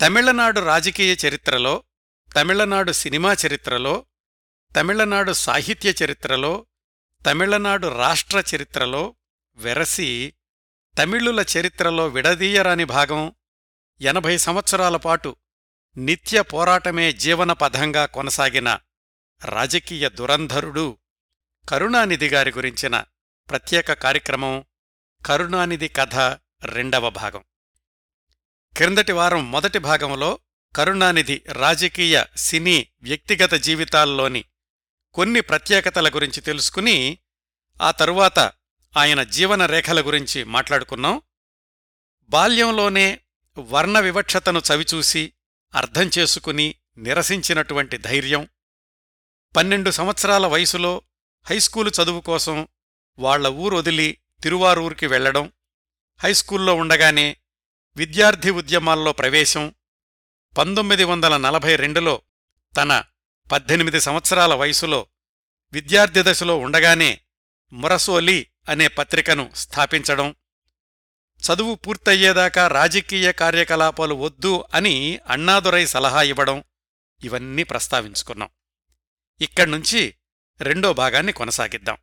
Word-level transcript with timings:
తమిళనాడు 0.00 0.60
రాజకీయ 0.60 1.16
చరిత్రలో 1.26 1.82
తమిళనాడు 2.34 2.92
సినిమా 2.92 3.36
చరిత్రలో 3.46 4.06
తమిళనాడు 4.76 5.32
సాహిత్య 5.32 5.94
చరిత్రలో 6.04 6.66
తమిళనాడు 7.26 7.86
రాష్ట్ర 7.86 8.44
చరిత్రలో 8.54 9.16
వెరసి 9.56 10.34
తమిళుల 10.98 11.44
చరిత్రలో 11.58 12.08
విడదీయరాని 12.08 12.84
భాగం 12.84 13.34
ఎనభై 14.00 14.36
సంవత్సరాల 14.36 14.96
పాటు 14.96 15.36
నిత్య 15.96 16.42
పోరాటమే 16.42 17.12
జీవనపథంగా 17.12 18.06
కొనసాగిన 18.06 18.78
రాజకీయ 19.44 20.08
దురంధరుడు 20.08 20.98
కరుణానిధి 21.68 22.28
గారి 22.28 22.50
గురించిన 22.50 23.04
ప్రత్యేక 23.50 23.92
కార్యక్రమం 23.92 24.64
కరుణానిధి 25.26 25.88
కథ 25.88 26.16
రెండవ 26.64 27.10
భాగం. 27.10 27.44
క్రిందటి 28.78 29.12
వారం 29.12 29.50
మొదటి 29.50 29.78
భాగంలో 29.78 30.38
కరుణానిధి 30.76 31.42
రాజకీయ 31.52 32.24
సినీ 32.36 32.88
వ్యక్తిగత 33.02 33.54
జీవితాల్లోని 33.54 34.44
కొన్ని 35.14 35.40
ప్రత్యేకతల 35.40 36.08
గురించి 36.08 36.40
తెలుసుకుని 36.40 37.18
ఆ 37.82 37.90
తరువాత 37.90 38.38
ఆయన 38.96 39.22
జీవన 39.22 39.66
రేఖల 39.66 40.06
గురించి 40.06 40.44
మాట్లాడుకున్నాం. 40.44 41.22
బాల్యంలోనే 42.22 43.20
వర్ణ 43.58 43.98
వివక్షతను 43.98 44.62
చవిచూసి 44.74 45.32
అర్థం 45.74 46.10
చేసుకుని 46.18 46.74
నిరసించినటువంటి 46.98 47.98
ధైర్యం. 47.98 48.48
పన్నెండు 49.56 49.90
సంవత్సరాల 49.90 50.46
వయసులో 50.46 51.02
హైస్కూలు 51.44 51.90
చదువు 52.02 52.20
కోసం 52.20 52.68
వాళ్ళ 53.18 53.48
ఊరొదిలి 53.48 54.18
తిరువారూరికి 54.42 55.06
వెళ్ళడం 55.06 55.52
హైస్కూల్లో 56.24 56.74
ఉండగానే 56.74 57.36
విద్యార్థి 57.98 58.50
ఉద్యమాల్లో 58.50 59.12
ప్రవేశం 59.12 59.74
పంతొమ్మిది 60.58 61.04
వందల 61.04 61.36
నలభై 61.36 61.76
రెండులో 61.76 62.22
తన 62.76 63.04
పద్దెనిమిది 63.52 64.00
సంవత్సరాల 64.00 64.54
వయసులో 64.54 65.06
విద్యార్థి 65.72 66.22
దశలో 66.22 66.56
ఉండగానే 66.56 67.20
మురసోలి 67.72 68.46
అనే 68.68 68.88
పత్రికను 68.88 69.50
స్థాపించడం 69.54 70.34
చదువు 71.40 71.74
పూర్తయ్యేదాకా 71.74 72.66
రాజకీయ 72.66 73.32
కార్యకలాపాలు 73.32 74.14
వద్దు 74.14 74.64
అని 74.74 75.20
అన్నాదురై 75.28 75.86
సలహా 75.86 76.22
ఇవ్వడం 76.22 76.64
ఇవన్నీ 77.24 77.62
ప్రస్తావించుకున్నాం. 77.62 78.48
ఇక్కడ్నుంచి 79.40 80.14
రెండో 80.60 80.92
భాగాన్ని 80.92 81.32
కొనసాగిద్దాం. 81.32 81.98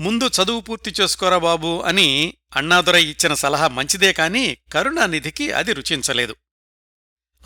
ముందు 0.00 0.26
చదువు 0.26 0.60
పూర్తి 0.60 0.94
చేసుకోరా 1.00 1.38
బాబూ 1.38 1.80
అని 1.80 2.34
అన్నాదురై 2.56 3.04
ఇచ్చిన 3.04 3.34
సలహా 3.34 3.68
మంచిదే 3.68 4.12
కాని 4.12 4.56
కరుణానిధికి 4.72 5.52
అది 5.52 5.72
రుచించలేదు. 5.72 6.36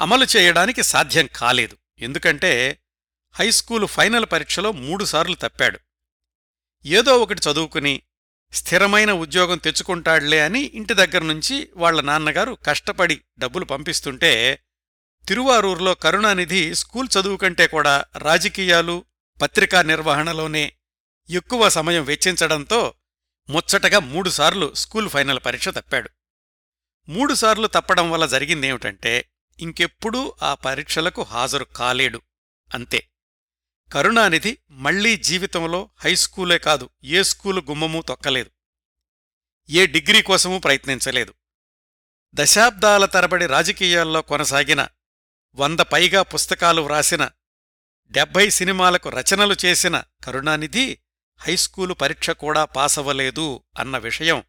అమలు 0.00 0.26
చేయడానికి 0.36 0.82
సాధ్యం 0.82 1.28
కాలేదు. 1.36 1.76
ఎందుకంటే 1.98 2.78
హైస్కూలు 3.32 3.86
ఫైనల్ 3.86 4.26
పరీక్షలో 4.32 4.72
మూడుసార్లు 4.72 5.34
తప్పాడు. 5.34 5.78
ఏదో 6.86 7.18
ఒకటి 7.18 7.50
చదువుకుని 7.50 8.02
స్థిరమైన 8.52 9.12
ఉద్యోగం 9.12 9.58
తెచ్చుకుంటాడులే 9.58 10.40
అని 10.40 10.60
ఇంటి 10.60 10.94
దగ్గర్నుంచి 10.94 11.68
వాళ్ళ 11.76 12.00
నాన్నగారు 12.00 12.58
కష్టపడి 12.66 13.20
డబ్బులు 13.38 13.64
పంపిస్తుంటే 13.64 14.62
తిరువారూర్లో 15.28 15.94
కరుణానిధి 15.94 16.74
స్కూల్ 16.74 17.08
చదువు 17.18 17.36
కంటే 17.36 17.66
కూడా 17.66 18.04
రాజకీయాలు 18.16 19.04
పత్రికా 19.42 19.82
నిర్వహణలోనే 19.82 20.72
ఎక్కువ 21.30 21.68
సమయం 21.68 22.04
వెచ్చించడంతో 22.04 22.94
ముచ్చటగా 23.50 23.98
మూడుసార్లు 23.98 24.74
స్కూల్ 24.74 25.08
ఫైనల్ 25.08 25.40
పరీక్ష 25.46 25.68
తప్పాడు. 25.68 26.10
మూడుసార్లు 27.08 27.66
తప్పడం 27.66 28.10
వల్ల 28.10 28.26
జరిగిందేమిటంటే 28.26 29.30
ఇంకెప్పుడూ 29.60 30.34
ఆ 30.42 30.54
పరీక్షలకు 30.54 31.22
హాజరు 31.22 31.64
కాలేడు. 31.64 32.22
అంతే. 32.74 33.08
కరుణానిధి 33.92 34.58
మళ్ళీ 34.70 35.16
జీవితంలో 35.16 35.90
హైస్కూలే 35.96 36.58
కాదు 36.58 36.90
ఏ 37.04 37.22
స్కూలు 37.22 37.60
గుమ్మమూ 37.60 38.02
తొక్కలేదు. 38.02 38.50
ఏ 39.70 39.86
డిగ్రీ 39.86 40.22
కోసమూ 40.22 40.58
ప్రయత్నించలేదు. 40.58 41.34
దశాబ్దాల 42.34 43.04
తరబడి 43.04 43.46
రాజకీయాల్లో 43.46 44.22
కొనసాగిన 44.22 44.88
వంద 45.54 45.80
పైగా 45.80 46.22
పుస్తకాలు 46.22 46.82
వ్రాసిన 46.82 47.30
డెబ్బై 48.10 48.50
సినిమాలకు 48.50 49.08
రచనలు 49.08 49.56
చేసిన 49.64 50.02
కరుణానిధి 50.24 50.98
హైస్కూలు 51.42 51.94
పరీక్ష 51.94 52.30
కూడా 52.30 52.64
పాసవ్వలేదు 52.64 53.62
అన్న 53.78 53.98
విషయం 53.98 54.44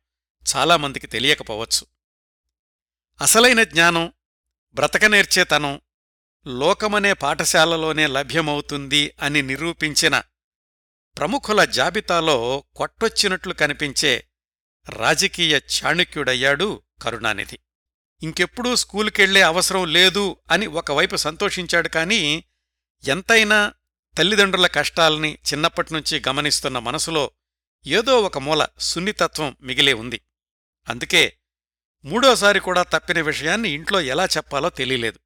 చాలామందికి 0.55 1.07
తెలియకపోవచ్చు. 1.07 1.85
అసలైన 3.21 3.63
జ్ఞానం 3.63 4.13
బ్రతకనేర్చేతనం 4.73 5.81
లోకమనే 6.47 7.13
పాఠశాలలోనే 7.13 8.07
లభ్యమవుతుంది 8.07 9.15
అని 9.21 9.41
నిరూపించిన 9.41 10.23
ప్రముఖుల 11.17 11.65
జాబితాలో 11.65 12.63
కొట్టొచ్చినట్లు 12.75 13.53
కనిపించే 13.53 14.27
రాజకీయ 14.89 15.59
చాణుక్యుడయ్యాడు 15.59 16.81
కరుణానిధి. 17.01 17.59
ఇంకెప్పుడూ 18.23 18.75
స్కూలుకెళ్ళే 18.75 19.41
అవసరం 19.41 19.87
లేదు 19.87 20.37
అని 20.51 20.67
ఒకవైపు 20.67 21.15
సంతోషించాడు 21.15 21.87
కాని 21.87 22.43
ఎంతైనా 23.03 23.73
తల్లిదండ్రుల 24.17 24.67
కష్టాల్ని 24.67 25.33
చిన్నప్పటినుంచి 25.33 26.21
గమనిస్తున్న 26.27 26.79
మనసులో 26.79 27.31
ఏదో 27.87 28.21
ఒక 28.21 28.37
మూల 28.37 28.67
సున్నితత్వం 28.79 29.57
మిగిలే 29.61 29.93
ఉంది. 29.93 30.21
అందుకే 30.89 31.37
మూడోసారి 32.05 32.59
కూడా 32.59 32.83
తప్పిన 32.83 33.21
విషయాన్ని 33.21 33.69
ఇంట్లో 33.69 34.01
ఎలా 34.01 34.25
చెప్పాలో 34.25 34.69
తెలియలేదు. 34.69 35.19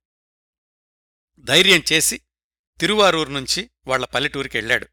ధైర్యం 1.39 1.83
చేసి 1.93 2.21
తిరువారూరు 2.79 3.29
నుంచి 3.29 3.69
వాళ్ళ 3.87 4.05
పల్లెటూరికెళ్ళాడు 4.05 4.87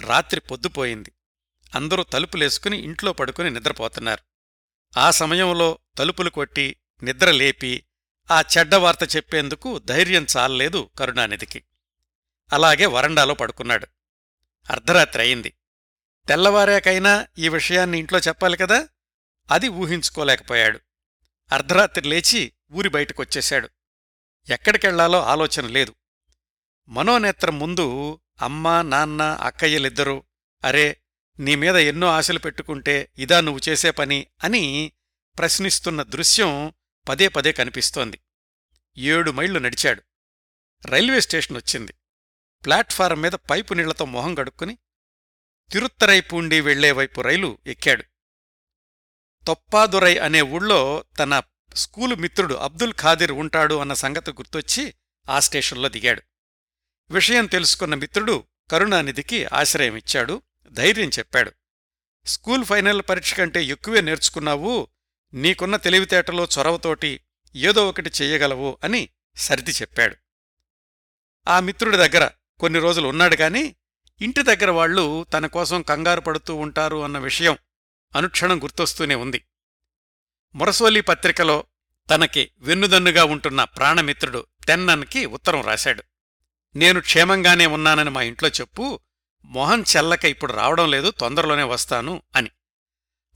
రాత్రి 0.00 0.40
పొద్దుపోయింది 0.40 1.12
అందరూ 1.74 2.02
తలుపులేసుకుని 2.02 2.78
ఇంట్లో 2.78 3.12
పడుకుని 3.12 3.50
నిద్రపోతున్నారు. 3.50 4.22
ఆ 4.98 5.10
సమయంలో 5.10 5.78
తలుపులు 5.98 6.30
కొట్టి 6.30 6.76
నిద్ర 7.02 7.30
లేపి 7.30 7.84
ఆ 8.30 8.40
చెడ్డవార్త 8.40 9.16
చెప్పేందుకు 9.16 9.78
ధైర్యం 9.78 10.26
చాలలేదు 10.36 10.90
కరుణానిధికి. 10.98 11.64
అలాగే 12.52 12.86
వరండాలో 12.86 13.34
పడుకున్నాడు. 13.34 13.86
అర్ధరాత్రి 14.70 15.22
అయింది. 15.22 15.54
తెల్లవారాకైనా 16.28 17.26
ఈ 17.38 17.48
విషయాన్ని 17.48 17.98
ఇంట్లో 17.98 18.18
చెప్పాలి 18.18 18.56
కదా? 18.56 18.88
అది 19.50 19.68
ఊహించుకోలేకపోయాడు. 19.68 20.80
అర్ధరాత్రి 21.52 22.08
లేచి 22.08 22.52
ఊరి 22.72 22.88
బయటకొచ్చేశాడు. 22.88 23.68
ఎక్కడికెళ్ళాలో 24.48 25.24
ఆలోచన 25.24 25.66
లేదు. 25.66 25.94
మనోనేత్రం 26.88 27.58
ముందు 27.58 28.20
అమ్మా 28.42 28.82
నాన్న 28.82 29.22
అక్కయ్యలిద్దరూ 29.22 30.22
అరే 30.64 31.00
నీమీద 31.38 31.76
ఎన్నో 31.76 32.06
ఆశలు 32.06 32.38
పెట్టుకుంటే 32.38 33.12
ఇదా 33.18 33.40
నువ్వు 33.40 33.68
చేసే 33.68 33.90
పని 33.90 34.26
అని 34.44 34.92
ప్రశ్నిస్తున్న 35.38 36.02
దృశ్యం 36.02 36.72
పదే 37.08 37.28
పదే 37.28 37.52
కనిపిస్తోంది. 37.52 38.20
ఏడు 38.96 39.30
మైళ్ళు 39.30 39.58
నడిచాడు. 39.58 40.02
రైల్వే 40.86 41.20
స్టేషన్ 41.20 41.56
వచ్చింది. 41.56 41.94
ప్లాట్ఫారం 42.64 43.20
మీద 43.20 43.32
పైపు 43.32 43.74
నీళ్ళతో 43.74 44.04
మొహం 44.04 44.38
గడుక్కుని 44.38 44.78
తిరుత్తరైపూండి 45.70 46.60
వెళ్ళేవైపు 46.60 47.20
రైలు 47.20 47.58
ఎక్కాడు. 47.66 48.04
తొప్పాదురై 49.46 50.18
అనే 50.18 50.42
ఊళ్ళో 50.42 51.04
తన 51.18 51.42
స్కూలు 51.74 52.14
మిత్రుడు 52.14 52.54
అబ్దుల్ 52.54 52.94
ఖాదిర్ 52.94 53.32
ఉంటాడు 53.32 53.74
అన్న 53.74 53.94
సంగతి 53.94 54.30
గుర్తొచ్చి 54.30 54.94
ఆ 55.28 55.40
స్టేషన్లో 55.40 55.88
దిగాడు. 55.88 56.22
విషయం 57.10 57.46
తెలుసుకున్న 57.46 57.94
మిత్రుడు 57.94 58.44
కరుణానిధికి 58.70 59.44
ఆశ్రయమిచ్చాడు 59.44 60.42
ధైర్యం 60.70 61.08
చెప్పాడు. 61.08 61.52
స్కూల్ 62.26 62.64
ఫైనల్ 62.64 63.02
పరీక్ష 63.08 63.34
కంటే 63.34 63.64
ఎక్కువే 63.64 64.00
నేర్చుకున్నావు 64.00 64.88
నీకున్న 65.34 65.76
తెలివితేటలో 65.76 66.48
చొరవతోటి 66.58 67.20
ఏదో 67.54 67.88
ఒకటి 67.88 68.10
చెయ్యగలవు 68.22 68.78
అని 68.84 69.08
సర్ది 69.36 69.70
చెప్పాడు. 69.70 70.16
ఆ 71.48 71.60
మిత్రుడి 71.60 71.96
దగ్గర 71.96 72.30
కొన్ని 72.60 72.80
రోజులు 72.80 73.08
ఉన్నాడు 73.08 73.36
కానీ 73.36 73.76
ఇంటి 74.20 74.42
దగ్గర 74.42 74.70
వాళ్ళు 74.70 75.26
తన 75.32 75.46
కోసం 75.46 75.82
కంగారు 75.82 76.20
పడుతూ 76.20 76.54
ఉంటారు 76.54 77.04
అన్న 77.04 77.18
విషయం 77.18 77.58
అనుక్షణం 78.16 78.62
గుర్తొస్తూనే 78.62 79.14
ఉంది. 79.14 79.44
మురసోలి 80.54 81.00
పత్రికలో 81.00 81.64
తనకి 82.14 82.50
వెన్నుదన్నుగా 82.58 83.24
ఉంటున్న 83.24 83.64
ప్రాణమిత్రుడు 83.64 84.46
తెన్నన్కి 84.66 85.26
ఉత్తరం 85.26 85.60
రాశాడు. 85.60 86.02
నేను 86.76 87.00
క్షేమంగానే 87.00 87.66
ఉన్నానని 87.66 88.10
మా 88.10 88.22
ఇంట్లో 88.22 88.48
చెప్పు 88.48 89.00
మొహం 89.44 89.84
చెల్లక 89.96 90.24
ఇప్పుడు 90.24 90.52
రావడం 90.52 90.90
లేదు 90.90 91.10
తొందరలోనే 91.10 91.62
వస్తాను 91.62 92.22
అని. 92.36 92.50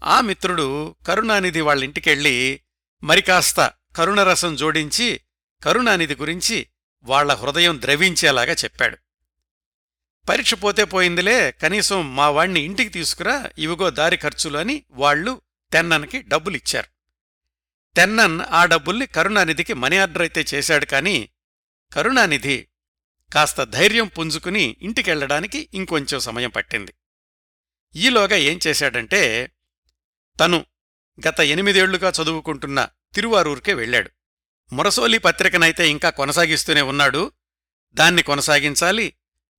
ఆ 0.05 0.21
మిత్రుడు 0.21 0.97
కరుణానిధి 1.09 1.61
వాళ్ళింటికెళ్ళి 1.61 2.61
మరికాస్త 3.03 3.73
కరుణరసం 3.97 4.57
జోడించి 4.57 5.21
కరుణానిధి 5.63 6.15
గురించి 6.15 6.67
వాళ్ళ 7.03 7.35
హృదయం 7.35 7.83
ద్రవించేలాగా 7.83 8.53
చెప్పాడు. 8.53 8.99
పరీక్ష 10.29 10.55
పోతే 10.55 10.85
పోయిందిలే 10.85 11.51
కనీసం 11.51 12.17
మా 12.17 12.31
వాణ్ణి 12.31 12.61
ఇంటికి 12.61 12.91
తీసుకురా 12.91 13.51
ఇవిగో 13.59 13.91
దారి 13.91 14.17
ఖర్చులు 14.17 14.59
అని 14.59 14.85
వాళ్ళు 14.91 15.41
తెన్నన్కి 15.73 16.23
డబ్బులిచ్చారు. 16.23 16.87
తెన్నన్ 17.95 18.41
ఆ 18.51 18.65
డబ్బుల్ని 18.65 19.07
కరుణానిధికి 19.07 19.75
మనీ 19.75 19.97
ఆర్డర్ 19.97 20.23
అయితే 20.23 20.45
చేశాడు 20.55 20.85
కాని 20.85 21.29
కరుణానిధి 21.93 22.67
కాస్త 23.35 23.65
ధైర్యం 23.65 24.07
పుంజుకుని 24.07 24.77
ఇంటికెళ్ళడానికి 24.83 25.69
ఇంకొంచెం 25.75 26.21
సమయం 26.21 26.51
పట్టింది. 26.51 26.95
ఈలోగా 27.97 28.37
ఏం 28.37 28.59
చేశాడంటే 28.67 29.53
తను 30.41 30.67
గత 31.29 31.41
ఎనిమిదేళ్ళుగా 31.41 32.13
చదువుకుంటున్న 32.23 32.89
తిరువారూర్కే 33.15 33.75
వెళ్ళాడు. 33.75 34.11
మురసోలి 34.73 35.19
పత్రికనైతే 35.19 35.89
ఇంకా 35.89 36.11
కొనసాగిస్తూనే 36.11 36.83
ఉన్నాడు. 36.83 37.33
దాన్ని 37.95 38.23
కొనసాగించాలి 38.23 39.15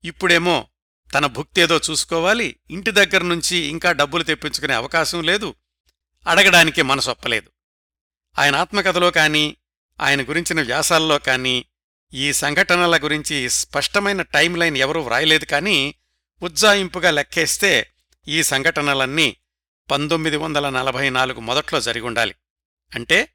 ఇప్పుడేమో 0.06 0.68
తన 1.14 1.26
భుక్తేదో 1.26 1.80
చూసుకోవాలి 1.90 2.56
ఇంటి 2.72 2.92
దగ్గర 2.92 3.22
నుంచి 3.24 3.58
ఇంకా 3.58 3.92
డబ్బులు 3.92 4.24
తెప్పించుకునే 4.24 4.74
అవకాశం 4.74 5.24
లేదు 5.24 5.56
అడగడానికి 6.28 6.82
మనసొప్పలేదు 6.82 7.50
ఆయన 8.40 8.56
ఆత్మకథలో 8.56 9.12
కానీ 9.12 9.58
ఆయన 10.02 10.22
గురించిన 10.22 10.62
వ్యాసాల్లో 10.62 11.20
కానీ 11.20 11.66
ఈ 12.14 12.34
సంఘటనల 12.34 12.98
గురించి 12.98 13.50
స్పష్టమైన 13.50 14.22
టైం 14.22 14.56
లైన్ 14.56 14.78
ఎవరూ 14.78 15.02
వ్రాయలేదు 15.02 15.46
కానీ 15.46 15.96
ఉజ్జాయింపుగా 16.42 17.12
లెక్కేస్తే 17.12 17.90
ఈ 18.28 18.44
సంఘటనలన్నీ 18.44 19.38
పంతొమ్మిది 19.92 20.38
వందల 20.38 20.70
నలభై 20.70 21.10
నాలుగు 21.10 21.40
మొదట్లో 21.40 21.82
జరిగుండాలి 21.82 22.36
అంటే 22.96 23.30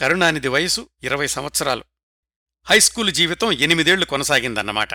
కరుణానిధి 0.00 0.48
వయసు 0.48 0.88
ఇరవై 1.02 1.26
సంవత్సరాలు. 1.26 1.84
హైస్కూలు 2.66 3.10
జీవితం 3.10 3.52
ఎనిమిదేళ్ళు 3.52 4.06
కొనసాగిందన్నమాట. 4.06 4.94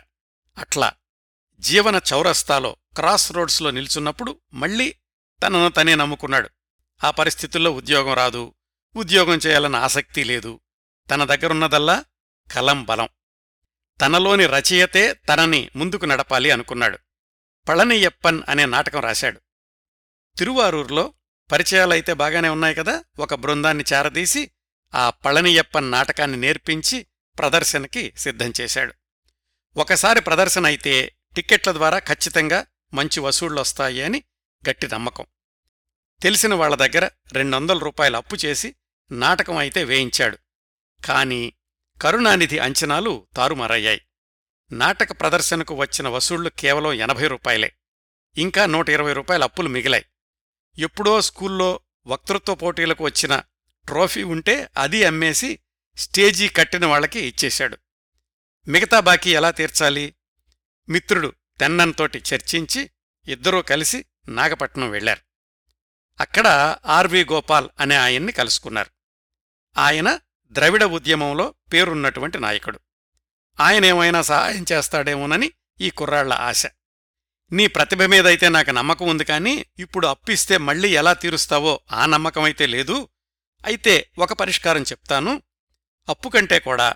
అట్లా 0.58 0.92
జీవన 1.64 2.02
చౌరస్తాలో 2.14 2.78
క్రాస్ 2.96 3.32
రోడ్స్లో 3.32 3.72
నిల్చున్నప్పుడు 3.72 4.42
మళ్ళీ 4.54 4.96
తనను 5.44 5.70
తనే 5.70 5.96
నమ్ముకున్నాడు. 5.96 6.50
ఆ 7.04 7.12
పరిస్థితుల్లో 7.12 7.72
ఉద్యోగం 7.72 8.14
రాదు. 8.14 8.54
ఉద్యోగం 8.96 9.38
చేయాలన్న 9.38 9.76
ఆసక్తి 9.76 10.24
లేదు. 10.24 10.60
తన 11.12 11.24
దగ్గరున్నదల్లా 11.24 12.06
కలం 12.52 12.84
బలం. 12.84 13.08
తనలోని 14.02 14.46
రచయితే 14.46 15.14
తనని 15.14 15.70
ముందుకు 15.76 16.06
నడపాలి 16.06 16.52
అనుకున్నాడు. 16.52 16.98
పళనియప్పన్ 17.70 18.42
అనే 18.50 18.66
నాటకం 18.66 19.00
రాశాడు. 19.00 19.42
తిరువారూర్లో 20.38 21.14
పరిచయాలైతే 21.52 22.14
బాగానే 22.14 22.50
ఉన్నాయి 22.50 22.76
కదా? 22.76 23.04
ఒక 23.20 23.34
బృందాన్ని 23.34 23.84
చేరదీసి 23.94 24.52
ఆ 24.96 25.10
పళనియప్పన్ 25.10 25.92
నాటకాన్ని 25.92 26.38
నేర్పించి 26.38 27.08
ప్రదర్శనకి 27.40 28.14
సిద్ధం 28.18 28.54
చేశాడు. 28.62 28.94
ఒకసారి 29.78 30.22
ప్రదర్శన 30.22 30.66
అయితే 30.66 31.16
టిక్కెట్ల 31.36 31.72
ద్వారా 31.72 32.00
ఖచ్చితంగా 32.00 32.66
మంచి 32.94 33.20
వసూళ్ళొస్తాయి 33.20 34.02
అని 34.02 34.24
గట్టి 34.70 34.88
నమ్మకం. 34.88 35.26
తెలిసిన 36.22 36.54
వాళ్ళ 36.54 36.76
దగ్గర 36.76 37.10
రెండొందల 37.32 37.78
రూపాయలు 37.78 38.18
అప్పు 38.18 38.36
చేసి 38.36 38.76
నాటకం 39.12 39.58
అయితే 39.58 39.84
వేయించాడు. 39.84 40.38
కాని 41.06 41.54
కరుణానిధి 42.02 42.60
అంచనాలు 42.60 43.28
తారుమారయ్యాయి. 43.36 44.02
నాటక 44.72 45.20
ప్రదర్శనకు 45.20 45.76
వచ్చిన 45.76 46.08
వసూళ్ళు 46.08 46.50
కేవలం 46.50 46.94
ఎనభై 46.94 47.28
రూపాయలే. 47.28 47.74
ఇంకా 48.38 48.66
నూట 48.66 48.90
ఇరవై 48.90 49.14
రూపాయల 49.14 49.44
అప్పులు 49.44 49.70
మిగిలాయి. 49.70 50.06
ఎప్పుడో 50.78 51.22
స్కూల్లో 51.22 51.80
వక్తృత్వ 52.08 52.56
పోటీలకు 52.56 53.04
వచ్చిన 53.04 53.44
ట్రోఫీ 53.86 54.24
ఉంటే 54.24 54.70
అది 54.78 55.04
అమ్మేసి 55.04 55.60
స్టేజీ 55.98 56.50
కట్టిన 56.50 56.86
వాళ్ళకి 56.86 57.20
ఇచ్చేశాడు. 57.20 57.78
మిగతా 58.68 59.00
బాకీ 59.00 59.36
ఎలా 59.36 59.52
తీర్చాలి? 59.52 60.16
మిత్రుడు 60.90 61.34
తెన్నంతోటి 61.60 62.24
చర్చించి 62.34 62.90
ఇద్దరూ 63.28 63.62
కలిసి 63.62 64.06
నాగపట్నం 64.28 64.90
వెళ్ళారు 64.90 65.22
అక్కడ 66.20 66.76
ఆర్వి 66.86 67.26
గోపాల్ 67.26 67.70
అనే 67.80 67.96
ఆయన్ని 67.96 68.32
కలుసుకున్నారు. 68.32 68.90
ఆయన 69.80 70.20
ద్రవిడ 70.48 70.84
ఉద్యమంలో 70.84 71.56
పేరున్నటువంటి 71.74 72.40
నాయకుడు. 72.40 72.80
ఆయనేమైనా 73.60 74.22
సహాయం 74.22 74.66
చేస్తాడేమోనని 74.72 75.52
ఈ 75.82 75.90
కుర్రాళ్ళ 75.90 76.34
ఆశ. 76.34 76.66
నీ 77.52 77.68
ప్రతిభ 77.68 78.04
మీదైతే 78.04 78.50
నాకు 78.50 78.72
నమ్మకం 78.72 79.08
ఉంది 79.08 79.24
కానీ 79.24 79.66
ఇప్పుడు 79.80 80.08
అప్పిస్తే 80.08 80.58
మళ్ళీ 80.58 80.90
ఎలా 80.90 81.14
తీరుస్తావో 81.14 81.82
ఆ 81.92 82.06
నమ్మకమైతే 82.06 82.66
లేదు. 82.66 83.10
అయితే 83.66 84.10
ఒక 84.20 84.34
పరిష్కారం 84.34 84.82
చెప్తాను. 84.82 85.42
అప్పు 86.10 86.30
కంటే 86.30 86.60
కూడా 86.60 86.96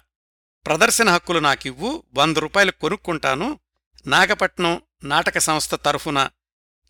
ప్రదర్శన 0.65 1.09
హక్కులు 1.09 1.39
నాకివ్వు 1.39 2.03
వంద 2.13 2.37
రూపాయలు 2.37 2.71
కొనుక్కుంటాను 2.71 3.59
నాగపట్నం 4.07 4.81
నాటక 5.03 5.37
సంస్థ 5.37 5.75
తరఫున 5.75 6.29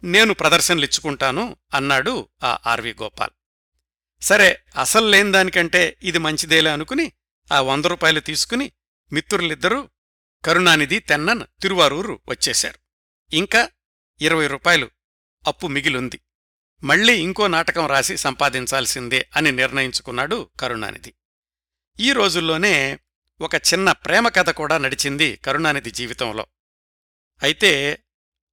నేను 0.04 0.34
ప్రదర్శనలిచ్చుకుంటాను 0.34 1.56
అన్నాడు 1.74 2.30
ఆ 2.44 2.60
ఆర్వి 2.68 2.96
గోపాల్. 3.02 3.30
సరే 4.24 4.60
అసలు 4.78 5.08
లేని 5.08 5.32
దానికంటే 5.32 5.98
ఇది 6.04 6.18
మంచిదేలే 6.18 6.72
అనుకుని 6.72 7.12
ఆ 7.52 7.62
వంద 7.62 7.86
రూపాయలు 7.86 8.20
తీసుకుని 8.20 8.72
మిత్రులిద్దరూ 9.12 9.90
కరుణానిధి 10.46 11.00
తెన్నన్ 11.00 11.62
తిరువారూరు 11.62 12.20
వచ్చేశారు. 12.30 12.80
ఇంకా 13.36 13.70
ఇరవై 14.22 14.48
రూపాయలు 14.48 14.90
అప్పు 15.48 15.68
మిగిలుంది. 15.68 16.20
మళ్ళీ 16.84 17.22
ఇంకో 17.22 17.48
నాటకం 17.48 17.88
రాసి 17.88 18.18
సంపాదించాల్సిందే 18.18 19.30
అని 19.36 19.52
నిర్ణయించుకున్నాడు 19.52 20.50
కరుణానిధి. 20.60 21.14
ఈ 22.00 22.12
రోజుల్లోనే 22.12 23.00
ఒక 23.42 23.56
చిన్న 23.56 23.92
ప్రేమ 23.92 24.28
కథ 24.28 24.50
కూడా 24.50 24.78
నడిచింది 24.78 25.36
కరుణానిధి 25.36 25.92
జీవితంలో. 25.92 26.48
అయితే 27.44 28.04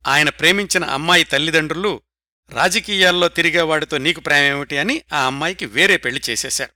ఆయన 0.07 0.29
ప్రేమించిన 0.29 0.85
అమ్మాయి 0.85 1.25
తల్లిదండ్రులు 1.25 2.03
రాజకీయాల్లో 2.51 3.29
తిరిగేవాడితో 3.29 3.99
నీకు 3.99 4.21
ప్రేమేమిటి 4.21 4.79
అని 4.79 5.03
ఆ 5.13 5.27
అమ్మాయికి 5.27 5.67
వేరే 5.67 5.97
పెళ్ళి 5.97 6.21
చేసేశారు. 6.31 6.73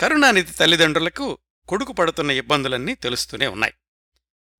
కరుణానిధి 0.00 0.52
తల్లిదండ్రులకు 0.52 1.38
కొడుకు 1.68 1.92
పడుతున్న 1.92 2.30
ఇబ్బందులన్నీ 2.30 2.94
తెలుస్తూనే 2.94 3.46
ఉన్నాయి. 3.46 3.74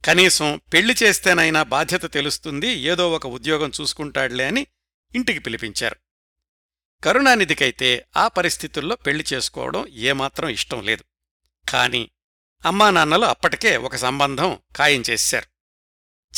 కనీసం 0.05 0.61
పెళ్ళి 0.73 0.97
చేస్తేనైనా 1.03 1.63
బాధ్యత 1.63 2.13
తెలుస్తుంది 2.13 2.69
ఏదో 2.69 3.13
ఒక 3.13 3.27
ఉద్యోగం 3.27 3.73
చూసుకుంటాడులే 3.81 4.47
అని 4.47 4.67
ఇంటికి 5.15 5.39
పిలిపించారు. 5.39 5.97
కరుణానిధికైతే 7.05 8.07
ఆ 8.17 8.29
పరిస్థితుల్లో 8.29 8.97
పెళ్ళి 8.97 9.25
చేసుకోవడం 9.33 9.87
ఏమాత్రం 9.87 10.49
ఇష్టం 10.49 10.83
లేదు. 10.83 11.05
కాని 11.71 12.11
అమ్మానాన్నలు 12.65 13.25
అప్పటికే 13.25 13.77
ఒక 13.77 13.97
సంబంధం 13.97 14.59
ఖాయం 14.77 15.03
చేశారు. 15.11 15.50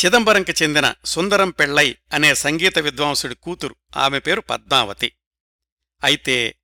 చిదంబరంకి 0.04 0.54
చెందిన 0.62 0.94
సుందరం 1.04 1.50
పెళ్ళై 1.50 1.96
అనే 2.12 2.34
సంగీత 2.34 2.78
విద్వాంసుడి 2.78 3.34
కూతురు. 3.34 3.76
ఆమె 3.96 4.18
పేరు 4.18 4.40
పద్మావతి. 4.40 5.12
అయితే 6.04 6.56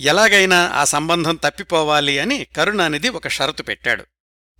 ఎలాగైనా 0.00 0.68
ఆ 0.68 0.84
సంబంధం 0.84 1.34
తప్పిపోవాలి 1.34 2.18
అని 2.18 2.44
కరుణానిధి 2.44 3.08
ఒక 3.08 3.28
షరతు 3.28 3.62
పెట్టాడు. 3.62 4.04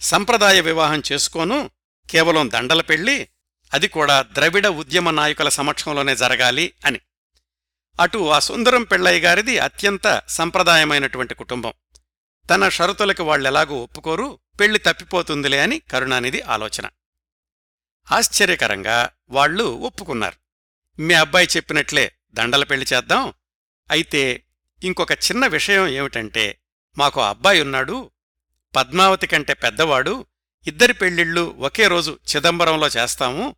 సంప్రదాయ 0.00 0.60
వివాహం 0.60 1.02
చేసుకోను 1.12 1.70
కేవలం 2.10 2.50
దండల 2.50 2.80
పెళ్ళి 2.80 3.28
అది 3.74 3.88
కూడా 3.88 4.22
ద్రవిడ 4.32 4.66
ఉద్యమ 4.66 5.10
నాయకుల 5.10 5.48
సమక్షంలోనే 5.48 6.16
జరగాలి 6.16 6.74
అని. 6.84 7.00
అటు 8.00 8.28
ఆ 8.28 8.38
సుందరం 8.38 8.82
పెళ్ళయ్య 8.82 9.20
గారిది 9.20 9.58
అత్యంత 9.58 10.22
సంప్రదాయమైనటువంటి 10.28 11.34
కుటుంబం. 11.34 11.72
తన 12.50 12.68
షరతులకు 12.68 13.22
వాళ్ళెలాగూ 13.24 13.76
ఒప్పుకోరు 13.76 14.38
పెళ్ళి 14.60 14.78
తప్పిపోతుందిలే 14.78 15.60
అని 15.60 15.78
కరుణానిధి 15.78 16.40
ఆలోచన. 16.40 16.88
ఆశ్చర్యకరంగా 18.12 19.10
వాళ్ళు 19.30 19.64
ఒప్పుకున్నారు. 19.64 20.36
మీ 21.02 21.14
అబ్బాయి 21.14 21.48
చెప్పినట్లే 21.56 22.12
దండల 22.32 22.64
పెళ్ళి 22.64 22.86
చేద్దాం. 22.94 23.32
అయితే 23.90 24.44
ఇంకొక 24.84 25.12
చిన్న 25.12 25.46
విషయం 25.46 25.86
ఏమిటంటే 25.88 26.60
మాకు 26.98 27.20
అబ్బాయి 27.22 27.60
ఉన్నాడు 27.60 28.10
పద్మావతి 28.76 29.26
కంటే 29.26 29.54
పెద్దవాడు 29.54 30.26
ఇద్దరి 30.66 30.92
పెళ్ళిళ్ళు 30.92 31.54
ఒకే 31.58 31.88
రోజు 31.88 32.18
చిదంబరంలో 32.36 32.86
చేస్తాము. 32.86 33.56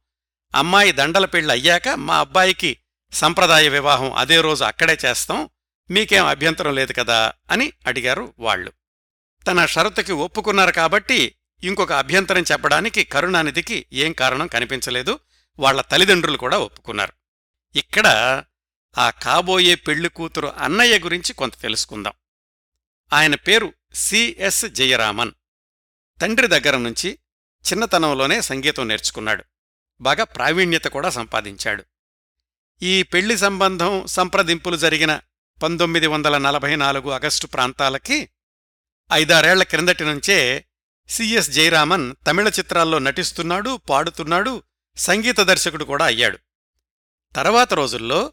అమ్మాయి 0.55 0.93
దండల 0.93 1.27
పెళ్ళి 1.27 1.53
అయ్యాక 1.53 1.89
మా 1.89 2.19
అబ్బాయికి 2.19 2.77
సంప్రదాయ 3.13 3.69
వివాహం 3.69 4.13
అదే 4.13 4.41
రోజు 4.41 4.65
అక్కడే 4.65 4.99
చేస్తాం. 5.05 5.49
మీకేం 5.91 6.27
అభ్యంతరం 6.27 6.75
లేదు 6.75 6.93
కదా 6.93 7.33
అని 7.51 7.73
అడిగారు 7.87 8.35
వాళ్ళు. 8.39 8.73
తన 9.47 9.67
షరతుకి 9.67 10.13
ఒప్పుకున్నారు 10.13 10.73
కాబట్టి 10.73 11.35
ఇంకొక 11.63 11.93
అభ్యంతరం 11.93 12.43
చెప్పడానికి 12.43 13.05
కరుణానిధికి 13.05 13.87
ఏం 13.93 14.13
కారణం 14.13 14.47
కనిపించలేదు. 14.47 15.19
వాళ్ళ 15.59 15.81
తల్లిదండ్రులు 15.81 16.37
కూడా 16.37 16.59
ఒప్పుకున్నారు. 16.59 17.13
ఇక్కడ 17.79 18.07
ఆ 18.99 19.11
కాబోయే 19.11 19.75
పెళ్ళి 19.75 20.09
కూతురు 20.09 20.53
అన్నయ్య 20.59 20.99
గురించి 20.99 21.33
కొంత 21.33 21.53
తెలుసుకుందాం. 21.61 22.13
ఆయన 23.13 23.35
పేరు 23.35 23.73
సిఎస్ 23.95 24.65
జయరామన్. 24.65 25.33
తండ్రి 26.21 26.47
దగ్గర 26.47 26.77
నుంచి 26.77 27.19
చిన్నతనంలోనే 27.73 28.41
సంగీతం 28.41 28.89
నేర్చుకున్నాడు. 28.89 29.45
బాగా 30.01 30.25
ప్రావీణ్యత 30.25 30.85
కూడా 30.85 31.11
సంపాదించాడు. 31.11 31.85
ఈ 32.83 33.03
పెళ్ళి 33.03 33.39
సంబంధం 33.39 34.07
సంప్రదింపులు 34.07 34.77
జరిగిన 34.77 35.21
పంతొమ్మిది 35.63 36.07
వందల 36.07 36.39
నలభై 36.39 36.77
నాలుగు 36.77 37.11
ఆగస్టు 37.11 37.47
ప్రాంతాలకి 37.47 38.29
ఐదారేళ్ళ 39.13 39.63
క్రిందటి 39.63 40.05
నుంచే 40.05 40.67
సిఎస్ 41.09 41.51
జయరామన్ 41.51 42.15
తమిళ 42.27 42.49
చిత్రాల్లో 42.49 42.99
నటిస్తున్నాడు 42.99 43.77
పాడుతున్నాడు 43.77 44.63
సంగీత 44.97 45.41
దర్శకుడు 45.41 45.85
కూడా 45.85 46.05
అయ్యాడు. 46.05 46.39
తర్వాత 47.35 47.75
రోజుల్లో 47.75 48.33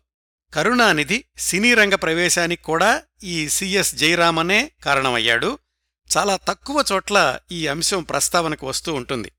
కరుణానిధి 0.53 1.25
సినీ 1.37 1.73
రంగ 1.73 1.95
ప్రవేశానికి 1.95 2.63
కూడా 2.63 3.03
ఈ 3.23 3.49
సిఎస్ 3.49 3.95
జయరామనే 3.95 4.71
కారణమయ్యాడు. 4.83 5.59
చాలా 6.17 6.35
తక్కువ 6.35 6.83
చోట్ల 6.91 7.39
ఈ 7.51 7.67
అంశం 7.67 8.03
ప్రస్తావనకు 8.03 8.67
వస్తూ 8.67 8.93
ఉంటుంది. 8.93 9.31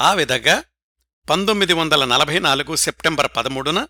ఆ 0.00 0.14
విధంగా 0.14 0.64
పంతొమ్మిది 1.30 1.72
వందల 1.72 2.04
నలభై 2.04 2.38
నాలుగు 2.38 2.76
సెప్టెంబర్ 2.76 3.30
పదమూడున 3.36 3.88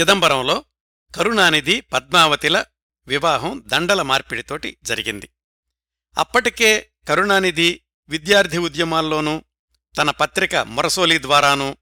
చిదంబరంలో 0.00 0.64
కరుణానిధి 1.14 1.80
పద్మావతిల 1.80 2.64
వివాహం 3.06 3.64
దండల 3.66 4.02
మార్పిడితోటి 4.02 4.76
జరిగింది. 4.82 5.28
అప్పటికే 6.18 6.89
కరుణానిధి 7.08 7.80
విద్యార్థి 8.08 8.58
ఉద్యమాల్లోనూ 8.58 9.42
తన 9.98 10.10
పత్రిక 10.10 10.56
మొరసోలి 10.56 11.22
ద్వారానూ 11.22 11.76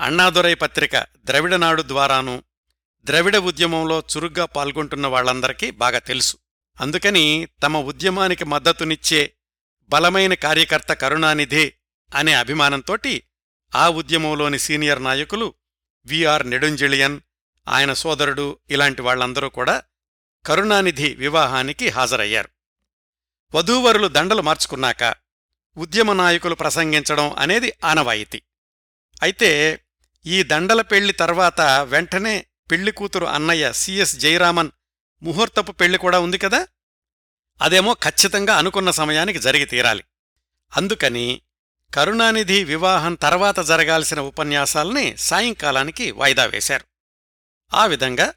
అన్నాదురై 0.00 0.54
పత్రిక 0.54 0.96
ద్రవిడనాడు 0.98 1.82
ద్వారానూ 1.82 2.42
ద్రవిడ 3.04 3.36
ఉద్యమంలో 3.36 4.00
చురుగ్గా 4.00 4.44
పాల్గొంటున్న 4.44 5.06
వాళ్ళందరికీ 5.06 5.70
బాగా 5.70 5.98
తెలుసు. 5.98 6.36
అందుకని 6.80 7.48
తమ 7.62 7.76
ఉద్యమానికి 7.76 8.44
మద్దతునిచ్చే 8.44 9.34
బలమైన 9.88 10.34
కార్యకర్త 10.34 10.92
కరుణానిధే 10.92 11.74
అనే 12.14 12.32
అభిమానంతోటి 12.32 13.22
ఆ 13.74 13.88
ఉద్యమంలోని 13.88 14.58
సీనియర్ 14.58 15.04
నాయకులు 15.04 15.54
విఆర్ 16.06 16.50
నెడుంజిలియన్ 16.50 17.20
ఆయన 17.68 17.92
సోదరుడు 17.92 18.58
ఇలాంటి 18.70 19.02
వాళ్ళందరూ 19.02 19.48
కూడా 19.48 19.82
కరుణానిధి 20.46 21.14
వివాహానికి 21.14 21.88
హాజరయ్యారు. 21.88 22.48
వధూవరులు 23.54 24.08
దండలు 24.08 24.42
మార్చుకున్నాక 24.42 25.14
ఉద్యమ 25.76 26.12
నాయకులు 26.12 26.54
ప్రసంగించడం 26.54 27.32
అనేది 27.38 27.72
ఆనవాయితీ. 27.84 28.42
అయితే 29.22 29.80
ఈ 30.26 30.42
దండల 30.42 30.82
పెళ్ళి 30.82 31.12
తర్వాత 31.12 31.60
వెంటనే 31.60 32.46
పెళ్ళి 32.70 32.92
కూతురు 32.92 33.26
అన్నయ్య 33.26 33.72
సిఎస్ 33.72 34.16
జయరామన్ 34.16 34.70
ముహూర్తపు 35.22 35.72
పెళ్ళి 35.72 35.98
కూడా 35.98 36.20
ఉంది 36.20 36.38
కదా? 36.38 36.68
అదేమో 37.62 37.94
ఖచ్చితంగా 37.94 38.56
అనుకున్న 38.56 38.90
సమయానికి 38.90 39.38
జరిగి 39.38 39.64
తీరాలి. 39.64 40.04
అందుకని 40.76 41.42
కరుణానిధి 41.94 42.64
వివాహం 42.64 43.14
తర్వాత 43.14 43.60
జరగాల్సిన 43.60 44.20
ఉపన్యాసాల్ని 44.20 45.16
సాయంకాలానికి 45.16 46.10
వాయిదా 46.10 46.44
వేశారు. 46.44 46.84
ఆ 47.74 47.86
విధంగా 47.86 48.34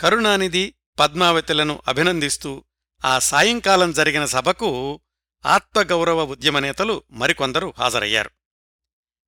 కరుణానిధి 0.00 0.74
పద్మావతులను 0.98 1.82
అభినందిస్తూ 1.88 2.64
ఆ 3.04 3.18
సాయంకాలం 3.18 3.92
జరిగిన 3.92 4.24
సభకు 4.24 5.00
ఆత్మగౌరవ 5.46 6.24
ఉద్యమ 6.24 6.58
నేతలు 6.58 7.02
మరికొందరు 7.10 7.74
హాజరయ్యారు. 7.78 8.30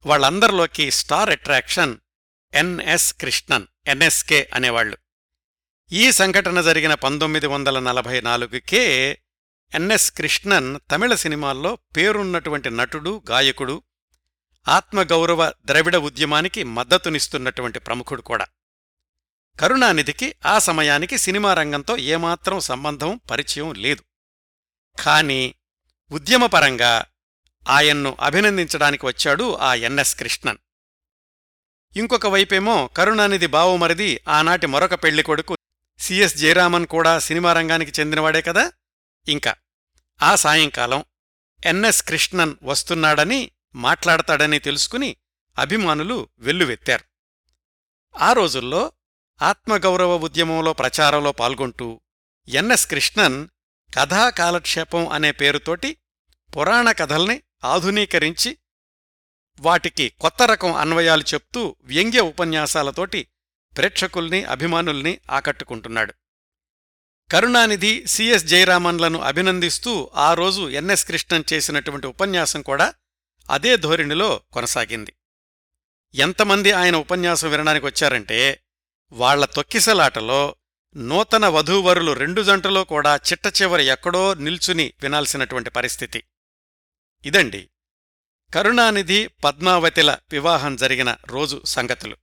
వాళ్ళందరిలోకి 0.06 0.90
star 0.90 1.30
attraction 1.30 1.96
NS 2.54 3.14
Krishnan 3.14 3.66
NSK 3.86 4.50
అనేవాళ్ళు 4.54 4.98
ఈ 5.92 6.12
సంఘటన 6.12 6.60
జరిగిన 6.60 6.94
పంతొమ్మిది 6.94 7.46
వందల 7.46 7.78
నలభై 7.78 8.20
నాలుగుకే 8.20 9.12
ఎన్ఎస్ 9.74 10.12
కృష్ణన్ 10.12 10.78
తమిళ 10.90 11.14
సినిమాల్లో 11.14 11.78
పేరున్నటువంటి 11.96 12.70
నటుడు 12.70 13.22
గాయకుడు 13.30 13.82
ఆత్మగౌరవ 14.68 15.52
ద్రవిడ 15.64 15.96
ఉద్యమానికి 15.96 16.64
మద్దతునిస్తున్నటువంటి 16.64 17.78
ప్రముఖుడు 17.78 18.22
కూడా. 18.22 18.46
కరుణానిధికి 19.58 20.34
ఆ 20.46 20.58
సమయానికి 20.58 21.18
సినిమా 21.18 21.54
రంగంతో 21.54 21.96
ఏమాత్రం 21.96 22.60
సంబంధం 22.60 23.20
పరిచయం 23.30 23.72
లేదు. 23.72 24.02
కాని 25.02 25.54
ఉద్యమపరంగా 26.10 27.04
ఆయన్ను 27.68 28.16
అభినందించడానికి 28.20 29.06
వచ్చాడు 29.06 29.56
ఆ 29.56 29.74
ఎన్ఎస్ 29.74 30.16
కృష్ణన్. 30.16 30.58
ఇంకొక 31.96 32.26
వైపేమో 32.26 32.86
కరుణానిధి 32.86 33.46
బావమరిది 33.46 34.20
ఆనాటి 34.28 34.66
మరొక 34.66 34.94
పెళ్ళి 34.94 35.22
కొడుకు 35.22 35.56
సిఎస్ 35.98 36.36
జయరామన్ 36.36 36.86
కూడా 36.86 37.18
సినిమా 37.18 37.52
రంగానికి 37.52 38.00
చెందినవాడే 38.00 38.42
కదా? 38.42 38.72
ఇంకా 39.28 39.54
ఆ 40.22 40.34
సాయంకాలం 40.34 41.04
ఎన్ఎస్ 41.66 42.02
కృష్ణన్ 42.02 42.56
వస్తున్నాడని 42.62 43.50
మాట్లాడతాడని 43.74 44.58
తెలుసుకుని 44.58 45.16
అభిమానులు 45.58 46.28
వెల్లువెత్తారు. 46.38 47.04
ఆ 48.18 48.32
రోజుల్లో 48.32 48.92
ఆత్మగౌరవ 49.42 50.16
ఉద్యమంలో 50.16 50.72
ప్రచారంలో 50.72 51.32
పాల్గొంటూ 51.32 52.00
ఎన్ఎస్ 52.48 52.86
కృష్ణన్ 52.86 53.48
కథా 53.94 54.30
కాలక్షేపం 54.30 55.08
అనే 55.08 55.32
పేరుతోటి 55.32 55.96
పురాణ 56.56 56.92
కథల్ని 56.92 57.42
ఆధునీకరించి 57.64 58.58
వాటికి 59.60 60.08
కొత్త 60.08 60.42
రకం 60.42 60.74
అన్వయాలు 60.74 61.22
చెప్తూ 61.22 61.76
వ్యంగ్య 61.82 62.20
ఉపన్యాసాలతోటి 62.20 63.28
ప్రేక్షకుల్ని 63.76 64.44
అభిమానుల్ని 64.44 65.20
ఆకట్టుకుంటున్నాడు. 65.30 66.14
కరుణానిధి 67.30 68.06
సిఎస్ 68.06 68.44
జయరామన్లను 68.44 69.18
అభినందిస్తూ 69.18 70.10
ఆ 70.14 70.34
రోజు 70.34 70.70
ఎన్ఎస్ 70.70 71.04
కృష్ణన్ 71.04 71.52
చేసినటువంటి 71.52 72.06
ఉపన్యాసం 72.06 72.62
కూడా 72.62 72.94
అదే 73.50 73.76
ధోరణిలో 73.76 74.40
కొనసాగింది. 74.52 75.14
ఎంతమంది 76.14 76.72
ఆయన 76.72 76.96
ఉపన్యాసం 76.96 77.50
వినడానికి 77.50 77.86
వచ్చారంటే 77.86 78.62
వాళ్ళ 79.12 79.44
తొక్కిసలాటలో 79.44 80.54
నూతన 80.96 81.46
వధూవరులు 81.46 82.12
రెండు 82.12 82.42
జంటలో 82.42 82.84
కూడా 82.84 83.16
చిట్ట 83.16 83.62
చివరి 83.62 83.84
ఎక్కడో 83.84 84.34
నిల్చుని 84.34 84.92
వినాల్సినటువంటి 85.02 85.70
పరిస్థితి. 85.70 86.24
ఇదండి. 87.24 87.70
కరుణానిధి 88.54 89.26
పద్మావతిల 89.26 90.18
వివాహం 90.32 90.76
జరిగిన 90.76 91.16
రోజు 91.26 91.62
సంగతులు. 91.64 92.16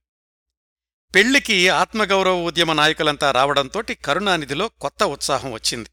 పెళ్ళికి 1.14 1.68
ఆత్మగౌరవ 1.68 2.42
ఉద్యమ 2.42 2.72
నాయకులంతా 2.72 3.30
రావడంతోటి 3.30 3.94
కరుణానిధిలో 3.94 4.68
కొత్త 4.68 5.02
ఉత్సాహం 5.02 5.52
వచ్చింది. 5.52 5.90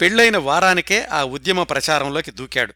పెళ్ళైన 0.00 0.36
వారానికే 0.36 1.04
ఆ 1.04 1.24
ఉద్యమ 1.24 1.62
ప్రచారంలోకి 1.62 2.30
దూకాడు. 2.30 2.74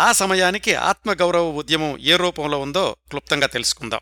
ఆ 0.00 0.12
సమయానికి 0.12 0.74
ఆత్మగౌరవ 0.74 1.50
ఉద్యమం 1.50 1.98
ఏ 1.98 2.16
రూపంలో 2.16 2.58
ఉందో 2.58 2.96
క్లుప్తంగా 3.08 3.46
తెలుసుకుందాం. 3.46 4.00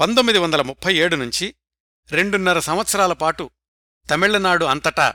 పంతొమ్మిది 0.00 0.38
వందల 0.38 0.62
ముప్పై 0.62 0.96
ఏడు 0.96 1.16
నుంచి 1.16 1.54
రెండున్నర 2.10 2.58
సంవత్సరాల 2.58 3.12
పాటు 3.12 3.50
తమిళనాడు 4.10 4.64
అంతటా 4.64 5.14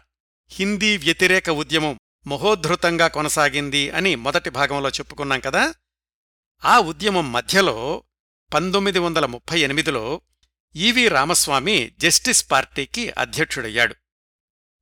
హిందీ 0.52 0.98
వ్యతిరేక 0.98 1.50
ఉద్యమం 1.50 2.00
మహోద్ధృతంగా 2.28 3.08
కొనసాగింది 3.08 3.90
అని 3.90 4.16
మొదటి 4.16 4.50
భాగంలో 4.50 4.90
చెప్పుకున్నాం 4.90 5.40
కదా. 5.40 5.74
ఆ 6.66 6.80
ఉద్యమం 6.80 7.32
మధ్యలో 7.32 8.04
పంతొమ్మిది 8.54 9.00
వందల 9.00 9.26
ముప్పై 9.26 9.60
ఎనిమిదిలో 9.60 10.22
ఈవి 10.76 11.08
రామస్వామి 11.08 11.92
జస్టిస్ 11.98 12.52
పార్టీకి 12.52 13.10
అధ్యక్షుడయ్యాడు. 13.10 13.96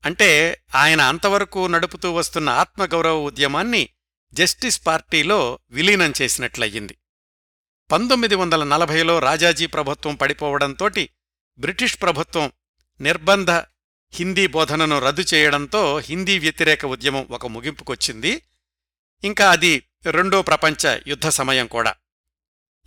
అంటే 0.05 0.61
ఆయన 0.75 1.01
అంతవరకు 1.01 1.67
నడుపుతూ 1.67 2.11
వస్తున్న 2.11 2.49
ఆత్మగౌరవ 2.49 3.23
ఉద్యమాన్ని 3.23 3.89
జస్టిస్ 4.33 4.87
పార్టీలో 4.87 5.59
విలీనం 5.71 6.13
చేసినట్లయింది. 6.21 6.97
పంతొమ్మిది 7.91 8.35
వందల 8.35 8.63
నలభైలో 8.63 9.19
రాజాజీ 9.19 9.65
ప్రభుత్వం 9.65 10.15
పడిపోవడంతోటి 10.15 11.09
బ్రిటిష్ 11.59 12.01
ప్రభుత్వం 12.01 12.51
నిర్బంధ 13.01 13.51
హిందీ 14.13 14.47
బోధనను 14.47 14.99
రద్దు 14.99 15.25
చేయడంతో 15.33 15.99
హిందీ 15.99 16.39
వ్యతిరేక 16.39 16.85
ఉద్యమం 16.85 17.27
ఒక 17.31 17.47
ముగింపుకొచ్చింది. 17.47 18.43
ఇంకా 19.23 19.51
అది 19.51 19.87
రెండో 20.05 20.41
ప్రపంచ 20.41 20.99
యుద్ధ 21.07 21.27
సమయం 21.27 21.67
కూడా. 21.67 21.95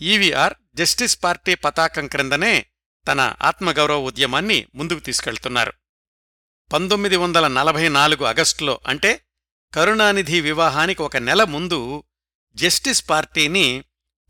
ఈవీఆర్ 0.00 0.54
జస్టిస్ 0.75 1.25
పార్టీ 1.25 1.54
పతాకం 1.54 2.07
క్రిందనే 2.07 2.66
తన 3.09 3.35
ఆత్మగౌరవ 3.42 4.02
ఉద్యమాన్ని 4.02 4.66
ముందుకు 4.75 4.99
తీసుకెళ్తున్నారు. 4.99 5.73
పంతొమ్మిది 6.73 7.16
వందల 7.16 7.49
నలభై 7.49 7.88
నాలుగు 7.88 8.25
ఆగస్టులో 8.25 8.80
అంటే 8.87 9.21
కరుణానిధి 9.75 10.40
వివాహానికి 10.40 11.02
ఒక 11.02 11.16
నెల 11.16 11.45
ముందు 11.45 12.04
జస్టిస్ 12.54 13.11
పార్టీని 13.11 13.85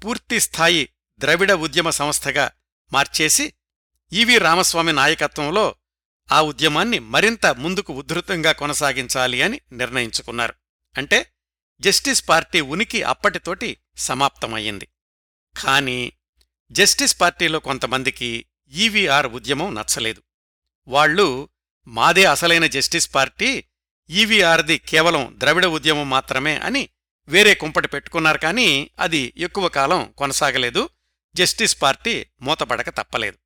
పూర్తిస్థాయి 0.05 0.89
ద్రవిడ 1.19 1.53
ఉద్యమ 1.53 1.91
సంస్థగా 1.91 2.51
మార్చేసి 2.93 3.53
ఈవి 4.13 4.39
రామస్వామి 4.39 4.93
నాయకత్వంలో 4.93 5.75
ఆ 6.33 6.43
ఉద్యమాన్ని 6.43 6.99
మరింత 6.99 7.47
ముందుకు 7.47 7.93
ఉద్ధృతంగా 7.93 8.53
కొనసాగించాలి 8.53 9.43
అని 9.43 9.61
నిర్ణయించుకున్నారు. 9.73 10.55
అంటే 10.99 11.33
జస్టిస్ 11.81 12.29
పార్టీ 12.29 12.61
ఉనికి 12.61 13.03
అప్పటితోటి 13.03 13.77
సమాప్తమయ్యింది. 13.97 14.89
కాని 15.65 16.13
జస్టిస్ 16.73 17.21
పార్టీలో 17.21 17.59
కొంతమందికి 17.59 18.47
ఈవీఆర్ 18.69 19.27
ఉద్యమం 19.27 19.75
నచ్చలేదు. 19.75 20.23
వాళ్ళు 20.89 21.49
మాదే 21.89 22.25
అసలైన 22.25 22.67
జస్టిస్ 22.67 23.15
పార్టీ 23.15 23.65
ఈవీఆర్ది 24.11 24.79
కేవలం 24.79 25.35
ద్రవిడ 25.39 25.67
ఉద్యమం 25.67 26.11
మాత్రమే 26.11 26.57
అని 26.57 26.89
వేరే 27.31 27.55
కుంపటి 27.55 27.89
పెట్టుకున్నారు 27.89 28.39
కానీ 28.39 28.91
అది 28.99 29.35
ఎక్కువ 29.37 29.69
కాలం 29.69 30.15
కొనసాగలేదు. 30.19 30.89
జస్టిస్ 31.35 31.83
పార్టీ 31.83 32.27
మూతపడక 32.43 32.91
తప్పలేదు. 32.91 33.39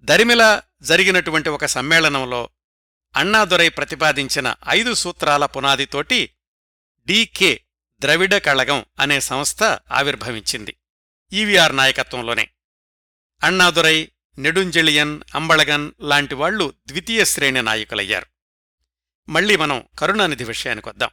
దరిమిల 0.00 0.60
జరిగినటువంటి 0.82 1.48
ఒక 1.48 1.66
సమ్మేళనంలో 1.66 2.48
అన్నాదొరై 3.16 3.68
ప్రతిపాదించిన 3.68 4.54
ఐదు 4.68 4.94
సూత్రాల 4.94 5.46
పునాదితోటి 5.46 6.30
డీకే 7.06 7.60
ద్రవిడ 8.00 8.36
కళగం 8.36 8.84
అనే 9.00 9.20
సంస్థ 9.20 9.62
ఆవిర్భవించింది. 9.92 10.76
ఈవీఆర్ 11.32 11.76
నాయకత్వంలోనే. 11.76 12.50
అన్నాదురై 13.42 14.10
నెడుంజెళియన్ 14.38 15.20
అంబళగన్ 15.34 15.92
లాంటివాళ్ళు 16.00 16.74
ద్వితీయ 16.86 17.24
శ్రేణి 17.24 17.62
నాయకులయ్యారు. 17.62 18.26
మళ్ళీ 19.30 19.56
మనం 19.56 19.84
కరుణానిధి 19.98 20.44
విషయానికొద్దాం 20.44 21.10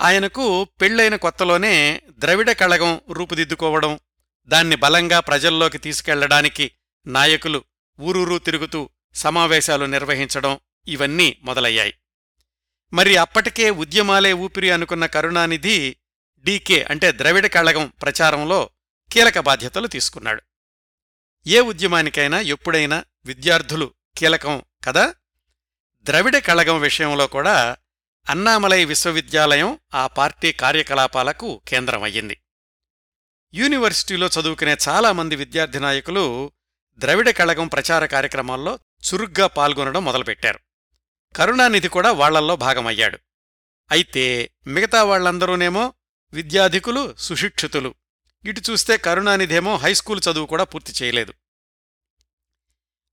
ఆయనకు 0.00 0.64
పెళ్ళైన 0.64 1.16
కొత్తలోనే 1.16 2.02
ద్రవిడ 2.10 2.52
కళగం 2.52 3.00
రూపుదిద్దుకోవడం 3.10 3.98
దాన్ని 4.46 4.76
బలంగా 4.76 5.20
ప్రజల్లోకి 5.20 5.78
తీసుకెళ్ళడానికి 5.78 6.70
నాయకులు 7.06 7.64
ఊరూరు 8.00 8.38
తిరుగుతూ 8.38 8.90
సమావేశాలు 9.14 9.84
నిర్వహించడం 9.84 10.58
ఇవన్నీ 10.88 11.38
మొదలయ్యాయి. 11.42 11.94
మరి 12.92 13.16
అప్పటికే 13.16 13.70
ఉద్యమాలే 13.70 14.32
ఊపిరి 14.32 14.70
అనుకున్న 14.70 15.06
కరుణానిధి 15.06 15.96
డీకే 16.44 16.82
అంటే 16.82 17.12
ద్రవిడ 17.12 17.46
కళగం 17.46 17.92
ప్రచారంలో 18.02 18.70
కీలక 19.12 19.38
బాధ్యతలు 19.38 19.86
తీసుకున్నాడు. 19.86 20.42
ఏ 21.46 21.60
ఉద్యమానికైనా 21.60 22.40
ఎప్పుడైనా 22.40 23.04
విద్యార్థులు 23.24 23.94
కీలకం 24.16 24.62
కదా? 24.84 25.14
ద్రవిడ 26.02 26.38
కళగం 26.38 26.80
విషయంలో 26.80 27.26
కూడా 27.26 27.76
అన్నామలై 28.28 28.84
విశ్వవిద్యాలయం 28.84 29.78
ఆ 29.94 30.06
పార్టీ 30.06 30.52
కార్యకలాపాలకు 30.52 31.62
కేంద్రమయ్యింది. 31.68 32.40
యూనివర్సిటీలో 33.54 34.26
చదువుకునే 34.26 34.76
చాలామంది 34.88 35.36
విద్యార్థి 35.36 35.80
నాయకులు 35.80 36.52
ద్రవిడ 36.98 37.30
కళగం 37.30 37.68
ప్రచార 37.68 38.06
కార్యక్రమాల్లో 38.06 38.78
చురుగ్గా 38.78 39.46
పాల్గొనడం 39.46 40.04
మొదలుపెట్టారు. 40.04 40.58
కరుణానిధి 41.36 41.88
కూడా 41.88 42.12
వాళ్ళల్లో 42.12 42.56
భాగమయ్యాడు. 42.56 43.18
అయితే 43.90 44.50
మిగతా 44.66 45.04
వాళ్ళందరూనేమో 45.04 45.92
విద్యాధికులు 46.32 47.14
సుశిక్షితులు. 47.18 47.94
ఇటు 48.44 48.62
చూస్తే 48.70 48.96
కరుణానిధేమో 48.96 49.76
హైస్కూల్ 49.76 50.20
చదువు 50.30 50.46
కూడా 50.46 50.64
పూర్తి 50.64 50.92
చేయలేదు. 50.92 51.34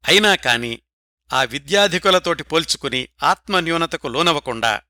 అయినా 0.08 0.36
కాని 0.36 0.82
ఆ 1.34 1.44
విద్యాధికులతోటి 1.44 2.44
పోల్చుకుని 2.44 3.08
ఆత్మన్యూనతకు 3.24 4.08
లోనవ్వకుండా 4.08 4.82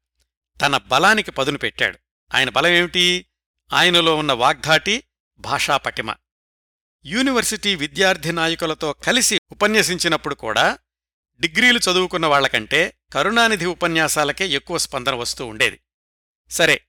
తన 0.62 0.78
బలానికి 0.78 1.32
పదును 1.32 1.58
పెట్టాడు. 1.58 2.00
ఆయన 2.36 2.50
బలమేమిటి? 2.50 3.26
ఆయనలో 3.74 4.16
ఉన్న 4.16 4.34
వాగ్ధాటి 4.34 5.04
భాషాపటిమ. 5.40 6.16
యూనివర్సిటీ 7.06 7.76
విద్యార్థి 7.76 8.32
నాయకులతో 8.32 8.94
కలిసి 8.94 9.40
ఉపన్యసించినప్పుడు 9.52 10.36
కూడా 10.36 10.78
డిగ్రీలు 11.40 11.78
చదువుకున్న 11.78 12.26
వాళ్ళకంటే 12.26 12.98
కరుణానిధి 13.14 13.66
ఉపన్యాసాలకే 13.66 14.48
ఎక్కువ 14.48 14.78
స్పందన 14.78 15.16
వస్తూ 15.16 15.46
ఉండేది. 15.46 15.80
సరే 16.50 16.82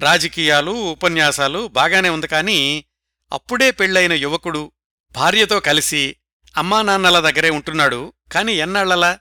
రాజకీయాలు 0.00 0.70
ఉపన్యాసాలు 0.70 1.68
బాగానే 1.68 2.08
ఉంది 2.08 2.26
కానీ 2.26 2.84
అప్పుడే 3.32 3.70
పెళ్ళైన 3.70 4.12
యువకుడు 4.12 4.72
భార్యతో 5.12 5.60
కలిసి 5.60 6.16
అమ్మానాన్నల 6.56 7.30
దగ్గరే 7.30 7.50
ఉంటున్నాడు 7.50 8.12
కాని 8.32 8.52
ఎన్నాళ్ళలా 8.52 9.18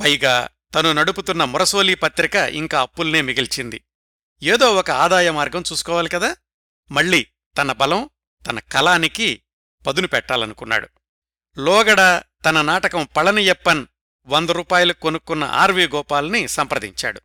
పైగా 0.00 0.48
తను 0.74 0.92
నడుపుతున్న 0.92 1.44
మురసోలీ 1.44 1.94
పత్రిక 1.94 2.34
ఇంకా 2.34 2.80
అప్పుల్నే 2.80 3.20
మిగిల్చింది. 3.20 3.84
ఏదో 4.42 4.74
ఒక 4.74 4.90
ఆదాయ 4.90 5.30
మార్గం 5.30 5.64
చూసుకోవాలి 5.72 6.08
కదా? 6.08 6.36
మళ్ళీ 6.90 7.26
తన 7.58 7.72
బలం 7.72 8.10
తన 8.46 8.58
కళానికి 8.58 9.42
పదును 9.86 10.08
పెట్టాలనుకున్నాడు. 10.08 10.88
లోగడ 11.58 12.22
తన 12.44 12.62
నాటకం 12.62 13.08
పళనియప్పన్ 13.16 13.86
వంద 14.26 14.50
రూపాయలు 14.50 14.92
కొనుక్కున్న 14.92 15.44
ఆర్వి 15.44 15.86
గోపాల్ని 15.86 16.48
సంప్రదించాడు. 16.48 17.20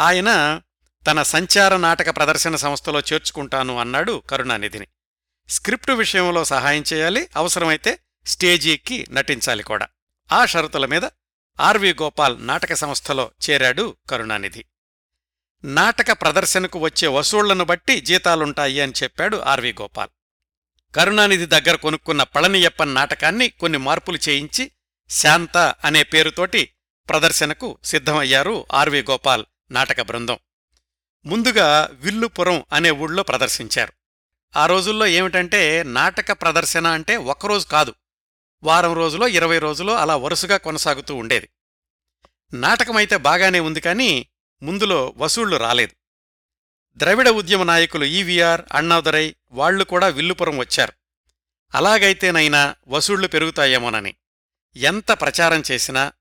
ఆయన 0.00 0.60
తన 1.06 1.22
సంచార 1.22 1.76
నాటక 1.76 2.16
ప్రదర్శన 2.16 2.56
సంస్థలో 2.56 3.00
చేర్చుకుంటాను 3.00 3.78
అన్నాడు 3.78 4.22
కరుణానిధిని. 4.30 4.86
స్క్రిప్టు 5.48 5.92
విషయంలో 5.92 6.44
సహాయం 6.44 6.84
చేయాలి 6.92 7.28
అవసరమైతే 7.36 7.98
స్టేజీకి 8.26 9.06
నటించాలి 9.10 9.62
కూడా. 9.62 9.88
ఆ 10.32 10.46
షరతుల 10.46 10.86
మీద 10.86 11.02
ఆర్వి 11.60 11.92
గోపాల్ 11.92 12.46
నాటక 12.46 12.74
సంస్థలో 12.74 13.30
చేరాడు 13.50 13.96
కరుణానిధి. 14.10 14.64
నాటక 15.64 16.12
ప్రదర్శనకు 16.12 16.78
వచ్చే 16.78 17.08
వసూళ్ళను 17.08 17.64
బట్టి 17.64 18.00
జీతాలుంటాయి 18.00 18.80
అని 18.80 18.92
చెప్పాడు 19.02 19.36
ఆర్వి 19.36 19.72
గోపాల్. 19.80 20.08
కరుణానిధి 20.94 21.46
దగ్గర 21.46 21.74
కొనుక్కున్న 21.74 22.22
పళనియప్పన్ 22.22 22.94
నాటకాన్ని 22.94 23.48
కొన్ని 23.48 23.78
మార్పులు 23.78 24.18
చేయించి 24.28 24.70
శాంత 25.10 25.58
అనే 25.84 26.02
పేరుతోటి 26.02 26.72
ప్రదర్శనకు 27.08 27.78
సిద్ధమయ్యారు 27.84 28.66
ఆర్వి 28.72 29.02
గోపాల్ 29.02 29.44
నాటక 29.70 30.00
బృందం. 30.00 30.38
ముందుగా 31.26 31.88
విల్లుపురం 31.92 32.64
అనే 32.72 32.90
ఊళ్ళో 32.90 33.22
ప్రదర్శించారు. 33.22 33.92
ఆ 34.56 34.66
రోజుల్లో 34.66 35.06
ఏమిటంటే 35.06 35.82
నాటక 35.82 36.32
ప్రదర్శన 36.32 36.86
అంటే 36.86 37.16
ఒక్కరోజు 37.16 37.66
కాదు 37.66 37.94
వారం 38.66 38.92
రోజులో 38.92 39.28
ఇరవై 39.28 39.58
రోజులో 39.58 39.94
అలా 39.94 40.16
వరుసగా 40.16 40.56
కొనసాగుతూ 40.56 41.14
ఉండేది. 41.14 41.48
నాటకమైతే 42.52 43.16
బాగానే 43.16 43.60
ఉంది 43.60 43.80
కానీ 43.80 44.28
ముందులో 44.62 45.14
వసూళ్ళు 45.16 45.56
రాలేదు. 45.56 45.92
ద్రవిడ 46.96 47.28
ఉద్యమ 47.28 47.62
నాయకులు 47.62 48.04
ఈవీఆర్ 48.04 48.62
అన్నాదురై 48.72 49.34
వాళ్ళు 49.50 49.84
కూడా 49.84 50.06
విల్లుపురం 50.06 50.58
వచ్చారు. 50.58 50.92
అలాగైతేనైనా 51.74 52.74
వసూళ్ళు 52.88 53.28
పెరుగుతాయేమోనని. 53.28 54.14
ఎంత 54.76 55.12
ప్రచారం 55.12 55.62
చేసినా 55.70 56.12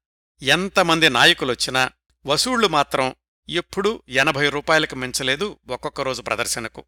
ఎంతమంది 0.41 1.09
నాయకులొచ్చినా 1.09 1.91
వసూళ్ళు 2.25 2.67
మాత్రం 2.67 3.15
ఎప్పుడూ 3.49 4.03
ఎనభై 4.09 4.49
రూపాయలకు 4.49 4.95
మించలేదు 4.95 5.59
ఒక్కొక్క 5.69 6.01
రోజు 6.01 6.21
ప్రదర్శనకు. 6.21 6.83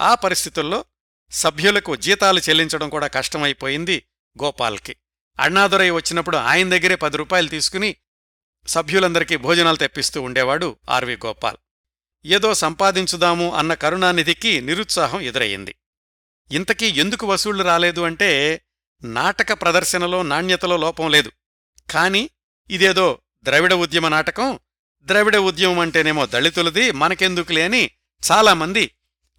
ఆ 0.00 0.14
పరిస్థితుల్లో 0.14 0.84
సభ్యులకు 1.30 1.96
జీతాలు 1.96 2.40
చెల్లించడం 2.40 2.88
కూడా 2.88 3.06
కష్టమైపోయింది 3.06 4.06
గోపాల్కి. 4.42 4.96
అண்ணాదురై 5.40 5.90
వచ్చినప్పుడు 5.90 6.36
ఆయన 6.36 6.68
దగ్గరే 6.68 6.94
పది 6.94 7.16
రూపాయలు 7.16 7.48
తీసుకుని 7.48 7.96
సభ్యులందరికీ 8.66 9.36
భోజనాలు 9.36 9.76
తెప్పిస్తూ 9.76 10.22
ఉండేవాడు 10.22 10.76
ఆర్వి 10.90 11.16
గోపాల్. 11.26 11.56
ఏదో 12.26 12.54
సంపాదించుదాము 12.54 13.54
అన్న 13.54 13.74
కరుణానిధికి 13.74 14.60
నిరుత్సాహం 14.60 15.20
ఎదురయ్యింది. 15.20 15.74
ఇంతకీ 16.50 16.86
ఎందుకు 16.86 17.26
వసూళ్ళు 17.26 17.64
రాలేదు 17.64 18.00
అంటే 18.00 18.62
నాటక 19.04 19.52
ప్రదర్శనలో 19.52 20.22
నాణ్యతలో 20.22 20.76
లోపం 20.76 21.10
లేదు. 21.10 21.32
కాని 21.90 22.30
ఇదేదో 22.70 23.18
ద్రవిడ 23.42 23.74
ఉద్యమ 23.74 24.08
నాటకం 24.08 24.58
ద్రవిడ 25.04 25.36
ఉద్యమం 25.36 25.78
అంటేనేమో 25.78 26.26
దళితులది 26.26 26.90
మనకెందుకులే 26.90 27.62
అని 27.62 27.90
చాలామంది 28.32 28.90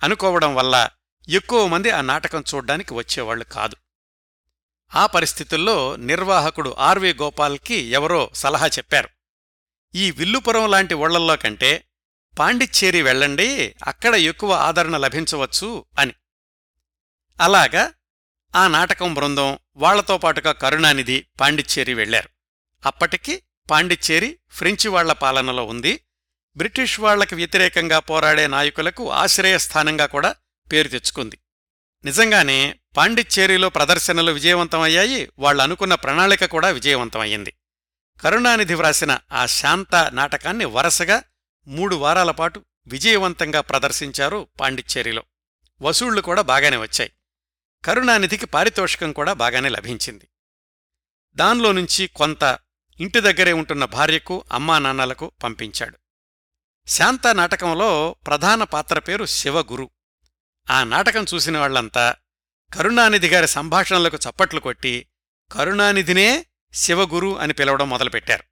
అనుకోవడం 0.04 0.56
వల్ల 0.56 0.90
ఎక్కువ 1.30 1.68
మంది 1.68 1.90
ఆ 1.90 2.02
నాటకం 2.02 2.44
చూడ్డానికి 2.56 2.94
వచ్చేవాళ్ళు 2.94 3.46
కాదు. 3.46 3.76
ఆ 4.96 5.06
పరిస్థితుల్లో 5.06 5.96
నిర్వాహకుడు 5.96 6.76
ఆర్వి 6.80 7.14
గోపాల్కి 7.14 7.76
ఎవరో 7.76 8.30
సలహా 8.34 8.68
చెప్పారు. 8.68 9.10
ఈ 9.96 10.12
విల్లుపురం 10.12 10.72
లాంటి 10.72 10.94
ఊళ్ళల్లో 10.94 11.36
కంటే 11.36 11.88
పాండిచ్చేరి 12.40 13.02
వెళ్ళండి 13.02 13.76
అక్కడ 13.84 14.16
ఎక్కువ 14.16 14.54
ఆదరణ 14.54 14.98
లభించవచ్చు 14.98 15.86
అని. 16.00 16.14
అలాగా 17.40 17.94
ఆ 18.56 18.68
నాటకం 18.68 19.14
బృందం 19.14 19.60
వాళ్ళతో 19.76 20.18
పాటుగా 20.18 20.52
కరుణానిధి 20.52 21.26
పాండిచ్చేరి 21.40 21.94
వెళ్ళారు 21.94 22.30
అప్పటికి 22.86 23.44
పాండిచ్చేరి 23.70 24.40
ఫ్రెంచి 24.50 24.88
వాళ్ళ 24.88 25.14
పాలనలో 25.14 25.64
ఉంది. 25.66 26.04
బ్రిటిష్ 26.58 27.00
వాళ్ళకు 27.00 27.36
వ్యతిరేకంగా 27.36 28.00
పోరాడే 28.00 28.48
నాయకులకు 28.48 29.12
ఆశ్రయస్థానంగా 29.12 30.06
కూడా 30.06 30.36
పేరు 30.72 30.88
తెచ్చుకుంది. 30.88 31.38
నిజంగానే 32.06 32.80
పాండిచ్చేరిలో 32.98 33.70
ప్రదర్శనలు 33.70 34.32
విజయవంతమయ్యాయి 34.32 35.32
వాళ్ళనుకున్న 35.40 35.96
ప్రణాళిక 35.96 36.46
కూడా 36.46 36.70
విజయవంతమయ్యింది. 36.70 37.54
కరుణానిధి 38.22 38.74
వ్రాసిన 38.74 39.20
ఆ 39.32 39.46
శాంత 39.46 39.96
నాటకాన్ని 39.96 40.66
వరసగా 40.66 41.24
మూడు 41.68 41.96
వారాల 41.96 42.32
పాటు 42.32 42.66
విజయవంతంగా 42.88 43.62
ప్రదర్శించారు 43.62 44.48
పాండిచ్చేరిలో. 44.60 45.24
వసూళ్ళు 45.82 46.22
కూడా 46.22 46.42
బాగానే 46.42 46.78
వచ్చాయి. 46.78 47.12
కరుణానిధికి 47.86 48.46
పారితోషికం 48.46 49.12
కూడా 49.12 49.34
బాగానే 49.34 49.70
లభించింది. 49.70 50.28
దానిలో 51.36 51.72
నుంచి 51.72 52.08
కొంత 52.08 52.60
ఇంటి 53.00 53.20
దగ్గరే 53.20 53.54
ఉంటున్న 53.54 53.86
భార్యకు 53.86 54.44
అమ్మా 54.52 54.80
నాన్నలకు 54.80 55.32
పంపించాడు. 55.44 55.98
శాంత 56.88 57.28
నాటకంలో 57.28 58.16
ప్రధాన 58.28 58.64
పాత్ర 58.64 59.00
పేరు 59.00 59.26
శివగురు. 59.26 59.90
ఆ 60.70 60.84
నాటకం 60.84 61.26
చూసిన 61.34 61.58
వాళ్ళంతా 61.58 62.16
కరుణానిధి 62.74 63.28
గారి 63.28 63.48
సంభాషణలకు 63.48 64.18
చప్పట్లు 64.18 64.60
కొట్టి 64.60 65.08
కరుణానిధినే 65.52 66.46
శివగురు 66.74 67.40
అని 67.40 67.54
పిలవడం 67.54 67.90
మొదలుపెట్టారు. 67.90 68.44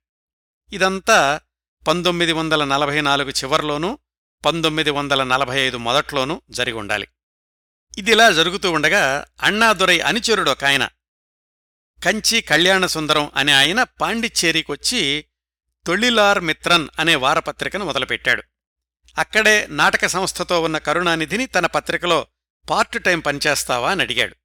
ఇదంతా 0.72 1.40
పంతొమ్మిది 1.88 2.32
వందల 2.32 2.64
నలభై 2.64 3.00
నాలుగు 3.00 3.30
చివర్లోనూ 3.30 3.98
పంతొమ్మిది 4.44 4.90
వందల 4.90 5.22
నలభై 5.22 5.60
ఐదు 5.60 5.76
మొదట్లోనూ 5.76 6.42
జరిగుండాలి 6.50 7.08
ఇదిలా 7.98 8.30
జరుగుతూ 8.30 8.72
ఉండగా 8.72 9.26
అన్నాదురై 9.42 10.00
అనుచరుడు 10.00 10.50
ఒక 10.50 10.64
ఆయన 10.64 10.88
కంచి 12.04 12.40
కళ్యాణసుందరం 12.40 13.30
అనే 13.36 13.52
ఆయన 13.52 13.82
పాండిచ్చేరికొచ్చి 13.82 15.24
తొళిలార్ 15.86 16.40
మిత్రన్ 16.40 16.88
అనే 16.98 17.14
వారపత్రికను 17.14 17.84
మొదలుపెట్టాడు. 17.84 18.42
అక్కడే 19.18 19.66
నాటక 19.70 20.06
సంస్థతో 20.06 20.62
ఉన్న 20.62 20.78
కరుణానిధిని 20.78 21.46
తన 21.46 21.66
పత్రికలో 21.66 22.26
పార్ట్ 22.70 23.04
టైం 23.04 23.20
పనిచేస్తావా 23.20 23.90
అని 23.90 24.02
అడిగాడు. 24.02 24.36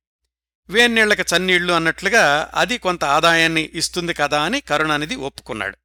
వేన్నీళ్ళకు 0.69 1.37
చన్నీళ్ళు 1.37 1.73
అన్నట్లుగా 1.73 2.51
అది 2.53 2.77
కొంత 2.77 3.03
ఆదాయాన్ని 3.03 3.69
ఇస్తుంది 3.73 4.13
కదా 4.13 4.43
అని 4.43 4.61
కరుణానిధి 4.61 5.15
ఒప్పుకున్నాడు. 5.15 5.77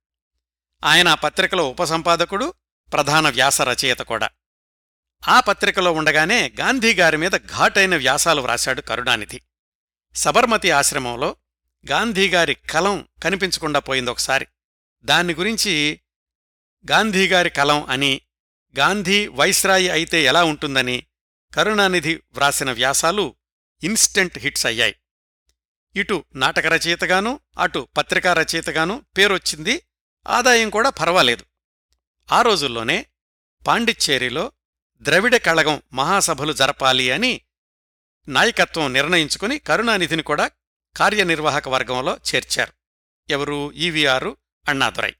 ఆయన 0.84 1.08
ఆ 1.08 1.14
పత్రికలో 1.14 1.68
ఉపసంపాదకుడు 1.68 2.54
ప్రధాన 2.92 3.28
వ్యాస 3.28 3.62
రచయిత 3.62 3.98
కూడా. 3.98 4.30
ఆ 5.28 5.40
పత్రికలో 5.40 5.92
ఉండగానే 5.92 6.52
గాంధీగారి 6.60 7.16
మీద 7.16 7.30
ఘాటైన 7.30 7.96
వ్యాసాలు 7.96 8.40
వ్రాశాడు 8.40 8.80
కరుణానిధి. 8.80 9.42
సబర్మతి 10.14 10.70
ఆశ్రమంలో 10.70 11.36
గాంధీగారి 11.90 12.54
కలం 12.54 13.08
కనిపించకుండా 13.22 13.80
పోయిందొకసారి 13.80 14.46
దాన్ని 15.04 15.34
గురించి 15.34 16.00
గాంధీగారి 16.90 17.50
కలం 17.50 17.86
అని 17.90 18.20
గాంధీ 18.78 19.28
వైస్రాయి 19.28 19.90
అయితే 19.90 20.22
ఎలా 20.22 20.44
ఉంటుందని 20.44 21.06
కరుణానిధి 21.54 22.14
వ్రాసిన 22.14 22.72
వ్యాసాలు 22.72 23.34
ఇన్స్టెంట్ 23.82 24.38
హిట్స్ 24.38 24.66
అయ్యాయి. 24.66 24.96
ఇటు 25.96 26.24
నాటక 26.34 26.66
రచయితగాను 26.66 27.40
అటు 27.58 27.88
పత్రికా 27.96 28.32
రచయితగాను 28.32 29.04
పేరొచ్చింది 29.18 29.82
ఆదాయం 30.28 30.70
కూడా 30.70 30.90
పర్వాలేదు. 30.90 31.44
ఆ 32.32 32.42
రోజుల్లోనే 32.42 33.06
పాండిచ్చేరిలో 33.66 34.52
ద్రవిడ 35.02 35.36
కళగం 35.36 35.82
మహాసభలు 35.92 36.52
జరపాలి 36.52 37.10
అని 37.10 37.40
నాయకత్వం 38.28 38.92
నిర్ణయించుకుని 38.92 39.58
కరుణానిధిని 39.58 40.22
కూడా 40.22 40.50
కార్యనిర్వాహక 40.96 41.68
వర్గంలో 41.68 42.18
చేర్చారు. 42.34 42.72
ఎవరు? 43.30 43.72
ఈవీఆర్ 43.72 44.28
అన్నాదురై. 44.68 45.14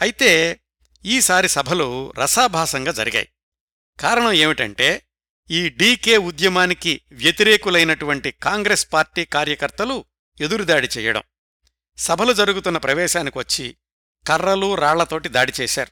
అయితే 0.00 0.59
ఈసారి 1.04 1.48
సభలు 1.48 2.12
రసాభాసంగా 2.18 2.92
జరిగాయి. 2.92 3.28
కారణం 4.00 4.32
ఏమిటంటే 4.32 5.06
ఈ 5.50 5.68
డీకే 5.68 6.16
ఉద్యమానికి 6.16 7.00
వ్యతిరేకులైనటువంటి 7.12 8.30
కాంగ్రెస్ 8.30 8.92
పార్టీ 8.92 9.24
కార్యకర్తలు 9.24 10.04
ఎదురుదాడి 10.40 10.88
చేయడం. 10.98 11.22
సభలు 11.98 12.32
జరుగుతున్న 12.32 12.78
ప్రవేశానికొచ్చి 12.78 13.76
కర్రలు 14.28 14.74
రాళ్ళతోటి 14.74 15.28
దాడి 15.28 15.52
చేశారు. 15.60 15.90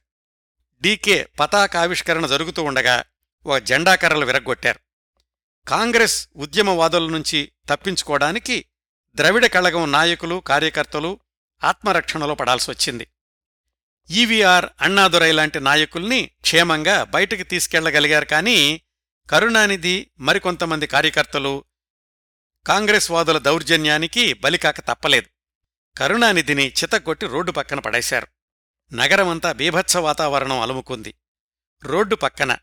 డీకే 0.80 1.28
పతాకావిష్కరణ 1.40 2.26
జరుగుతూ 2.26 2.62
ఉండగా 2.62 3.04
ఓ 3.46 3.58
జెండా 3.58 3.94
కర్రలు 3.94 4.26
విరగ్గొట్టారు. 4.26 4.80
కాంగ్రెస్ 5.68 6.28
ఉద్యమవాదుల 6.36 7.10
నుంచి 7.10 7.52
తప్పించుకోవడానికి 7.68 8.64
ద్రవిడ 9.14 9.46
కళగం 9.46 9.92
నాయకులు 9.92 10.42
కార్యకర్తలు 10.46 11.20
ఆత్మరక్షణలో 11.64 12.34
పడాల్సొచ్చింది 12.34 13.06
ఈవీఆర్ 14.10 14.66
అన్నాదురై 14.80 15.32
లాంటి 15.32 15.60
నాయకుల్ని 15.60 16.30
క్షేమంగా 16.40 17.04
బయటికి 17.04 17.42
తీసుకెళ్ళగలిగారు 17.42 18.24
కానీ 18.24 18.82
కరుణానిధి 19.30 20.10
మరికొంతమంది 20.20 20.86
కార్యకర్తలు 20.86 21.64
కాంగ్రెస్ 22.66 23.10
వాదుల 23.10 23.38
దౌర్జన్యానికి 23.38 24.32
బలికాక 24.32 24.80
తప్పలేదు. 24.80 25.26
కరుణానిధిని 25.98 26.68
చితగొట్టి 26.68 27.26
రోడ్డు 27.26 27.52
పక్కన 27.52 27.80
పడేశారు. 27.80 28.26
నగరమంతా 28.92 29.52
బీభత్స 29.52 29.96
వాతావరణం 29.96 30.60
అలుముకుంది. 30.60 31.14
రోడ్డు 31.84 32.14
పక్కన 32.14 32.56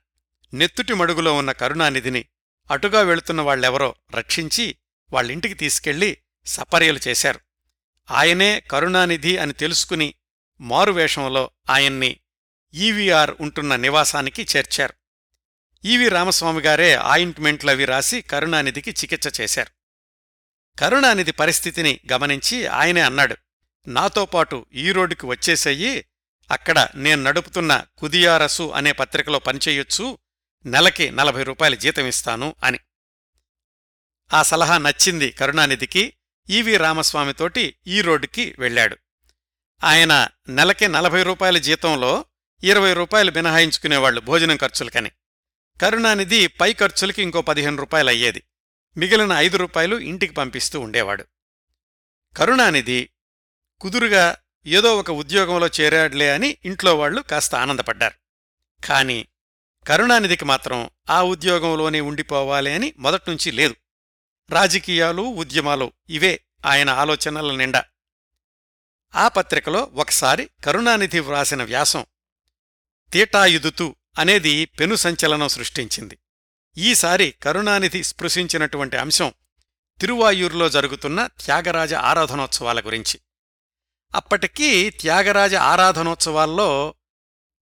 నెత్తుటి 0.54 0.94
మడుగులో 0.94 1.34
ఉన్న 1.34 1.52
కరుణానిధిని 1.52 2.26
అటుగా 2.72 3.02
వెళుతున్న 3.02 3.42
వాళ్ళెవరో 3.42 3.96
రక్షించి 4.16 4.76
వాళ్ళింటికి 5.14 5.54
తీసుకెళ్ళి 5.54 6.18
సపర్యలు 6.46 7.00
చేశారు. 7.08 7.40
ఆయనే 8.12 8.60
కరుణానిధి 8.60 9.38
అని 9.38 9.54
తెలుసుకుని 9.54 10.14
మారువేషంలో 10.62 11.52
ఆయన్ని 11.70 12.20
ఈవీఆర్ 12.74 13.32
ఉంటున్న 13.40 13.76
నివాసానికి 13.76 14.48
చేర్చారు. 14.56 14.94
ఈవి 15.86 16.10
రామస్వామిగారే 16.10 16.94
ఆయింట్మెంట్లవి 16.94 17.86
రాసి 17.86 18.22
కరుణానిధికి 18.22 18.92
చికిత్స 18.92 19.42
చేశారు. 19.42 19.72
కరుణానిధి 20.80 21.32
పరిస్థితిని 21.32 22.00
గమనించి 22.12 22.68
ఆయనే 22.68 23.02
అన్నాడు 23.02 23.38
నాతో 23.88 24.26
పాటు 24.26 24.66
ఈ 24.74 24.92
రోడ్డుకి 24.92 25.26
వచ్చేసెయ్యి 25.26 26.06
అక్కడ 26.52 26.88
నేను 26.96 27.24
నడుపుతున్న 27.24 27.86
కుదియారసు 27.98 28.64
అనే 28.64 28.92
పత్రికలో 28.92 29.40
పనిచేయొచ్చు 29.40 30.18
నెలకి 30.66 31.12
నలభై 31.12 31.44
రూపాయల 31.44 31.76
జీతమిస్తాను 31.76 32.56
అని. 32.64 32.80
ఆ 34.34 34.44
సలహా 34.44 34.78
నచ్చింది 34.78 35.32
కరుణానిధికి 35.32 36.14
ఈవి 36.50 36.78
రామస్వామితోటి 36.78 37.76
ఈ 37.88 38.02
రోడ్డుకి 38.02 38.56
వెళ్ళాడు. 38.60 38.98
ఆయన 39.84 40.28
నెలకి 40.50 40.88
నలభై 40.88 41.24
రూపాయల 41.24 41.58
జీతంలో 41.58 42.26
ఇరవై 42.64 42.94
రూపాయలు 42.94 43.32
మినహాయించుకునేవాళ్ళు 43.32 44.22
భోజనం 44.22 44.58
ఖర్చులకని. 44.58 45.12
కరుణానిధి 45.82 46.48
పై 46.48 46.74
ఖర్చులకి 46.74 47.22
ఇంకో 47.22 47.42
పదిహేను 47.42 47.78
రూపాయలు 47.78 48.10
అయ్యేది. 48.10 48.44
మిగిలిన 48.98 49.32
ఐదు 49.32 49.58
రూపాయలు 49.58 49.96
ఇంటికి 49.96 50.34
పంపిస్తూ 50.34 50.80
ఉండేవాడు. 50.80 51.26
కరుణానిధి 52.38 53.10
కుదురుగా 53.82 54.38
ఏదో 54.66 54.98
ఒక 54.98 55.12
ఉద్యోగంలో 55.12 55.68
చేరాడులే 55.68 56.32
అని 56.32 56.58
ఇంట్లో 56.66 56.98
వాళ్ళు 56.98 57.22
కాస్త 57.22 57.56
ఆనందపడ్డారు. 57.56 58.16
కాని 58.86 59.28
కరుణానిధికి 59.88 60.46
మాత్రం 60.46 60.90
ఆ 61.10 61.22
ఉద్యోగంలోనే 61.22 62.02
ఉండిపోవాలి 62.02 62.74
అని 62.74 62.94
మొదట్నుంచి 62.98 63.52
లేదు. 63.52 63.76
రాజకీయాలు 64.50 65.22
ఉద్యమాలు 65.22 65.94
ఇవే 66.10 66.42
ఆయన 66.66 66.90
ఆలోచనల 66.90 67.56
నిండా. 67.56 67.84
ఆ 69.16 69.28
పత్రికలో 69.28 69.92
ఒకసారి 69.94 70.50
కరుణానిధి 70.66 71.20
వ్రాసిన 71.20 71.64
వ్యాసం 71.64 72.06
తీటాయుదుతూ 73.12 73.96
అనేది 74.20 74.66
పెను 74.66 74.96
సంచలనం 74.96 75.48
సృష్టించింది. 75.48 76.18
ఈసారి 76.78 77.32
కరుణానిధి 77.44 78.04
స్పృశించినటువంటి 78.04 78.98
అంశం 78.98 79.34
తిరువాయూరులో 80.00 80.70
జరుగుతున్న 80.70 81.26
త్యాగరాజ 81.26 81.94
ఆరాధనోత్సవాల 81.94 82.80
గురించి. 82.80 83.20
అప్పటికీ 84.16 84.90
త్యాగరాజ 84.90 85.56
ఆరాధనోత్సవాల్లో 85.56 86.96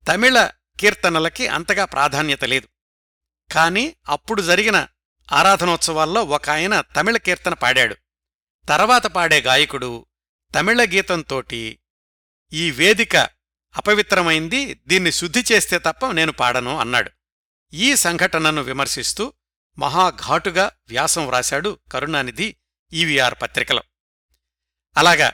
తమిళ 0.07 0.49
కీర్తనలకి 0.79 1.47
అంతగా 1.47 1.85
ప్రాధాన్యత 1.85 2.45
లేదు. 2.45 2.67
కాని 3.53 3.95
అప్పుడు 4.09 4.41
జరిగిన 4.41 4.87
ఆరాధనోత్సవాల్లో 5.31 6.23
ఒక 6.23 6.49
ఆయన 6.49 6.81
తమిళ 6.81 7.17
కీర్తన 7.17 7.53
పాడాడు. 7.53 7.95
తర్వాత 8.69 9.07
పాడే 9.07 9.41
గాయకుడు 9.41 10.05
తమిళ 10.55 10.81
గీతంతోటి 10.83 11.79
ఈ 12.53 12.71
వేదిక 12.71 13.15
అపవిత్రమైంది 13.77 14.73
దీన్ని 14.87 15.11
శుద్ధి 15.11 15.45
చేస్తే 15.51 15.77
తప్ప 15.77 16.11
నేను 16.11 16.31
పాడను 16.31 16.79
అన్నాడు. 16.79 17.11
ఈ 17.73 17.95
సంఘటనను 17.95 18.61
విమర్శిస్తూ 18.61 19.33
మహాఘాటుగా 19.77 20.71
వ్యాసం 20.87 21.27
వ్రాశాడు 21.27 21.79
కరుణానిధి 21.91 22.55
ఈవీఆర్ 22.93 23.35
పత్రికలో. 23.41 23.83
అలాగా 24.97 25.33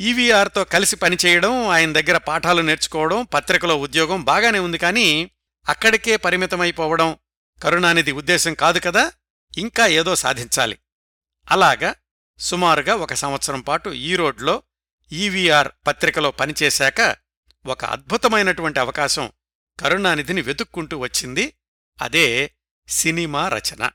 ఈవీఆర్తో 0.00 0.64
కలిసి 0.64 0.96
పనిచేయడం 0.96 1.68
ఆయన 1.68 1.92
దగ్గర 1.92 2.16
పాఠాలు 2.16 2.62
నేర్చుకోవడం 2.62 3.24
పత్రికలో 3.24 3.76
ఉద్యోగం 3.76 4.24
బాగానే 4.24 4.58
ఉంది 4.58 4.78
కానీ 4.78 5.30
అక్కడికే 5.68 6.16
పరిమితమైపోవడం 6.16 7.18
కరుణానిధి 7.62 8.12
ఉద్దేశం 8.12 8.54
కాదు 8.54 8.78
కదా 8.80 9.12
ఇంకా 9.58 9.86
ఏదో 9.86 10.14
సాధించాలి. 10.16 10.78
అలాగా 11.50 11.94
సుమారుగా 12.38 12.94
ఒక 12.94 13.14
సంవత్సరం 13.14 13.60
పాటు 13.60 13.90
ఈరోడ్లో 13.90 14.62
ఈవీఆర్ 15.12 15.68
పత్రికలో 15.86 16.30
పనిచేశాక 16.30 17.16
ఒక 17.66 17.84
అద్భుతమైనటువంటి 17.84 18.80
అవకాశం 18.80 19.32
కరుణానిధిని 19.80 20.40
వెతుక్కుంటూ 20.40 20.98
వచ్చింది. 20.98 21.54
అదే 22.00 22.54
సినిమా 22.88 23.48
రచన. 23.48 23.90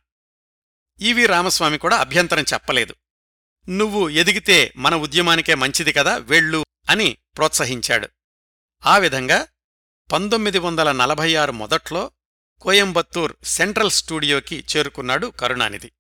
ఈవి 1.01 1.25
రామస్వామి 1.25 1.77
కూడా 1.77 1.97
అభ్యంతరం 1.97 2.43
చెప్పలేదు. 2.54 2.95
నువ్వు 3.69 4.10
ఎదిగితే 4.10 4.73
మన 4.75 4.95
ఉద్యమానికే 4.95 5.56
మంచిది 5.56 5.93
కదా 5.93 6.17
వెళ్ళు 6.17 6.65
అని 6.89 7.17
ప్రోత్సహించాడు. 7.38 8.10
ఆ 8.86 8.97
విధంగా 8.97 9.47
పంతొమ్మిది 10.12 10.60
వందల 10.60 10.91
నలభై 10.91 11.36
ఆరు 11.36 11.51
మొదట్లో 11.51 12.12
కోయంబత్తూర్ 12.62 13.34
సెంట్రల్ 13.43 13.91
స్టూడియోకి 13.91 14.65
చేరుకున్నాడు 14.77 15.27
కరుణానిధి. 15.27 15.91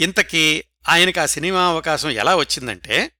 ఇంతకీ 0.00 0.64
ఆయనకు 0.88 1.20
ఆ 1.20 1.26
సినిమా 1.26 1.68
అవకాశం 1.68 2.10
ఎలా 2.10 2.36
వచ్చిందంటే 2.36 3.12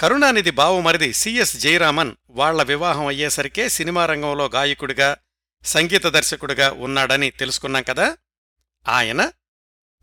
కరుణానిధి 0.00 0.50
బావుమరిది 0.50 1.12
సిఎస్ 1.12 1.56
జయరామన్ 1.56 2.16
వాళ్ళ 2.30 2.62
వివాహం 2.62 3.06
అయ్యేసరికే 3.06 3.68
సినిమా 3.68 4.06
రంగంలో 4.06 4.46
గాయకుడిగా 4.46 5.16
సంగీత 5.64 6.06
దర్శకుడిగా 6.06 6.70
ఉన్నాడని 6.70 7.30
తెలుసుకున్నాం 7.30 7.82
కదా. 7.82 8.16
ఆయన 8.88 9.32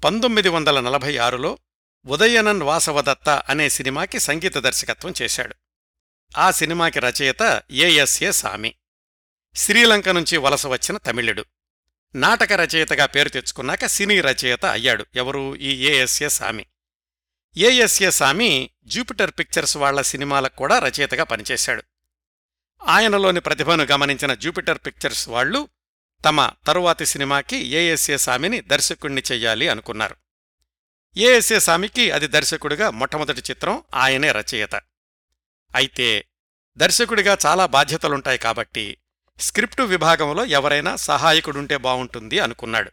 పంతొమ్మిది 0.04 0.50
వందల 0.50 0.80
నలభై 0.80 1.18
ఆరులో 1.18 1.60
ఉదయనన్ 2.06 2.64
వాసవదత్త 2.64 3.30
అనే 3.30 3.70
సినిమాకి 3.70 4.20
సంగీత 4.20 4.58
దర్శకత్వం 4.58 5.14
చేశాడు. 5.22 5.56
ఆ 6.38 6.52
సినిమాకి 6.52 7.00
రచయిత 7.00 7.64
ఏఎస్ఏ 7.72 8.32
సామి. 8.32 8.76
శ్రీలంక 9.56 10.10
నుంచి 10.10 10.38
వలస 10.38 10.68
వచ్చిన 10.68 10.98
తమిళుడు. 10.98 11.46
నాటక 12.16 12.54
రచయితగా 12.54 13.06
పేరు 13.06 13.30
తెచ్చుకున్నాక 13.30 13.86
సినీ 13.86 14.22
రచయిత 14.22 14.66
అయ్యాడు. 14.66 15.06
ఎవరు? 15.16 15.56
ఈ 15.56 15.88
ఏఎస్ఏ 15.88 16.28
సామి. 16.28 16.66
ఏఎస్ఏ 17.58 18.10
సామి 18.10 18.70
జూపిటర్ 18.84 19.32
పిక్చర్స్ 19.32 19.78
వాళ్ళ 19.78 20.02
సినిమాలకు 20.02 20.56
కూడా 20.56 20.80
రచయితగా 20.80 21.24
పనిచేశాడు. 21.24 21.84
ఆయనలోని 22.88 23.40
ప్రతిభను 23.40 23.84
గమనించిన 23.84 24.34
జూపిటర్ 24.34 24.78
పిక్చర్స్ 24.86 25.30
వాళ్ళు 25.30 25.70
తమ 26.26 26.52
తరువాతి 26.68 27.06
సినిమాకి 27.06 27.58
ఏఎస్ఏ 27.58 28.18
సామిని 28.18 28.62
దర్శకుణ్ణి 28.62 29.24
చెయ్యాలి 29.32 29.70
అనుకున్నారు. 29.70 30.16
ఏఎస్ఏ 31.18 31.60
స్వామికి 31.60 32.12
అది 32.12 32.28
దర్శకుడిగా 32.28 32.90
మొట్టమొదటి 32.90 33.42
చిత్రం 33.50 33.84
ఆయనే 33.96 34.32
రచయిత. 34.32 34.76
అయితే 35.76 36.26
దర్శకుడిగా 36.78 37.38
చాలా 37.46 37.66
బాధ్యతలుంటాయి 37.66 38.38
కాబట్టి 38.38 38.98
స్క్రిప్టు 39.40 39.84
విభాగంలో 39.84 40.46
ఎవరైనా 40.46 40.96
సహాయకుడుంటే 40.96 41.78
బావుంటుంది 41.78 42.40
అనుకున్నాడు. 42.40 42.92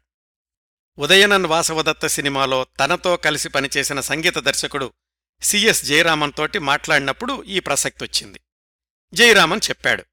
ఉదయనన్ 0.99 1.47
వాసవదత్త 1.47 2.07
సినిమాలో 2.07 2.67
తనతో 2.81 3.17
కలిసి 3.17 3.49
పనిచేసిన 3.49 4.01
సంగీత 4.01 4.39
దర్శకుడు 4.39 4.93
సిఎస్ 5.43 5.85
జయరామన్ 5.85 6.33
తోటి 6.37 6.59
మాట్లాడినప్పుడు 6.59 7.43
ఈ 7.43 7.61
ప్రసక్తొచ్చింది. 7.61 8.41
జయరామన్ 9.15 9.61
చెప్పాడు 9.69 10.05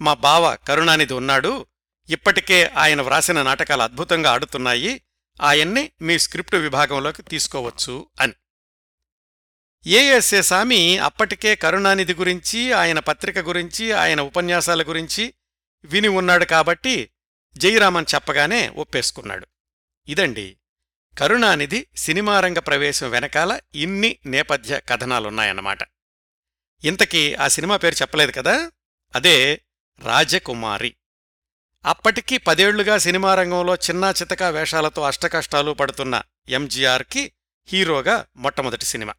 మా 0.00 0.14
బావ 0.14 0.56
కరుణానిధి 0.56 1.14
ఉన్నాడు 1.14 1.66
ఇప్పటికే 2.08 2.66
ఆయన 2.66 3.02
వ్రాసిన 3.02 3.42
నాటకాలు 3.42 3.82
అద్భుతంగా 3.82 4.30
ఆడుతున్నాయి 4.30 5.02
ఆయన్ని 5.42 5.92
మీ 6.02 6.18
స్క్రిప్టు 6.18 6.56
విభాగంలోకి 6.56 7.22
తీసుకోవచ్చు 7.22 8.06
అని. 8.20 8.32
ఏఎస్ఏ 9.86 10.42
సామి 10.42 10.98
అప్పటికే 10.98 11.54
కరుణానిధి 11.54 12.14
గురించి 12.14 12.72
ఆయన 12.72 12.98
పత్రిక 12.98 13.38
గురించి 13.38 13.92
ఆయన 13.92 14.20
ఉపన్యాసాల 14.20 14.82
గురించి 14.82 15.34
విని 15.84 16.08
ఉన్నాడు 16.08 16.44
కాబట్టి 16.44 17.10
జయరామన్ 17.56 18.06
చెప్పగానే 18.14 18.68
ఒప్పేసుకున్నాడు. 18.68 19.46
ఇదండి. 20.08 20.56
కరుణానిధి 21.18 21.86
సినిమారంగ 21.96 22.58
ప్రవేశం 22.58 23.10
వెనకాల 23.10 23.60
ఇన్ని 23.74 24.18
నేపథ్య 24.26 24.80
కథనాలున్నాయన్నమాట. 24.88 25.78
ఇంతకీ 26.84 27.34
ఆ 27.34 27.48
సినిమా 27.48 27.76
పేరు 27.76 27.94
చెప్పలేదు 27.94 28.32
కదా? 28.32 28.70
అదే 29.14 29.60
రాజకుమారి. 30.00 30.96
అప్పటికి 31.86 32.38
పదేళ్ళుగా 32.38 32.98
సినిమా 32.98 33.34
రంగంలో 33.34 33.74
చిన్నా 33.74 34.10
చితకా 34.10 34.48
వేషాలతో 34.48 35.02
అష్టకష్టాలు 35.02 35.72
పడుతున్న 35.72 36.22
ఎంజీఆర్కి 36.48 37.32
హీరోగా 37.66 38.26
మొట్టమొదటి 38.36 38.84
సినిమా. 38.84 39.14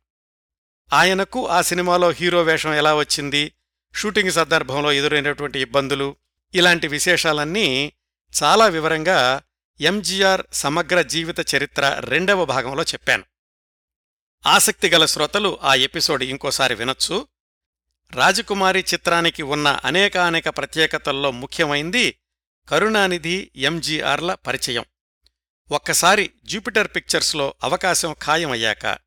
ఆయనకు 0.94 1.48
ఆ 1.48 1.62
సినిమాలో 1.62 2.10
హీరో 2.10 2.44
వేషం 2.44 2.74
ఎలా 2.74 2.96
వచ్చింది? 2.96 3.54
షూటింగ్ 3.96 4.32
సందర్భంలో 4.32 4.92
ఎదురైనటువంటి 4.92 5.60
ఇబ్బందులు 5.60 6.16
ఇలాంటి 6.54 6.88
విశేషాలన్నీ 6.88 7.94
చాలా 8.44 8.68
వివరంగా 8.68 9.42
ఎంజీఆర్ 9.80 10.42
సమగ్ర 10.54 11.02
జీవిత 11.02 11.56
చరిత్ర 11.56 11.96
రెండవ 12.00 12.46
భాగంలో 12.46 12.84
చెప్పాను. 12.84 13.24
ఆసక్తిగల 14.46 15.06
శ్రోతలు 15.06 15.60
ఆ 15.62 15.76
ఎపిసోడ్ 15.76 16.24
ఇంకోసారి 16.24 16.76
వినొచ్చు. 16.76 17.28
రాజకుమారి 18.12 18.86
చిత్రానికి 18.94 19.44
ఉన్న 19.44 19.68
అనేకానేక 19.68 20.50
ప్రత్యేకతల్లో 20.50 21.32
ముఖ్యమైంది 21.32 22.20
కరుణానిధి 22.70 23.52
ఎంజీఆర్ల 23.56 24.34
పరిచయం. 24.34 24.86
ఒక్కసారి 25.72 26.32
జూపిటర్ 26.44 26.88
పిక్చర్స్లో 26.96 27.54
అవకాశం 27.64 28.14
ఖాయమయ్యాక 28.14 28.98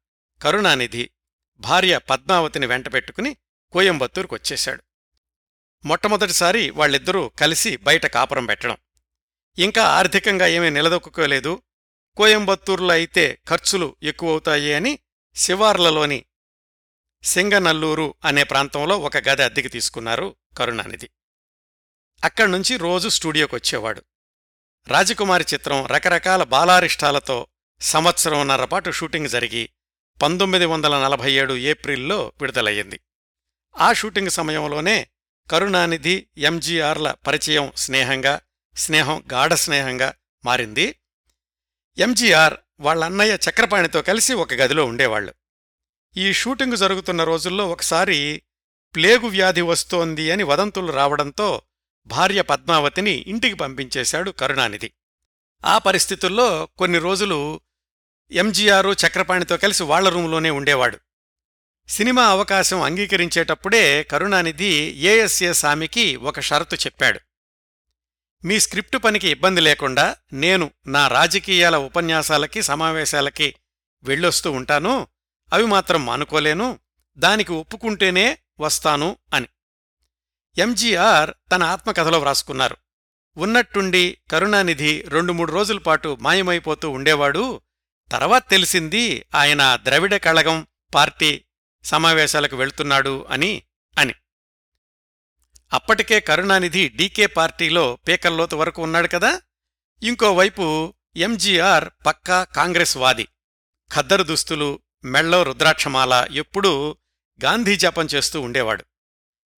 కరుణానిధి 0.42 1.10
భార్య 1.58 1.98
పద్మావతిని 1.98 2.66
వెంటపెట్టుకుని 2.66 3.36
కోయంబత్తూరుకొచ్చేశాడు. 3.72 4.82
మొట్టమొదటిసారి 5.84 6.70
వాళ్ళిద్దరూ 6.70 7.28
కలిసి 7.28 7.76
బయట 7.76 8.06
కాపురం 8.06 8.46
పెట్టడం. 8.46 8.76
ఇంకా 9.58 9.84
ఆర్థికంగా 9.84 10.46
ఏమీ 10.46 10.70
నిలదొక్కుకోలేదు. 10.70 11.62
కోయంబత్తూరులో 12.16 12.92
అయితే 12.92 13.38
ఖర్చులు 13.48 13.96
ఎక్కువవుతాయి 14.02 14.74
అని 14.74 14.98
శివార్లలోని 15.34 16.24
సింగనల్లూరు 17.24 18.14
అనే 18.24 18.44
ప్రాంతంలో 18.44 18.98
ఒక 18.98 19.16
గది 19.16 19.42
అద్దెకి 19.42 19.68
తీసుకున్నారు 19.68 20.36
కరుణానిధి. 20.58 21.10
అక్కడ్నుంచి 22.24 22.76
రోజు 22.76 23.08
స్టూడియోకొచ్చేవాడు 23.08 24.02
రాజకుమారి 24.88 25.44
చిత్రం 25.54 25.86
రకరకాల 25.86 26.42
బాలారిష్టాలతో 26.42 27.46
సంవత్సరంన్నరపాటు 27.80 28.90
షూటింగ్ 28.90 29.28
జరిగి 29.28 29.70
పంతొమ్మిది 30.22 30.64
వందల 30.64 31.04
నలభై 31.04 31.32
ఏడు 31.32 31.56
ఏప్రిల్లో 31.56 32.32
విడుదలయ్యింది. 32.40 33.00
ఆ 33.78 33.92
షూటింగ్ 33.92 34.30
సమయంలోనే 34.30 35.08
కరుణానిధి 35.50 36.26
ఎంజీఆర్ల 36.38 37.14
పరిచయం 37.26 37.72
స్నేహంగా 37.76 38.40
స్నేహం 38.76 39.24
గాఢ 39.32 39.54
స్నేహంగా 39.54 40.14
మారింది. 40.44 40.96
ఎంజీఆర్ 41.98 42.54
వాళ్ళన్నయ్య 42.80 43.38
చక్రపాణితో 43.50 44.02
కలిసి 44.02 44.34
ఒక 44.34 44.52
గదిలో 44.52 44.84
ఉండేవాళ్ళు 44.84 45.34
ఈ 46.16 46.32
షూటింగ్ 46.32 46.76
జరుగుతున్న 46.76 47.24
రోజుల్లో 47.24 47.68
ఒకసారి 47.68 48.42
ప్లేగు 48.94 49.26
వ్యాధి 49.26 49.60
వస్తోంది 49.60 50.30
అని 50.30 50.42
వదంతులు 50.42 50.92
రావడంతో 50.92 51.62
భార్య 52.06 52.42
పద్మావతిని 52.42 53.10
ఇంటికి 53.10 53.54
పంపించేశాడు 53.54 54.30
కరుణానిధి. 54.30 54.92
ఆ 55.64 55.78
పరిస్థితుల్లో 55.78 56.68
కొన్ని 56.78 56.98
రోజులు 56.98 57.60
ఎంజీఆరు 58.30 58.92
చక్రపాణితో 58.92 59.56
కలిసి 59.56 59.82
వాళ్ళ 59.82 60.08
రూంలోనే 60.08 60.50
ఉండేవాడు. 60.50 60.98
సినిమా 61.88 62.24
అవకాశం 62.24 62.82
అంగీకరించేటప్పుడే 62.82 64.02
కరుణానిధి 64.02 64.66
ఏఎస్ఏ 64.98 65.52
సామికి 65.52 66.16
ఒక 66.16 66.40
షరతు 66.40 66.74
చెప్పాడు. 66.74 67.20
మీ 68.44 68.60
స్క్రిప్టు 68.60 68.98
పనికి 68.98 69.28
ఇబ్బంది 69.28 69.60
లేకుండా 69.60 70.16
నేను 70.32 70.70
నా 70.86 71.08
రాజకీయాల 71.08 71.76
ఉపన్యాసాలకి 71.76 72.62
సమావేశాలకి 72.62 73.54
వెళ్ళొస్తూ 74.02 74.52
ఉంటాను. 74.52 75.06
అవి 75.52 75.66
మాత్రం 75.66 76.06
మానుకోలేను. 76.06 76.78
దానికి 77.18 77.52
ఒప్పుకుంటేనే 77.52 78.38
వస్తాను 78.60 79.16
అని. 79.34 79.46
ఎంజీఆర్ 80.58 81.30
తన 81.52 81.62
ఆత్మకథలో 81.62 82.18
వ్రాసుకున్నారు. 82.18 82.76
ఉన్నట్టుండి 83.36 84.18
కరుణానిధి 84.30 85.04
రెండు 85.08 85.32
మూడు 85.32 85.52
రోజుల 85.52 85.78
పాటు 85.78 86.18
మాయమైపోతూ 86.20 86.90
ఉండేవాడు. 86.90 87.60
తర్వాత 88.12 88.44
తెలిసింది 88.50 89.26
ఆయన 89.34 89.78
ద్రవిడ 89.82 90.16
కళగం 90.16 90.66
పార్టీ 90.94 91.42
సమావేశాలకు 91.86 92.56
వెళ్తున్నాడు 92.56 93.26
అని 93.30 93.62
అని. 93.98 94.14
అప్పటికే 95.72 96.20
కరుణానిధి 96.20 96.88
డీకే 96.88 97.26
పార్టీలో 97.26 97.96
పీకల్లోతు 97.96 98.56
వరకు 98.56 98.82
ఉన్నాడు 98.82 99.08
కదా? 99.08 99.42
ఇంకోవైపు 100.02 100.94
ఎంజీఆర్ 101.16 101.88
పక్కా 102.06 102.44
కాంగ్రెస్ 102.44 102.96
వాది. 102.96 103.28
ఖద్దరు 103.92 104.22
దుస్తులు 104.22 104.80
మెళ్ళో 105.04 105.42
రుద్రాక్షమాల 105.42 106.26
ఎప్పుడూ 106.30 106.96
గాంధీ 107.44 107.76
జపం 107.76 108.06
చేస్తూ 108.14 108.40
ఉండేవాడు. 108.40 108.84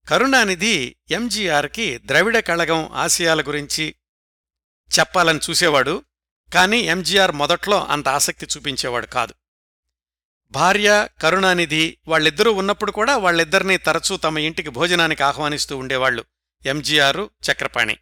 కరుణానిధి 0.09 0.97
ఎంజీఆర్కి 1.11 1.99
ద్రవిడ 1.99 2.39
కళగం 2.39 2.93
ఆశయాల 2.93 3.43
గురించి 3.43 3.95
చెప్పాలని 4.99 5.41
చూసేవాడు 5.51 6.05
కాని 6.55 6.79
ఎంజీఆర్ 6.79 7.33
మొదట్లో 7.33 7.85
అంత 7.85 8.09
ఆసక్తి 8.09 8.47
చూపించేవాడు 8.47 9.07
కాదు. 9.07 9.35
భార్య 10.51 11.09
కరుణానిధి 11.23 11.99
వాళ్ళిద్దరూ 12.09 12.53
ఉన్నప్పుడు 12.53 12.93
కూడా 12.93 13.17
వాళ్ళిద్దరినీ 13.17 13.77
తరచూ 13.77 14.17
తమ 14.17 14.39
ఇంటికి 14.39 14.69
భోజనానికి 14.69 15.23
ఆహ్వానిస్తూ 15.23 15.77
ఉండేవాళ్ళు 15.77 16.25
ఎంజీఆరు 16.67 17.31
చక్రపాణి. 17.51 17.99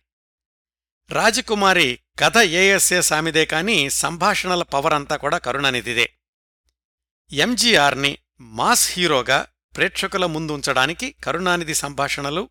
రాజకుమారి 1.11 2.01
కథ 2.19 2.39
ఏఎస్ఏ 2.39 3.01
సామిదే 3.01 3.45
కాని 3.45 3.91
సంభాషణల 3.91 4.63
పవర్ 4.63 4.95
అంతా 4.95 5.17
కూడా 5.17 5.39
కరుణానిధిదే. 5.39 6.13
ఎంజీఆర్ని 7.33 8.19
మాస్ 8.41 8.93
హీరోగా 8.93 9.47
ప్రేక్షకుల 9.77 10.27
ముందుంచడానికి 10.27 11.13
కరుణానిధి 11.25 11.75
సంభాషణలు 11.75 12.49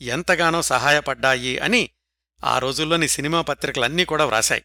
ఎంతగానో 0.00 0.62
సహాయపడ్డాయి 0.62 1.58
అని 1.58 1.90
ఆ 2.44 2.58
రోజుల్లోని 2.58 3.08
సినిమా 3.08 3.40
పత్రికలన్నీ 3.40 4.04
కూడా 4.04 4.24
వ్రాశాయి. 4.24 4.64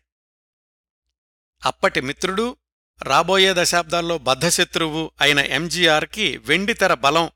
అప్పటి 1.65 2.01
మిత్రుడు 2.01 2.57
రాబోయే 3.03 3.53
దశాబ్దాల్లో 3.57 4.17
బద్ధశత్రువు 4.17 5.11
అయిన 5.21 5.39
ఎంజీఆర్కి 5.39 6.37
వెండితెర 6.37 6.93
బలం 6.93 7.29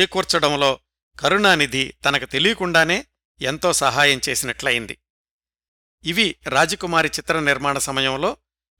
చేకూర్చడంలో 0.00 0.80
కరుణానిధి 1.20 1.94
తనకు 2.04 2.24
తెలియకుండానే 2.24 3.06
ఎంతో 3.40 3.72
సహాయం 3.72 4.20
చేసినట్లయింది. 4.28 4.98
ఇవి 6.04 6.36
రాజకుమారి 6.46 7.08
చిత్ర 7.08 7.40
నిర్మాణ 7.40 7.78
సమయంలో 7.78 8.36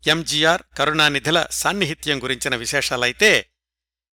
ఎంజీఆర్ 0.07 0.63
కరుణానిధిల 0.79 1.47
సాన్నిహిత్యం 1.51 2.23
గురించిన 2.23 2.57
విశేషాలైతే 2.57 3.51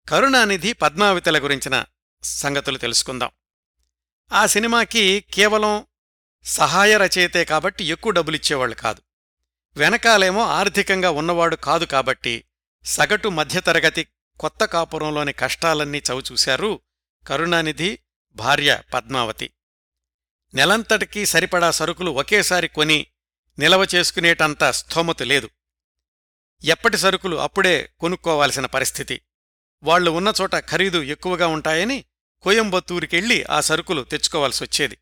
కరుణానిధి 0.09 0.73
పద్మావతిల 0.73 1.39
గురించిన 1.39 1.85
సంగతులు 2.23 2.79
తెలుసుకుందాం. 2.79 3.31
ఆ 4.33 4.47
సినిమాకి 4.47 5.25
కేవలం 5.35 5.87
సహాయ 6.45 6.97
రచయితే 6.97 7.45
కాబట్టి 7.45 7.85
ఎక్కువ 7.85 8.13
డబ్బులిచ్చేవాళ్ళు 8.13 8.77
కాదు. 8.77 9.03
వెనకాలేమో 9.79 10.43
ఆర్థికంగా 10.47 11.11
ఉన్నవాడు 11.11 11.57
కాదు 11.57 11.85
కాబట్టి 11.85 12.45
సగటు 12.85 13.29
మధ్యతరగతి 13.29 14.07
కొత్త 14.41 14.65
కాపురంలోని 14.65 15.33
కష్టాలన్నీ 15.33 16.03
చవిచూశారు 16.13 16.81
కరుణానిధి 17.27 17.99
భార్య 18.37 18.83
పద్మావతి. 18.95 19.51
నెలంతటికీ 20.55 21.27
సరిపడా 21.27 21.71
సరుకులు 21.71 22.11
ఒకేసారి 22.11 22.69
కొని 22.69 23.07
నిలవ 23.59 23.87
చేసుకునేటంత 23.95 24.65
స్థోమత 24.71 25.23
లేదు. 25.23 25.51
ఎప్పటి 26.65 26.97
సరుకులు 26.97 27.37
అప్పుడే 27.37 27.91
కొనుక్కోవాల్సిన 28.01 28.67
పరిస్థితి. 28.67 29.21
వాళ్ళు 29.83 30.11
ఉన్న 30.11 30.33
చోట 30.41 30.57
ఖరీదు 30.57 31.03
ఎక్కువగా 31.03 31.47
ఉంటాయని 31.47 32.05
కోయంబత్తూరికెళ్ళి 32.43 33.45
ఆ 33.45 33.61
సరుకులు 33.61 34.03
తెచ్చుకోవాల్సొచ్చేది. 34.03 34.99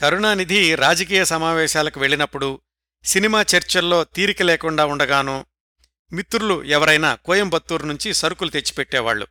కరుణానిధి 0.00 0.74
రాజకీయ 0.74 1.24
సమావేశాలకు 1.24 2.00
వెళ్ళినప్పుడు 2.00 2.60
సినిమా 3.04 3.42
చర్చల్లో 3.42 4.04
తీరిక 4.04 4.42
లేకుండా 4.42 4.86
ఉండగానో 4.86 5.46
మిత్రులు 6.12 6.62
ఎవరైనా 6.62 7.14
కోయంబత్తూరు 7.14 7.86
నుంచి 7.86 8.14
సరుకులు 8.14 8.50
తెచ్చిపెట్టేవాళ్ళు 8.50 9.26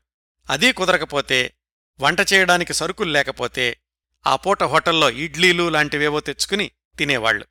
అదీ 0.49 0.71
కుదరకపోతే 0.71 1.55
వంట 1.99 2.19
చేయడానికి 2.33 2.73
సరుకులు 2.73 3.11
లేకపోతే 3.11 3.81
ఆ 4.27 4.35
పూట 4.35 4.63
హోటల్లో 4.63 5.09
ఇడ్లీలు 5.09 5.69
లాంటివేవో 5.69 6.19
తెచ్చుకుని 6.19 6.71
తినేవాళ్ళు 6.97 7.45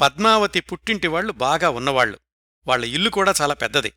పద్మావతి 0.00 0.60
పుట్టింటి 0.60 1.06
వాళ్ళు 1.06 1.32
బాగా 1.32 1.70
ఉన్నవాళ్ళు 1.70 2.18
వాళ్ళ 2.66 2.84
ఇల్లు 2.84 3.10
కూడా 3.10 3.34
చాలా 3.42 3.54
పెద్దది. 3.54 3.92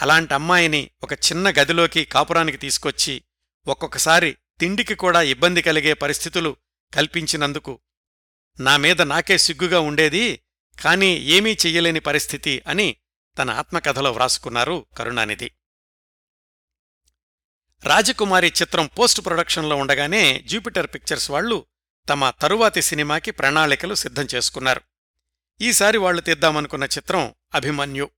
అలాంటి 0.00 0.34
అమ్మాయిని 0.34 0.90
ఒక 1.02 1.12
చిన్న 1.12 1.50
గదిలోకి 1.50 2.04
కాపురానికి 2.04 2.58
తీసుకొచ్చి 2.58 3.22
ఒక్కొక్కసారి 3.66 4.36
తిండికి 4.60 4.94
కూడా 4.94 5.22
ఇబ్బంది 5.22 5.62
కలిగే 5.62 5.92
పరిస్థితులు 5.92 6.56
కల్పించినందుకు 6.94 7.80
నా 8.60 8.76
మీద 8.76 9.02
నాకే 9.02 9.38
సిగ్గుగా 9.38 9.80
ఉండేది 9.80 10.42
కాని 10.80 11.06
ఏమీ 11.06 11.52
చెయ్యలేని 11.52 12.00
పరిస్థితి 12.00 12.62
అని 12.66 12.96
తన 13.38 13.50
ఆత్మకథలో 13.50 14.12
వ్రాసుకున్నారు 14.12 14.86
కరుణానిధి. 14.98 15.50
రాజకుమారి 17.84 18.52
చిత్రం 18.62 18.86
పోస్ట్ 18.86 19.24
ప్రొడక్షన్లో 19.24 19.76
ఉండగానే 19.76 20.40
జూపిటర్ 20.46 20.86
పిక్చర్స్ 20.86 21.30
వాళ్ళు 21.30 21.66
తమ 22.08 22.30
తరువాతి 22.30 22.82
సినిమాకి 22.82 23.30
ప్రణాళికలు 23.30 23.94
సిద్ధం 23.94 24.28
చేసుకున్నారు. 24.34 24.80
ఈసారి 25.60 25.98
వాళ్ళు 25.98 26.22
తీద్దామనుకున్న 26.22 26.84
చిత్రం 26.84 27.34
అభిమన్యు. 27.54 28.10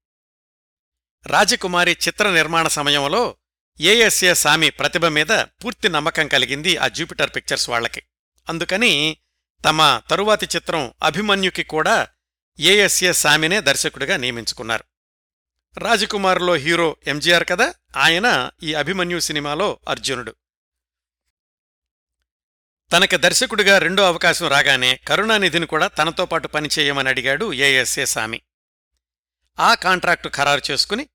రాజకుమారి 1.26 1.96
చిత్ర 2.08 2.30
నిర్మాణ 2.30 2.68
సమయంలో 2.68 3.36
ఏఎస్ఏ 3.80 4.34
సామి 4.34 4.70
ప్రతిభ 4.70 5.06
మీద 5.06 5.26
పూర్తి 5.26 5.88
నమ్మకం 5.88 6.28
కలిగింది 6.28 6.76
ఆ 6.76 6.88
జూపిటర్ 6.88 7.30
పిక్చర్స్ 7.36 7.70
వాళ్ళకి 7.70 8.02
అందుకని 8.48 9.16
తమ 9.64 10.00
తరువాతి 10.10 10.48
చిత్రం 10.56 10.94
అభిమన్యుకి 11.02 11.62
కూడా 11.62 12.08
ఏఎస్ఏ 12.60 13.12
సామినే 13.12 13.60
దర్శకుడిగా 13.60 14.16
నియమించుకున్నారు. 14.16 14.84
రాజకుమార్లో 15.78 16.54
హీరో 16.54 16.96
ఎంజీఆర్ 17.06 17.48
కదా 17.48 17.74
ఆయన 17.96 18.50
ఈ 18.62 18.74
అభిమన్యు 18.74 19.18
సినిమాలో 19.18 19.80
అర్జునుడు. 19.88 20.34
తనకి 22.92 23.16
దర్శకుడిగా 23.16 23.78
రెండో 23.78 24.06
అవకాశం 24.06 24.48
రాగానే 24.48 24.96
కరుణానిధిని 24.96 25.66
కూడా 25.66 25.86
తనతో 25.86 26.26
పాటు 26.26 26.48
పనిచేయమని 26.48 27.08
అడిగాడు 27.08 27.52
ఏఎస్ఏ 27.52 28.04
సామి. 28.04 28.40
ఆ 29.60 29.74
కాంట్రాక్టు 29.74 30.30
ఖరారు 30.34 30.62
చేసుకుని 30.70 31.08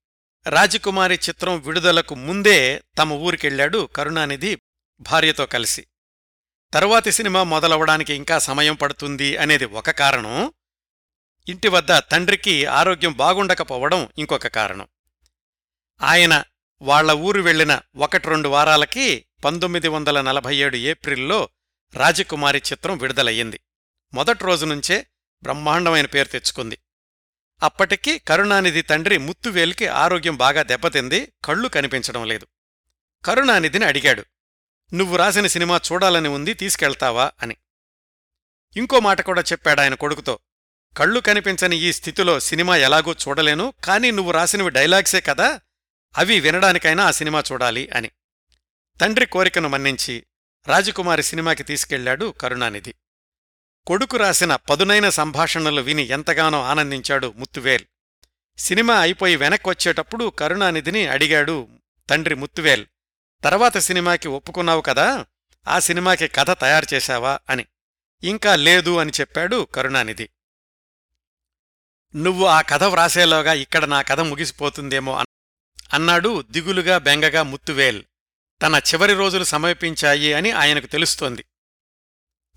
రాజకుమారి 0.50 1.20
చిత్రం 1.30 1.60
విడుదలకు 1.60 2.16
ముందే 2.16 2.84
తమ 2.98 3.14
ఊరికెళ్ళాడు 3.14 3.90
కరుణానిధి 3.96 4.62
భార్యతో 5.02 5.46
కలిసి. 5.46 5.88
తరువాతి 6.74 7.12
సినిమా 7.12 7.44
మొదలవడానికి 7.44 8.14
ఇంకా 8.14 8.40
సమయం 8.40 8.76
పడుతుంది 8.76 9.38
అనేది 9.38 9.66
ఒక 9.66 9.90
కారణం. 9.90 10.54
ఇంటి 11.50 11.68
వద్ద 11.68 12.00
తండ్రికి 12.00 12.66
ఆరోగ్యం 12.66 13.14
బాగుండకపోవడం 13.14 14.10
ఇంకొక 14.18 14.48
కారణం. 14.48 14.88
ఆయన 16.02 16.44
వాళ్ళ 16.82 17.12
ఊరు 17.12 17.42
వెళ్ళిన 17.42 17.82
ఒకటి 17.96 18.28
రెండు 18.28 18.50
వారాలకి 18.50 19.26
పంతొమ్మిది 19.46 19.88
వందల 19.88 20.22
నలభై 20.22 20.56
ఏడు 20.56 20.76
ఏప్రిల్లో 20.76 21.50
రాజకుమారి 21.96 22.62
చిత్రం 22.72 22.98
విడుదలయ్యింది. 22.98 23.60
మొదటి 24.14 24.44
రోజు 24.44 24.66
నుంచే 24.66 25.08
బ్రహ్మాండమైన 25.44 26.06
పేరు 26.06 26.28
తెచ్చుకుంది. 26.28 26.78
అప్పటికి 27.64 28.20
కరుణానిధి 28.20 28.82
తండ్రి 28.82 29.18
ముత్తువేలికి 29.18 29.88
ఆరోగ్యం 29.88 30.36
బాగా 30.36 30.64
దెబ్బతింది 30.64 31.34
కళ్ళు 31.46 31.68
కనిపించడం 31.68 32.26
లేదు. 32.26 32.48
కరుణానిధిని 33.26 33.86
అడిగాడు 33.86 34.26
నువ్వు 34.94 35.18
రాసిన 35.18 35.48
సినిమా 35.48 35.80
చూడాలని 35.92 36.28
ఉంది 36.28 36.54
తీసుకెళ్తావా 36.54 37.32
అని. 37.42 37.56
ఇంకో 38.78 39.00
మాట 39.00 39.22
కూడా 39.22 39.42
చెప్పాడాయన 39.42 39.94
కొడుకుతో. 39.94 40.40
కళ్ళు 40.98 41.20
కనిపించని 41.20 41.78
ఈ 41.78 41.94
స్థితిలో 41.94 42.40
సినిమా 42.40 42.78
ఎలాగో 42.78 43.16
చూడలేను 43.28 43.74
కానీ 43.84 44.12
నువ్వు 44.12 44.32
రాసినవి 44.32 44.70
డైలాగ్సే 44.70 45.22
కదా 45.22 45.62
అవి 46.18 46.40
వినడానికైనా 46.40 47.04
ఆ 47.04 47.12
సినిమా 47.12 47.44
చూడాలి 47.52 47.90
అని. 47.90 48.10
తండ్రి 49.02 49.26
కోరికను 49.26 49.70
మన్నించి 49.70 50.26
రాజకుమారి 50.68 51.24
సినిమాకి 51.24 51.64
తీసుకెళ్ళాడు 51.64 52.34
కరుణానిధి. 52.42 52.94
కొడుకు 53.88 54.18
రాసిన 54.18 54.56
పదునైన 54.56 55.10
సంభాషణలు 55.10 55.82
విని 55.82 56.04
ఎంతగానో 56.04 56.64
ఆనందించాడు 56.64 57.34
ముత్తువేల్. 57.38 57.86
సినిమా 58.58 59.00
అయిపోయి 59.00 59.36
వెనక్కొచ్చేటప్పుడు 59.36 60.26
కరుణానిధిని 60.30 61.08
అడిగాడు 61.08 61.68
తండ్రి 62.10 62.36
ముత్తువేల్. 62.36 62.86
తర్వాత 63.44 63.78
సినిమాకి 63.78 64.28
ఒప్పుకున్నావు 64.28 64.82
కదా 64.82 65.26
ఆ 65.68 65.80
సినిమాకి 65.80 66.28
కథ 66.28 66.50
తయారు 66.50 66.94
చేశావా 66.94 67.40
అని. 67.50 67.66
ఇంకా 68.24 68.56
లేదు 68.56 68.98
అని 68.98 69.12
చెప్పాడు 69.20 69.68
కరుణానిధి. 69.76 70.30
నువ్వు 72.16 72.46
ఆ 72.46 72.62
కథ 72.62 72.84
వ్రాసేలోగా 72.84 73.54
ఇక్కడ 73.54 73.86
నా 73.86 74.02
కథ 74.02 74.20
ముగిసిపోతుందేమో 74.20 75.24
అన్నాడు 75.94 76.42
దిగులుగా 76.42 76.98
బెంగగా 76.98 77.44
ముత్తువేల్. 77.44 78.04
తన 78.62 78.82
చివరి 78.94 79.14
రోజులు 79.14 79.44
సమీపించాయి 79.44 80.34
అని 80.34 80.52
ఆయనకు 80.52 80.86
తెలుస్తోంది. 80.86 81.46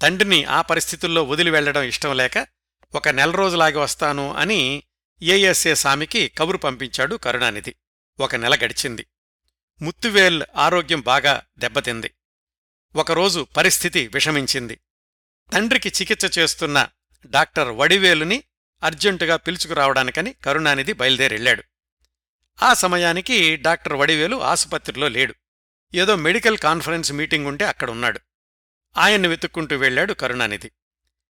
తండ్రిని 0.02 0.44
ఆ 0.44 0.62
పరిస్థితుల్లో 0.62 1.24
వదిలి 1.24 1.50
వెళ్ళడం 1.50 1.82
ఇష్టం 1.82 2.16
లేక 2.16 2.46
ఒక 2.94 3.08
నెల 3.08 3.30
రోజులాగి 3.30 3.78
వస్తాను 3.78 4.34
అని 4.34 4.82
ఏఎస్ఏ 5.22 5.74
సామికి 5.74 6.28
కబురు 6.28 6.58
పంపించాడు 6.58 7.16
కరుణానిధి. 7.16 7.74
ఒక 8.20 8.34
నెల 8.34 8.54
గడిచింది. 8.54 9.06
ముత్తువేల్ 9.82 10.42
ఆరోగ్యం 10.56 11.00
బాగా 11.00 11.42
దెబ్బతింది. 11.58 12.10
ఒకరోజు 12.96 13.46
పరిస్థితి 13.56 14.10
విషమించింది. 14.14 14.80
తండ్రికి 15.52 15.88
చికిత్స 15.88 16.38
చేస్తున్న 16.38 16.88
డాక్టర్ 17.26 17.68
వడివేలుని 17.68 18.44
అర్జెంటుగా 18.82 19.36
పిలుచుకురావడానికని 19.36 20.32
కరుణానిధి 20.32 20.92
బయలుదేరెళ్ళాడు 20.92 21.62
ఆ 22.62 22.74
సమయానికి 22.74 23.56
డాక్టర్ 23.56 23.92
వడివేలు 23.92 24.42
ఆసుపత్రిలో 24.42 25.08
లేడు. 25.08 25.34
ఏదో 25.94 26.16
మెడికల్ 26.16 26.58
కాన్ఫరెన్స్ 26.58 27.12
మీటింగ్ 27.12 27.46
ఉంటే 27.46 27.64
అక్కడున్నాడు. 27.64 28.20
ఆయన్ని 28.96 29.28
వెతుక్కుంటూ 29.28 29.76
వెళ్ళాడు 29.76 30.12
కరుణానిధి. 30.12 30.70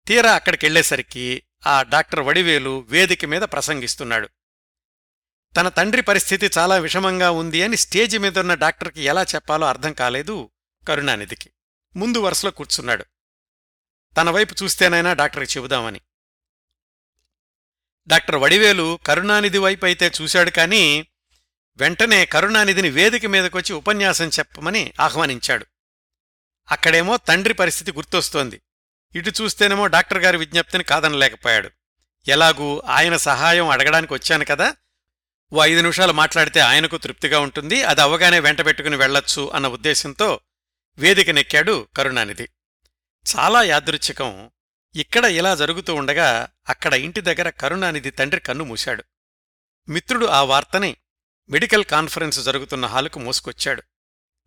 తీరా 0.07 0.33
అక్కడికెళ్ళేసరికి 0.33 1.43
ఆ 1.67 1.83
డాక్టర్ 1.83 2.19
వడివేలు 2.19 2.85
వేదిక 2.89 3.25
మీద 3.25 3.41
ప్రసంగిస్తున్నాడు. 3.41 4.29
తన 5.57 5.69
తండ్రి 5.69 6.01
పరిస్థితి 6.01 6.49
చాలా 6.57 6.77
విషమంగా 6.77 7.31
ఉంది 7.31 7.63
అని 7.63 7.77
స్టేజి 7.77 8.17
మీదున్న 8.17 8.53
డాక్టర్కి 8.53 9.01
ఎలా 9.01 9.23
చెప్పాలో 9.23 9.67
అర్థం 9.67 9.93
కాలేదు 9.93 10.49
కరుణానిధికి. 10.87 11.49
ముందు 11.95 12.17
వరుసలో 12.17 12.51
కూర్చున్నాడు. 12.51 13.05
తన 14.17 14.29
వైపు 14.29 14.55
చూస్తేనైనా 14.63 15.13
డాక్టర్కి 15.13 15.59
చెబుదామని. 15.59 16.01
డాక్టర్ 18.07 18.35
వడివేలు 18.35 18.99
కరుణానిధి 19.05 19.57
వైపు 19.57 19.85
అయితే 19.85 20.11
చూశాడు 20.21 20.49
కానీ 20.49 21.07
వెంటనే 21.77 22.25
కరుణానిధిని 22.25 22.89
వేదిక 22.89 23.25
మీదకొచ్చి 23.25 23.73
ఉపన్యాసం 23.73 24.27
చెప్పమని 24.27 24.93
ఆహ్వానించాడు. 24.99 25.65
అక్కడేమో 26.71 27.17
తండ్రి 27.17 27.53
పరిస్థితి 27.53 27.91
గుర్తొస్తోంది. 27.91 28.61
ఇటు 29.15 29.31
చూస్తేనేమో 29.41 29.87
డాక్టర్ 29.87 30.17
గారి 30.17 30.37
విజ్ఞప్తిని 30.37 30.83
కాదనలేకపోయాడు. 30.83 31.69
ఎలాగూ 32.27 32.79
ఆయన 32.79 33.17
సహాయం 33.17 33.69
అడగడానికి 33.69 34.13
వచ్చాను 34.13 34.45
కదా 34.45 34.75
ఓ 35.53 35.63
ఐదు 35.63 35.81
నిమిషాలు 35.81 36.13
మాట్లాడితే 36.13 36.59
ఆయనకు 36.59 36.97
తృప్తిగా 36.97 37.39
ఉంటుంది. 37.39 37.83
అది 37.83 38.01
అవగానే 38.01 38.39
వెంటబెట్టుకుని 38.39 38.95
వెళ్ళొచ్చు 38.95 39.51
అన్న 39.53 39.67
ఉద్దేశంతో 39.67 40.39
వేదికనెక్కాడు 40.97 41.87
కరుణానిధి. 41.97 42.47
చాలా 43.35 43.63
యాదృచ్ఛికం. 43.63 44.51
ఇక్కడ 44.95 45.25
ఇలా 45.25 45.55
జరుగుతూ 45.55 45.95
ఉండగా 45.95 46.47
అక్కడ 46.69 46.93
ఇంటి 46.93 47.21
దగ్గర 47.21 47.49
కరుణానిధి 47.49 48.09
తండ్రి 48.09 48.41
కన్ను 48.41 48.63
మూశాడు. 48.63 49.03
మిత్రుడు 49.89 50.25
ఆ 50.25 50.43
వార్తని 50.43 50.97
మెడికల్ 51.49 51.85
కాన్ఫరెన్స్ 51.85 52.39
జరుగుతున్న 52.43 52.85
హాలుకు 52.85 53.19
మోసుకొచ్చాడు. 53.19 53.83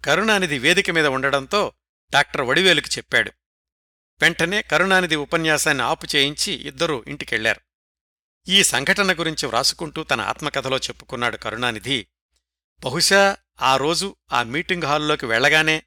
కరుణానిధి 0.04 0.58
వేదిక 0.58 0.90
మీద 0.90 1.06
ఉండడంతో 1.06 1.72
డాక్టర్ 2.12 2.40
వడివేలుకి 2.40 2.90
చెప్పాడు. 2.90 3.32
వెంటనే 4.22 4.62
కరుణానిధి 4.62 5.16
ఉపన్యాసాన్ని 5.16 5.84
ఆపు 5.84 6.06
చేయించి 6.16 6.52
ఇద్దరూ 6.52 7.04
ఇంటికెళ్ళారు. 7.08 7.65
ఈ 8.48 8.62
సంఘటన 8.62 9.12
గురించి 9.12 9.46
వ్రాసుకుంటూ 9.46 10.02
తన 10.02 10.20
ఆత్మకథలో 10.20 10.76
చెప్పుకున్నాడు 10.76 11.36
కరుణానిధి. 11.36 12.06
బహుశా 12.84 13.36
ఆ 13.62 13.76
రోజు 13.76 14.16
ఆ 14.32 14.42
మీటింగ్ 14.42 14.82
హాల్లోకి 14.82 15.26
వెళ్ళగానే 15.26 15.82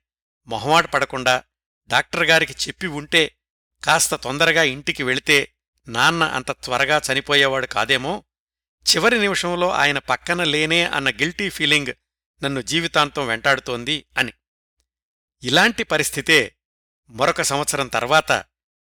మొహమాట 0.47 0.91
పడకుండా 0.91 1.43
డాక్టర్ 1.87 2.23
గారికి 2.23 2.53
చెప్పి 2.67 2.87
ఉంటే 2.87 3.35
కాస్త 3.83 4.15
తొందరగా 4.15 4.63
ఇంటికి 4.63 5.03
వెళితే 5.03 5.53
నాన్న 5.87 6.23
అంత 6.23 6.51
త్వరగా 6.51 7.01
చనిపోయేవాడు 7.11 7.65
కాదేమో? 7.65 8.23
చివరి 8.95 9.19
నిమిషంలో 9.19 9.69
ఆయన 9.71 9.97
పక్కన 9.97 10.43
లేనే 10.43 10.83
అన్న 10.83 11.09
గిల్టీ 11.09 11.49
ఫీలింగ్ 11.49 11.93
నన్ను 12.43 12.61
జీవితాంతం 12.61 13.27
వెంటాడుతోంది 13.27 14.05
అని. 14.17 14.33
ఇలాంటి 15.43 15.83
పరిస్థితే 15.83 16.55
మరొక 17.09 17.41
సంవత్సరం 17.41 17.87
తర్వాత 17.87 18.43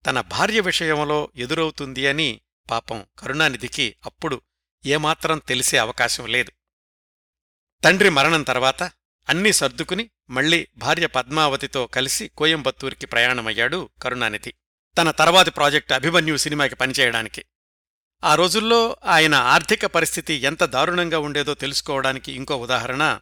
తన 0.06 0.20
భార్య 0.20 0.60
విషయంలో 0.60 1.30
ఎదురవుతుంది 1.36 2.06
అని 2.06 2.40
పాపం 2.70 3.06
కరుణానిధికి 3.18 3.96
అప్పుడు 4.06 4.40
ఏమాత్రం 4.86 5.38
తెలిసే 5.38 5.78
అవకాశం 5.78 6.26
లేదు. 6.26 6.52
తండ్రి 7.84 8.10
మరణం 8.10 8.42
తర్వాత 8.42 8.82
అన్నీ 9.28 9.52
సర్దుకుని 9.52 10.10
మళ్ళీ 10.30 10.68
భార్య 10.76 11.06
పద్మావతితో 11.06 11.86
కలిసి 11.86 12.28
కోయంబత్తూరికి 12.28 13.06
ప్రయాణమయ్యాడు 13.06 13.90
కరుణానిధి. 14.02 14.54
తన 14.98 15.10
తర్వాతి 15.10 15.50
ప్రాజెక్టు 15.50 15.94
అభిమన్యు 15.94 16.36
సినిమాకి 16.36 16.74
పనిచేయడానికి. 16.74 17.44
ఆ 18.24 18.34
రోజుల్లో 18.34 18.96
ఆయన 19.04 19.34
ఆర్థిక 19.34 19.86
పరిస్థితి 19.86 20.34
ఎంత 20.34 20.64
దారుణంగా 20.64 21.18
ఉండేదో 21.18 21.54
తెలుసుకోవడానికి 21.54 22.32
ఇంకో 22.32 22.56
ఉదాహరణ 22.56 23.20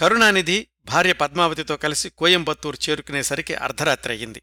కరుణానిధి 0.00 0.68
భార్య 0.84 1.12
పద్మావతితో 1.12 1.76
కలిసి 1.76 2.10
కోయంబత్తూరు 2.10 2.90
చేరుకునేసరికి 2.90 3.54
అర్ధరాత్రి 3.54 4.12
అయ్యింది. 4.12 4.42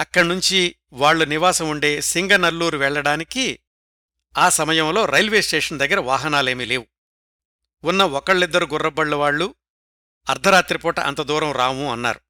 అక్కడ్నుంచి 0.00 0.76
వాళ్ళు 0.92 1.24
నివాసం 1.24 1.68
ఉండే 1.68 2.00
సింగనల్లూరు 2.00 2.78
వెళ్ళడానికి 2.78 3.60
ఆ 4.38 4.48
సమయంలో 4.48 5.04
రైల్వే 5.04 5.42
స్టేషన్ 5.42 5.78
దగ్గర 5.78 5.98
వాహనాలేమీ 5.98 6.64
లేవు. 6.64 6.86
ఉన్న 7.84 8.04
ఒకళ్ళిద్దరు 8.04 8.66
గుర్రబళ్ళు 8.66 9.16
వాళ్ళు 9.16 9.54
అర్ధరాత్రిపూట 10.28 11.00
అంత 11.00 11.20
దూరం 11.20 11.52
రాము 11.52 11.92
అన్నారు. 11.92 12.20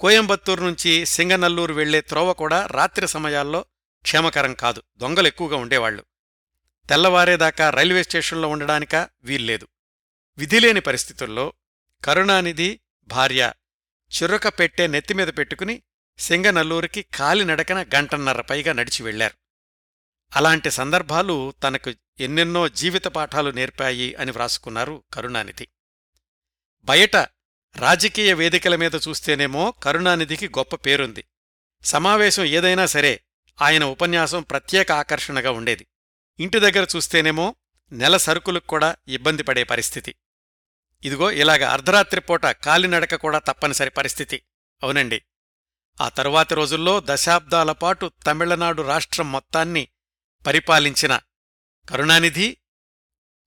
కోయంబత్తూరు 0.00 0.62
నుంచి 0.62 1.06
సింగనల్లూరు 1.06 1.72
వెళ్ళే 1.72 2.00
త్రోవ 2.00 2.32
కూడా 2.32 2.66
రాత్రి 2.66 3.08
సమయాల్లో 3.08 3.64
క్షేమకరం 4.02 4.54
కాదు 4.54 4.82
దొంగలు 4.96 5.26
ఎక్కువగా 5.26 5.56
ఉండేవాళ్ళు 5.56 6.04
తెల్లవారేదాకా 6.88 7.70
రైల్వే 7.70 8.02
స్టేషన్లో 8.02 8.48
ఉండడానిక 8.48 9.08
వీల్లేదు. 9.22 9.68
విధిలేని 10.38 10.80
పరిస్థితుల్లో 10.80 11.52
కరుణానిధి 12.04 12.80
భార్య 13.04 13.52
చిరుక 14.12 14.48
పెట్టే 14.48 14.86
నెత్తిమీద 14.86 15.28
పెట్టుకుని 15.28 15.82
సింగనల్లూరికి 16.18 17.02
కాలినడకన 17.02 17.86
గంటన్నర 17.94 18.40
పైగా 18.40 18.72
నడిచి 18.72 19.02
వెళ్ళారు 19.02 19.34
అలాంటి 20.36 20.70
సందర్భాలు 20.70 21.54
తనకు 21.62 21.92
ఎన్నెన్నో 22.20 22.68
జీవిత 22.68 23.04
పాఠాలు 23.04 23.50
నేర్పాయి 23.50 24.14
అని 24.14 24.30
వ్రాసుకున్నారు 24.30 25.04
కరుణానిధి. 25.12 25.68
బయట 26.84 27.16
రాజకీయ 27.76 28.32
వేదికల 28.32 28.76
మీద 28.76 28.94
చూస్తేనేమో 29.08 29.70
కరుణానిధికి 29.70 30.48
గొప్ప 30.48 30.76
పేరుంది. 30.76 31.24
సమావేశం 31.84 32.44
ఏదైనా 32.44 32.86
సరే 32.86 33.20
ఆయన 33.62 33.84
ఉపన్యాసం 33.84 34.42
ప్రత్యేక 34.42 34.92
ఆకర్షణగా 34.92 35.50
ఉండేది. 35.50 35.86
ఇంటి 36.40 36.60
దగ్గర 36.60 36.86
చూస్తేనేమో 36.96 37.54
నెల 37.92 38.16
సరుకులకు 38.16 38.66
కూడా 38.66 38.96
ఇబ్బంది 39.08 39.42
పడే 39.42 39.64
పరిస్థితి. 39.64 40.14
ఇదిగో 41.04 41.30
ఇలాగ 41.30 41.64
అర్ధరాత్రిపూట 41.64 42.46
కాలినడక 42.46 43.14
కూడా 43.14 43.38
తప్పనిసరి 43.38 43.90
పరిస్థితి. 43.90 44.42
అవునండి. 44.82 45.22
ఆ 46.00 46.08
తరువాతి 46.08 46.54
రోజుల్లో 46.54 47.02
దశాబ్దాల 47.04 47.72
పాటు 47.72 48.12
తమిళనాడు 48.26 48.82
రాష్ట్రం 48.82 49.32
మొత్తాన్ని 49.32 49.88
పరిపాలించిన 50.46 51.20
కరుణానిధి 51.88 52.56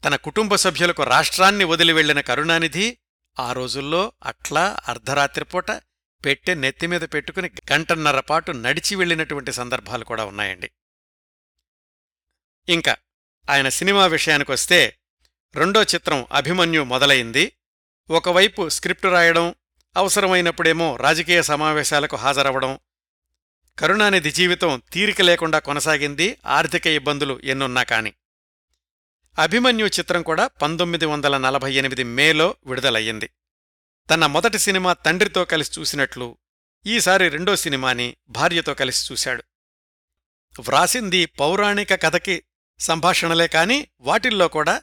తన 0.06 0.16
కుటుంబ 0.16 0.56
సభ్యులకు 0.56 1.04
రాష్ట్రాన్ని 1.04 1.64
వదిలి 1.64 1.93
వెళ్ళిన 1.93 2.22
కరుణానిధి 2.22 2.98
ఆ 3.39 3.54
రోజుల్లో 3.54 4.14
అట్లా 4.24 4.78
అర్ధరాత్రిపూట 4.88 5.72
పెట్టె 6.26 6.54
నెత్తిమీద 6.54 7.02
పెట్టుకుని 7.02 7.52
గంటన్నర 7.72 8.20
పాటు 8.20 8.52
నడిచి 8.52 8.96
వెళ్ళినటువంటి 8.96 9.54
సందర్భాలు 9.54 10.06
కూడా 10.06 10.26
ఉన్నాయండి. 10.26 10.72
ఇంకా 12.70 12.98
ఆయన 13.50 13.70
సినిమా 13.70 14.06
విషయానికొస్తే 14.06 14.98
రెండో 15.56 15.84
చిత్రం 15.84 16.28
అభిమన్యు 16.32 16.84
మొదలైంది. 16.84 17.58
ఒకవైపు 18.10 18.70
స్క్రిప్టు 18.70 19.08
రాయడం 19.08 19.56
అవసరమైనప్పుడేమో 19.96 20.96
రాజకీయ 20.96 21.41
సమావేశాలకు 21.41 22.16
హాజరవడం 22.16 22.80
కరుణానిధి 23.80 24.32
జీవితం 24.32 24.82
తీరిక 24.91 25.22
లేకుండా 25.22 25.60
కొనసాగింది 25.60 26.38
ఆర్థిక 26.46 26.88
ఇబ్బందులు 26.88 27.41
ఎన్నున్నా 27.43 27.84
కాని. 27.84 28.14
అభిమన్యు 29.39 29.86
చిత్రం 29.86 30.24
కూడా 30.24 30.48
పంతొమ్మిది 30.48 31.06
వందల 31.06 31.38
నలభై 31.38 31.74
ఎనిమిది 31.74 32.04
మేలో 32.04 32.56
విడుదలయ్యింది. 32.66 33.30
తన 34.10 34.26
మొదటి 34.26 34.60
సినిమా 34.60 34.93
తండ్రితో 34.93 35.46
కలిసి 35.46 35.80
చూసినట్లు 35.80 36.38
ఈసారి 36.86 37.30
రెండో 37.30 37.56
సినిమాని 37.56 38.16
భార్యతో 38.30 38.74
కలిసి 38.74 39.14
చూశాడు. 39.14 39.43
వ్రాసింది 40.60 41.26
పౌరాణిక 41.26 42.02
కథకి 42.02 42.43
సంభాషణలే 42.80 43.48
కాని 43.48 43.88
వాటిల్లో 44.02 44.48
కూడా 44.48 44.82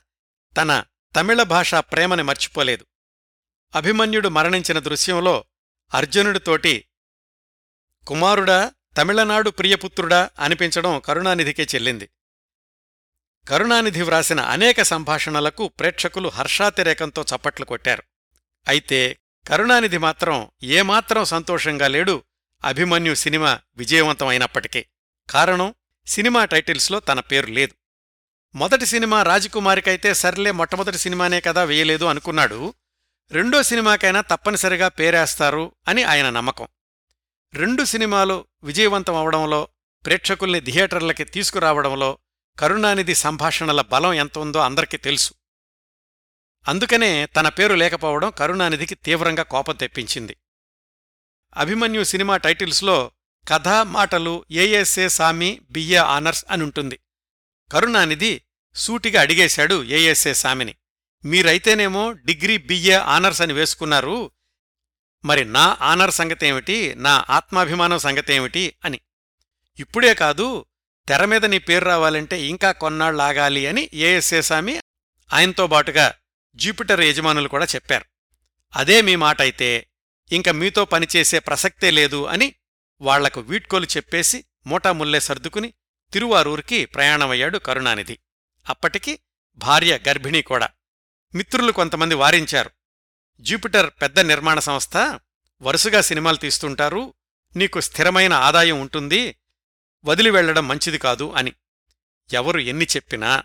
తన 0.57 0.85
తమిళ 1.17 1.43
భాషా 1.43 1.81
ప్రేమని 1.81 2.23
మర్చిపోలేదు. 2.23 2.87
అభిమన్యుడు 3.75 4.29
మరణించిన 4.29 4.79
దృశ్యంలో 4.79 5.45
అర్జునుడితోటి 5.95 6.85
కుమారుడా 8.07 8.73
తమిళనాడు 8.97 9.51
ప్రియపుత్రుడా 9.51 10.31
అనిపించడం 10.39 11.01
కరుణానిధికే 11.01 11.67
చెల్లింది. 11.75 12.09
కరుణానిధి 13.49 14.03
వ్రాసిన 14.03 14.41
అనేక 14.41 14.83
సంభాషణలకు 14.83 15.69
ప్రేక్షకులు 15.69 16.29
హర్షాతిరేకంతో 16.29 17.23
చప్పట్లు 17.23 17.65
కొట్టారు. 17.65 18.03
అయితే 18.69 19.19
కరుణానిధి 19.49 19.99
మాత్రం 19.99 20.51
ఏమాత్రం 20.63 21.25
సంతోషంగా 21.25 21.89
లేడు. 21.89 22.23
అభిమన్యు 22.65 23.15
సినిమా 23.15 23.61
విజయవంతమైనప్పటికీ. 23.77 24.87
కారణం 25.31 25.75
సినిమా 26.07 26.45
టైటిల్స్లో 26.45 27.01
తన 27.01 27.21
పేరు 27.21 27.47
లేదు. 27.47 27.75
మొదటి 28.55 28.87
సినిమా 28.87 29.23
రాజకుమారికైతే 29.23 30.15
సర్లే 30.15 30.51
మొట్టమొదటి 30.51 30.99
సినిమానే 30.99 31.41
కదా 31.41 31.65
వేయలేదు 31.65 32.05
అనుకున్నాడు. 32.05 32.75
రెండో 33.33 33.63
సినిమాకైనా 33.63 34.21
తప్పనిసరిగా 34.21 34.89
పేరేస్తారు 34.89 35.73
అని 35.89 36.03
ఆయన 36.03 36.31
నమ్మకం. 36.31 36.69
రెండు 37.55 37.85
సినిమాలు 37.85 38.45
విజయవంతం 38.63 39.15
అవడంలో 39.15 39.69
ప్రేక్షకుల్ని 40.05 40.61
థియేటర్లకి 40.61 41.25
తీసుకురావడంలో 41.25 42.19
కరుణానిధి 42.59 43.15
సంభాషణల 43.15 43.81
బలం 43.81 44.13
ఎంత 44.13 44.39
ఉందో 44.39 44.59
అందరికీ 44.59 44.97
తెలుసు. 44.97 45.35
అందుకనే 46.69 47.27
తన 47.27 47.49
పేరు 47.49 47.75
లేకపోవడం 47.75 48.31
కరుణానిధికి 48.31 48.95
తీవ్రంగా 48.95 49.43
కోపం 49.43 49.77
తెప్పించింది. 49.77 50.37
అభిమన్యు 51.57 52.05
సినిమా 52.05 52.37
టైటిల్స్లో 52.37 53.11
కథ 53.49 53.69
మాటలు 53.69 54.45
ఏఎస్ఏ 54.51 55.09
సామి 55.09 55.61
బిఏ 55.71 55.97
ఆనర్స్ 55.97 56.45
అనుంటుంది 56.51 56.99
కరుణానిధి 57.73 58.43
సూటిగా 58.75 59.21
అడిగేశాడు 59.21 59.85
ఏఎస్ఏ 59.85 60.33
సామిని. 60.33 60.75
మీరైతేనేమో 61.25 62.13
డిగ్రీ 62.13 62.59
బిఏ 62.59 62.93
ఆనర్స్ 62.93 63.43
అని 63.43 63.53
వేసుకున్నారు. 63.53 64.31
మరి 65.25 65.45
నా 65.45 65.77
ఆనర్ 65.81 66.11
సంగతేమిటి? 66.11 66.95
నా 66.97 67.25
ఆత్మాభిమానం 67.31 67.99
సంగతేమిటి? 67.99 68.77
అని. 68.85 69.01
ఇప్పుడే 69.79 70.15
కాదు 70.15 70.65
తెర 71.09 71.25
మీద 71.25 71.45
నీ 71.45 71.59
పేరు 71.59 71.85
రావాలంటే 71.85 72.43
ఇంకా 72.43 72.73
కొన్నాళ్ళాగాలి 72.73 73.67
అని 73.67 73.91
ఏఎస్ఏ 73.95 74.41
స్వామి 74.41 74.81
ఆయనతో 75.33 75.67
బాటుగా 75.67 76.15
జూపిటర్ 76.55 77.01
యజమానులు 77.01 77.49
కూడా 77.49 77.65
చెప్పారు. 77.65 78.05
అదే 78.77 79.03
మీ 79.03 79.17
మాటైతే 79.17 79.87
ఇంక 80.33 80.49
మీతో 80.49 80.85
పనిచేసే 80.85 81.39
ప్రసక్తే 81.39 81.91
లేదు 81.91 82.25
అని 82.25 82.55
వాళ్ళకు 83.01 83.41
వీడ్కోలు 83.41 83.87
చెప్పేసి 83.87 84.45
మూటాముల్లే 84.67 85.21
సర్దుకుని 85.21 85.75
తిరువారూరికి 86.13 86.85
ప్రయాణమయ్యాడు 86.85 87.59
కరుణానిధి. 87.59 88.19
అప్పటికి 88.69 89.19
భార్య 89.57 89.99
గర్భిణీ 90.09 90.43
కూడా. 90.43 90.69
మిత్రులు 91.35 91.73
కొంతమంది 91.73 92.15
వారించారు. 92.15 92.71
జూపిటర్ 93.41 93.91
పెద్ద 94.03 94.21
నిర్మాణ 94.21 94.59
సంస్థ 94.59 95.21
వరుసగా 95.63 96.01
సినిమాలు 96.01 96.37
తీస్తుంటారు 96.37 97.15
నీకు 97.57 97.81
స్థిరమైన 97.81 98.33
ఆదాయం 98.33 98.81
ఉంటుంది 98.81 99.37
వదిలి 100.05 100.31
వెళ్ళడం 100.31 100.69
మంచిది 100.69 100.99
కాదు 100.99 101.33
అని. 101.37 101.53
ఎవరు 102.33 102.59
ఎన్ని 102.59 102.85
చెప్పినా 102.85 103.45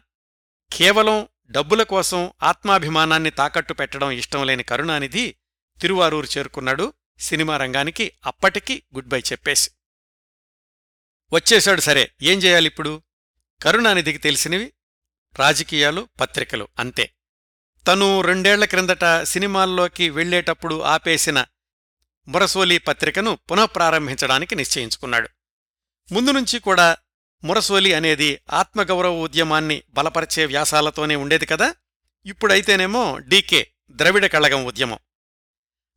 కేవలం 0.73 1.27
డబ్బుల 1.49 1.83
కోసం 1.83 2.33
ఆత్మాభిమానాన్ని 2.43 3.29
తాకట్టు 3.29 3.73
పెట్టడం 3.73 4.11
ఇష్టం 4.11 4.45
లేని 4.45 4.63
కరుణానిధి 4.63 5.35
తిరువారూరు 5.81 6.27
చేరుకున్నాడు 6.37 6.93
సినిమా 7.19 7.57
రంగానికి 7.57 8.11
అప్పటికి 8.25 8.83
గుడ్ 8.95 9.07
బై 9.07 9.19
చెప్పేసి. 9.19 9.71
వచ్చేశాడు 11.33 11.81
సరే 11.81 12.11
ఏం 12.21 12.39
చేయాలిప్పుడు? 12.39 13.01
కరుణానిధికి 13.63 14.17
తెలిసినవి 14.17 14.73
రాజకీయాలు 15.39 16.09
పత్రికలు 16.19 16.67
అంతే. 16.79 17.13
తను 17.87 18.21
రెండేళ్ళ 18.21 18.65
క్రిందట 18.65 19.23
సినిమాల్లోకి 19.23 20.09
వెళ్ళేటప్పుడు 20.09 20.81
ఆపేసిన 20.81 21.45
మురసోలి 22.27 22.77
పత్రికను 22.77 23.37
పునఃప్రారంభించడానికి 23.51 24.55
నిశ్చయించుకున్నాడు. 24.55 25.29
ముందు 26.11 26.31
నుంచి 26.31 26.59
కూడా 26.59 26.97
మురసోలి 27.43 27.93
అనేది 27.93 28.39
ఆత్మగౌరవ 28.53 29.19
ఉద్యమాన్ని 29.19 29.83
బలపరిచే 29.89 30.45
వ్యాసాలతోనే 30.45 31.15
ఉండేది 31.15 31.45
కదా? 31.45 31.75
ఇప్పుడైతేనేమో 32.25 33.17
డీకే 33.17 33.67
ద్రవిడ 33.91 34.25
కళగం 34.25 34.65
ఉద్యమం. 34.65 34.99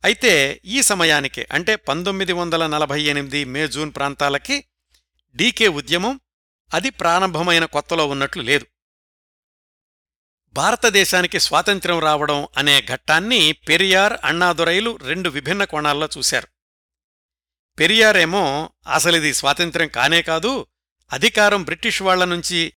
అయితే 0.03 0.61
ఈ 0.65 0.81
సమయానికి 0.81 1.47
అంటే 1.51 1.75
పంతొమ్మిది 1.75 2.33
వందల 2.33 2.67
నలభై 2.67 3.01
ఎనిమిది 3.01 3.45
మే 3.45 3.67
జూన్ 3.67 3.93
ప్రాంతాలకి 3.95 4.65
డీకే 5.35 5.67
ఉద్యమం 5.67 6.19
అది 6.73 6.89
ప్రారంభమైన 6.89 7.65
కొత్తలో 7.65 8.07
ఉన్నట్లు 8.07 8.41
లేదు. 8.41 8.65
భారతదేశానికి 10.53 11.39
స్వాతంత్ర్యం 11.39 11.99
రావడం 11.99 12.47
అనే 12.57 12.81
ఘట్టాన్ని 12.81 13.51
పెరియార్ 13.51 14.13
అన్నాదురైలు 14.23 14.95
రెండు 14.95 15.29
విభిన్న 15.29 15.63
కోణాల్లో 15.63 16.09
చూశారు. 16.17 16.47
పెరియారేమో 17.79 18.69
అసలిది 18.93 19.33
స్వాతంత్ర్యం 19.33 19.87
కానే 19.87 20.21
కాదు 20.21 20.65
అధికారం 21.11 21.63
బ్రిటిష్ 21.63 22.01
వాళ్ళ 22.01 22.25
నుంచి 22.25 22.73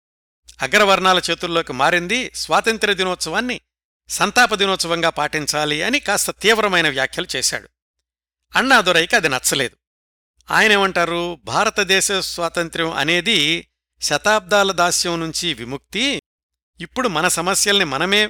అగ్రవర్ణాల 0.63 1.21
చేతుల్లోకి 1.31 1.73
మారింది 1.73 2.31
స్వాతంత్ర్య 2.35 2.95
దినోత్సవాన్ని 2.95 3.61
సంతాప 4.09 4.55
దినోత్సవంగా 4.55 5.11
పాటించాలి 5.11 5.83
అని 5.83 6.01
కాస్త 6.01 6.31
తీవ్రమైన 6.31 6.89
వ్యాఖ్యలు 6.89 7.27
చేశాడు. 7.37 7.69
అన్నాదురైకి 8.57 9.17
అది 9.17 9.29
నచ్చలేదు. 9.29 9.77
ఆయనేమంటారు? 10.51 11.41
భారతదేశ 11.45 12.13
స్వాతంత్ర్యం 12.13 12.91
అనేది 12.91 13.69
శతాబ్దాల 14.01 14.73
దాస్యం 14.73 15.21
నుంచి 15.21 15.55
విముక్తి 15.55 16.23
ఇప్పుడు 16.83 17.09
మన 17.09 17.29
సమస్యల్ని 17.29 17.85
మనమే 17.85 18.27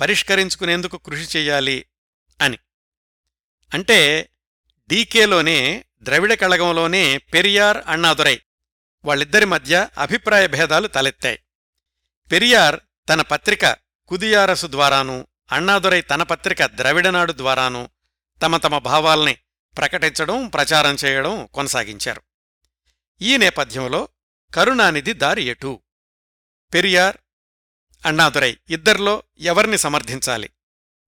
పరిష్కరించుకునేందుకు 0.00 0.96
కృషి 0.96 1.38
చెయ్యాలి 1.38 1.86
అని. 2.40 2.58
అంటే 3.74 4.28
డీకేలోనే 4.88 5.84
ద్రవిడ 6.02 6.34
కళగంలోనే 6.34 7.18
పెరియార్ 7.18 7.78
అన్నాదురై 7.86 8.40
వాళ్ళిద్దరి 9.04 9.44
మధ్య 9.44 9.88
అభిప్రాయ 9.98 10.46
భేదాలు 10.46 10.86
తలెత్తాయి. 10.86 11.38
పెరియార్ 12.32 12.80
తన 13.08 13.22
పత్రిక 13.22 13.76
కుదియారసు 14.08 14.66
ద్వారానూ 14.66 15.26
అన్నాదురై 15.52 16.00
తన 16.00 16.22
పత్రిక 16.22 16.66
ద్రవిడనాడు 16.66 17.32
ద్వారానూ 17.32 17.88
తమ 18.42 18.56
తమ 18.56 18.78
భావాల్ని 18.78 19.36
ప్రకటించడం 19.76 20.48
ప్రచారం 20.48 20.96
చేయడం 21.04 21.46
కొనసాగించారు. 21.46 22.22
ఈ 23.22 23.36
నేపథ్యంలో 23.36 24.08
కరుణానిధి 24.54 25.12
దారి 25.12 25.42
ఎటు? 25.42 25.82
పెరియార్ 26.74 27.16
అన్నాదురై 28.06 28.58
ఇద్దర్లో 28.70 29.22
ఎవరిని 29.40 29.78
సమర్థించాలి? 29.78 30.50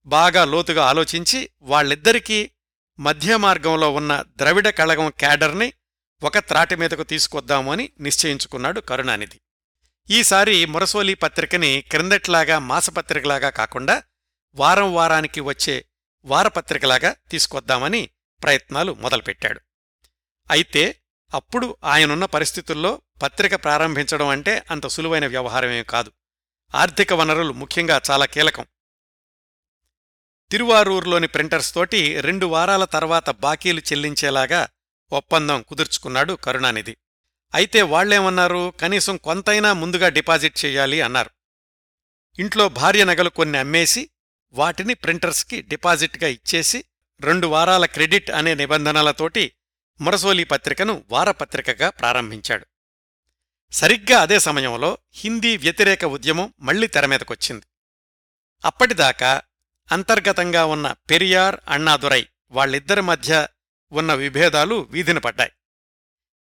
బాగా 0.05 0.45
లోతుగా 0.45 0.85
ఆలోచించి 0.85 1.49
వాళ్ళిద్దరికీ 1.61 2.51
మధ్య 2.99 3.37
మార్గంలో 3.37 3.93
ఉన్న 3.93 4.23
ద్రవిడ 4.27 4.69
కళగం 4.69 5.09
క్యాడర్ని 5.09 5.73
ఒక 6.23 6.37
త్రాటి 6.37 6.75
మీదకు 6.75 7.03
తీసుకొద్దాము 7.03 7.71
అని 7.71 7.89
నిశ్చయించుకున్నాడు 7.99 8.79
కరుణానిధి. 8.79 9.41
ఈసారి 10.09 10.65
మురసోలి 10.65 11.13
పత్రికని 11.13 11.81
క్రిందట్లాగా 11.81 12.59
మాసపత్రికలాగా 12.59 13.49
కాకుండా 13.49 14.03
వారం 14.55 14.93
వారానికి 14.93 15.41
వచ్చే 15.41 15.85
వారపత్రికలాగా 16.25 17.15
తీసుకొద్దామని 17.31 18.09
ప్రయత్నాలు 18.43 18.93
మొదలుపెట్టాడు. 18.93 19.61
అయితే 20.51 20.95
అప్పుడు 21.33 21.77
ఆయనున్న 21.83 22.25
పరిస్థితుల్లో 22.25 23.01
పత్రిక 23.21 23.55
ప్రారంభించడం 23.55 24.27
అంటే 24.27 24.63
అంత 24.71 24.87
సులువైన 24.87 25.27
వ్యవహారమేం 25.27 25.83
కాదు. 25.83 26.11
ఆర్థిక 26.73 27.13
వనరులు 27.13 27.53
ముఖ్యంగా 27.53 28.01
చాలా 28.11 28.25
కీలకం. 28.25 28.65
తిరువారూరులోని 30.51 31.27
ప్రింటర్స్ 31.27 31.73
తోటి 31.73 32.21
రెండు 32.21 32.45
వారాల 32.45 32.85
తర్వాత 32.85 33.29
బాకీలు 33.29 33.79
చెల్లించేలాగా 33.79 34.67
ఒప్పందం 35.11 35.61
కుదుర్చుకున్నాడు 35.67 36.33
కరుణానిధి. 36.33 36.97
అయితే 37.53 37.81
వాళ్ళేమన్నారు 37.81 38.73
కనీసం 38.81 39.17
కొంతైనా 39.17 39.73
ముందుగా 39.73 40.09
డిపాజిట్ 40.09 40.65
చెయ్యాలి 40.65 41.01
అన్నారు. 41.01 41.29
ఇంట్లో 42.39 42.69
భార్య 42.69 43.03
నగలు 43.03 43.29
కొన్ని 43.29 43.57
అమ్మేసి 43.57 44.09
వాటిని 44.51 44.93
ప్రింటర్స్కి 44.93 45.61
డిపాజిట్గా 45.61 46.27
ఇచ్చేసి 46.27 46.85
రెండు 47.21 47.47
వారాల 47.47 47.85
క్రెడిట్ 47.85 48.31
అనే 48.31 48.55
నిబంధనలతోటి 48.55 49.51
మురసోలి 50.01 50.43
పత్రికను 50.43 51.03
వారపత్రికగా 51.09 51.89
ప్రారంభించాడు. 51.89 52.65
సరిగ్గా 53.71 54.21
అదే 54.21 54.39
సమయంలో 54.39 54.97
హిందీ 55.13 55.57
వ్యతిరేక 55.57 56.05
ఉద్యమం 56.05 56.53
మళ్ళీ 56.59 56.87
తెరమీదకొచ్చింది 56.87 57.65
అప్పటిదాకా 58.65 59.41
అంతర్గతంగా 59.91 60.65
ఉన్న 60.65 60.91
పెరియార్ 60.91 61.55
అన్నాదురై 61.69 62.27
వాళ్ళిద్దరి 62.51 63.01
మధ్య 63.01 63.47
ఉన్న 63.91 64.13
విభేదాలు 64.13 64.87
వీధిన 64.89 65.17
పడ్డాయి. 65.17 65.51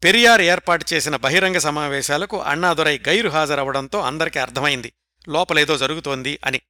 పెరియార్ 0.05 0.41
ఏర్పాటు 0.41 0.85
చేసిన 0.93 1.17
బహిరంగ 1.17 1.59
సమావేశాలకు 1.59 2.43
అన్నాదురై 2.43 2.99
గైరు 2.99 3.29
హాజరవడంతో 3.29 4.01
అందరికీ 4.01 4.39
అర్థమైంది 4.39 4.93
లోపలేదో 5.29 5.79
జరుగుతోంది 5.79 6.39
అని. 6.45 6.61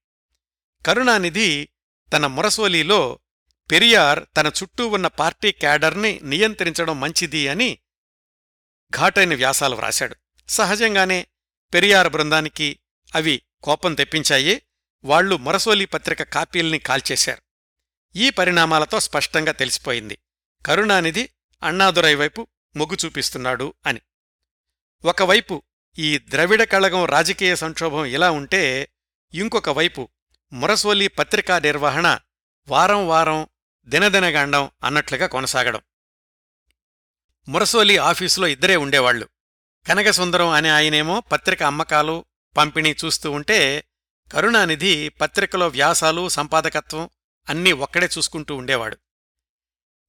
కరుణానిధి 0.86 1.68
తన 2.12 2.26
మురసోలీలో 2.26 3.18
పెరియార్ 3.70 4.24
తన 4.36 4.46
చుట్టూ 4.46 4.88
ఉన్న 4.88 5.06
పార్టీ 5.06 5.52
క్యాడర్ని 5.52 6.20
నియంత్రించడం 6.22 7.00
మంచిది 7.00 7.48
అని 7.48 7.78
ఘాటైన 8.96 9.34
వ్యాసాలు 9.34 9.76
వ్రాశాడు. 9.76 10.16
సహజంగానే 10.48 11.26
పెరియార్ 11.74 12.08
బృందానికి 12.08 12.78
అవి 13.14 13.42
కోపం 13.62 13.94
తెప్పించాయి. 13.94 14.62
వాళ్ళు 15.04 15.36
మురసోలి 15.36 15.84
పత్రిక 15.84 16.22
కాపీల్ని 16.22 16.78
కాల్చేశారు. 16.78 17.42
ఈ 18.16 18.30
పరిణామాలతో 18.30 19.00
స్పష్టంగా 19.00 19.52
తెలిసిపోయింది. 19.52 20.18
కరుణానిధి 20.66 21.30
అన్నాదురై 21.62 22.14
వైపు 22.14 22.46
మొగ్గు 22.76 22.96
చూపిస్తున్నాడు 23.04 23.74
అని. 23.86 24.00
ఒకవైపు 25.04 25.62
ఈ 25.98 26.18
ద్రవిడ 26.18 26.64
కళగం 26.64 27.04
రాజకీయ 27.04 27.56
సంక్షోభం 27.56 28.04
ఇలా 28.04 28.30
ఉంటే 28.30 28.92
ఇంకొక 29.34 29.70
వైపు 29.70 30.08
మురసోలి 30.52 31.08
పత్రికా 31.08 31.58
నిర్వహణ 31.58 32.18
వారం 32.68 33.08
వారం 33.08 33.46
దినదినగాండం 33.86 34.70
అన్నట్లుగా 34.84 35.26
కొనసాగడం. 35.26 35.80
మురసోలి 37.48 37.98
ఆఫీసులో 37.98 38.46
ఇద్దరే 38.46 38.76
ఉండేవాళ్ళు 38.76 39.28
కనకసుందరం 39.86 40.48
అనే 40.48 40.70
ఆయనేమో 40.70 41.20
పత్రిక 41.20 41.62
అమ్మకాలు 41.62 42.24
పంపిణీ 42.56 42.96
చూస్తూ 43.04 43.30
ఉంటే 43.30 43.84
కరుణానిధి 44.32 45.08
పత్రికలో 45.08 45.68
వ్యాసాలు 45.68 46.28
సంపాదకత్వం 46.28 47.10
అన్నీ 47.48 47.72
ఒక్కడే 47.72 48.08
చూసుకుంటూ 48.18 48.56
ఉండేవాడు. 48.56 48.98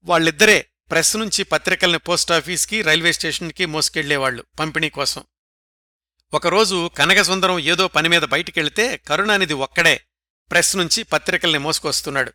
వాళ్ళిద్దరే 0.04 0.70
ప్రెస్ 0.92 1.18
నుంచి 1.18 1.44
పత్రికల్ని 1.44 2.00
పోస్టాఫీస్కి 2.00 2.82
రైల్వే 2.82 3.14
స్టేషన్కి 3.14 3.66
మోసుకెళ్ళేవాళ్ళు 3.66 4.44
పంపిణీ 4.60 4.90
కోసం. 4.90 5.24
ఒకరోజు 6.34 6.92
కనకసుందరం 6.98 7.60
ఏదో 7.60 7.88
పనిమీద 7.88 8.22
బయటికెళ్తే 8.22 8.98
కరుణానిధి 8.98 9.54
ఒక్కడే 9.54 10.04
ప్రెస్ 10.52 10.78
నుంచి 10.78 11.04
పత్రికల్ని 11.04 11.60
మోసుకొస్తున్నాడు. 11.60 12.34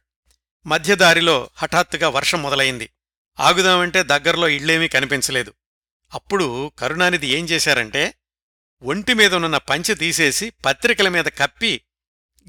మధ్యదారిలో 0.66 1.50
హఠాత్తుగా 1.56 2.08
వర్షం 2.08 2.42
మొదలైంది. 2.42 2.90
ఆగుదామంటే 3.40 4.02
దగ్గరలో 4.02 4.48
ఇళ్ళేమీ 4.48 4.88
కనిపించలేదు. 4.88 5.54
అప్పుడు 6.14 6.72
కరుణానిధి 6.78 7.26
ఏం 7.26 7.44
చేశారంటే 7.44 8.14
ఒంటి 8.82 9.14
మీదనున్న 9.14 9.56
పంచె 9.56 9.94
తీసేసి 9.94 10.50
పత్రికల 10.50 11.08
మీద 11.08 11.24
కప్పి 11.24 11.80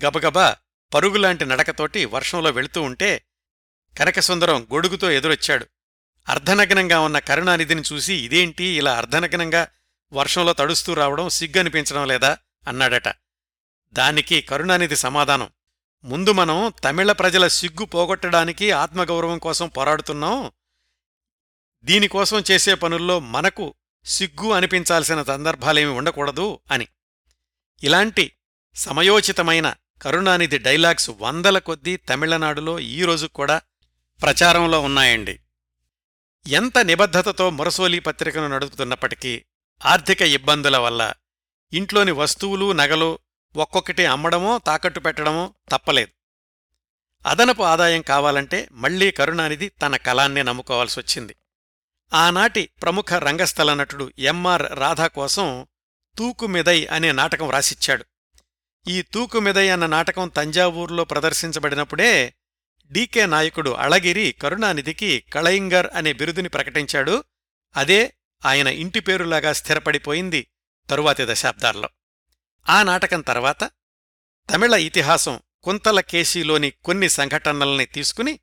గబగబా 0.05 0.55
పరుగులాంటి 0.93 1.45
నడకతోటి 1.45 2.05
వర్షంలో 2.05 2.49
వెళుతూ 2.49 2.82
ఉంటే 2.82 3.26
కనకసుందరం 3.99 4.68
గొడుగుతో 4.74 5.11
ఎదురొచ్చాడు. 5.11 5.68
అర్ధనగ్నంగా 6.30 6.99
ఉన్న 6.99 7.20
కరుణానిధిని 7.20 7.82
చూసి 7.93 8.14
ఇదేంటి 8.14 8.64
ఇలా 8.64 8.97
అర్ధనగ్నంగా 8.97 9.68
వర్షంలో 10.14 10.53
తడుస్తూ 10.53 10.93
రావడం 10.93 11.30
సిగ్గనిపించడం 11.30 12.07
లేదా 12.07 12.38
అన్నాడట. 12.68 13.07
దానికి 13.93 14.41
కరుణానిధి 14.41 14.95
సమాధానం 14.95 15.49
ముందు 16.03 16.32
మనం 16.32 16.74
తమిళ 16.84 17.11
ప్రజల 17.11 17.47
సిగ్గు 17.47 17.86
పోగొట్టడానికి 17.86 18.72
ఆత్మగౌరవం 18.72 19.39
కోసం 19.39 19.68
పోరాడుతున్నాం 19.68 20.51
దీనికోసం 21.86 22.43
చేసే 22.51 22.73
పనుల్లో 22.73 23.19
మనకు 23.19 23.73
సిగ్గు 24.05 24.51
అనిపించాల్సిన 24.51 25.23
సందర్భాలేమి 25.23 25.91
ఉండకూడదు 25.91 26.59
అని. 26.71 26.88
ఇలాంటి 27.84 28.31
సమయోచితమైన 28.75 29.75
కరుణానిధి 30.01 30.57
డైలాగ్స్ 30.57 31.09
వందల 31.09 31.59
కొద్దీ 31.59 31.97
తమిళనాడులో 31.97 32.79
ఈరోజు 32.79 33.27
కూడా 33.27 33.61
ప్రచారంలో 34.21 34.81
ఉన్నాయండి. 34.81 35.39
ఎంత 36.47 36.77
నిబద్ధతతో 36.77 37.49
మురసోలి 37.49 37.99
పత్రికను 37.99 38.47
నడుపుతున్నప్పటికీ 38.47 39.45
ఆర్థిక 39.86 40.21
ఇబ్బందుల 40.21 40.77
వల్ల 40.77 41.13
ఇంట్లోని 41.73 42.11
వస్తువులు 42.11 42.71
నగలు 42.71 43.19
ఒక్కొక్కటి 43.55 44.05
అమ్మడమో 44.05 44.57
తాకట్టు 44.57 44.99
పెట్టడమో 44.99 45.53
తప్పలేదు. 45.69 46.11
అదనపు 47.29 47.63
ఆదాయం 47.63 48.01
కావాలంటే 48.01 48.67
మళ్ళీ 48.71 49.11
కరుణానిధి 49.11 49.69
తన 49.69 49.95
కళాన్నే 49.95 50.43
నమ్ముకోవాల్సొచ్చింది. 50.43 51.36
ఆనాటి 52.14 52.70
ప్రముఖ 52.82 53.14
రంగస్థల 53.14 53.74
నటుడు 53.74 54.11
ఎంఆర్ 54.20 54.64
రాధా 54.74 55.07
కోసం 55.07 55.68
తూకుమిదై 56.18 56.86
అనే 56.86 57.11
నాటకం 57.11 57.49
రాసిచ్చాడు. 57.49 58.05
ఈ 58.88 59.01
తూకుమిదై 59.01 59.70
అన్న 59.70 59.86
నాటకం 59.86 60.28
తంజావూరులో 60.28 61.03
ప్రదర్శించబడినప్పుడే 61.03 62.34
డీకే 62.91 63.26
నాయకుడు 63.26 63.70
అళగిరి 63.70 64.32
కరుణానిధికి 64.32 65.24
కళయింగర్ 65.34 65.88
అనే 65.93 66.14
బిరుదుని 66.14 66.49
ప్రకటించాడు. 66.49 67.24
అదే 67.78 68.14
ఆయన 68.45 68.68
ఇంటి 68.68 68.99
పేరులాగా 68.99 69.53
స్థిరపడిపోయింది 69.53 70.47
తరువాతి 70.89 71.24
దశాబ్దాల్లో. 71.26 71.89
ఆ 72.70 72.84
నాటకం 72.84 73.22
తర్వాత 73.22 73.64
తమిళ 74.49 74.74
ఇతిహాసం 74.74 75.39
కుంతల 75.64 75.99
కేశీలోని 75.99 76.70
కొన్ని 76.70 77.09
సంఘటనల్ని 77.09 77.86
తీసుకుని 77.86 78.39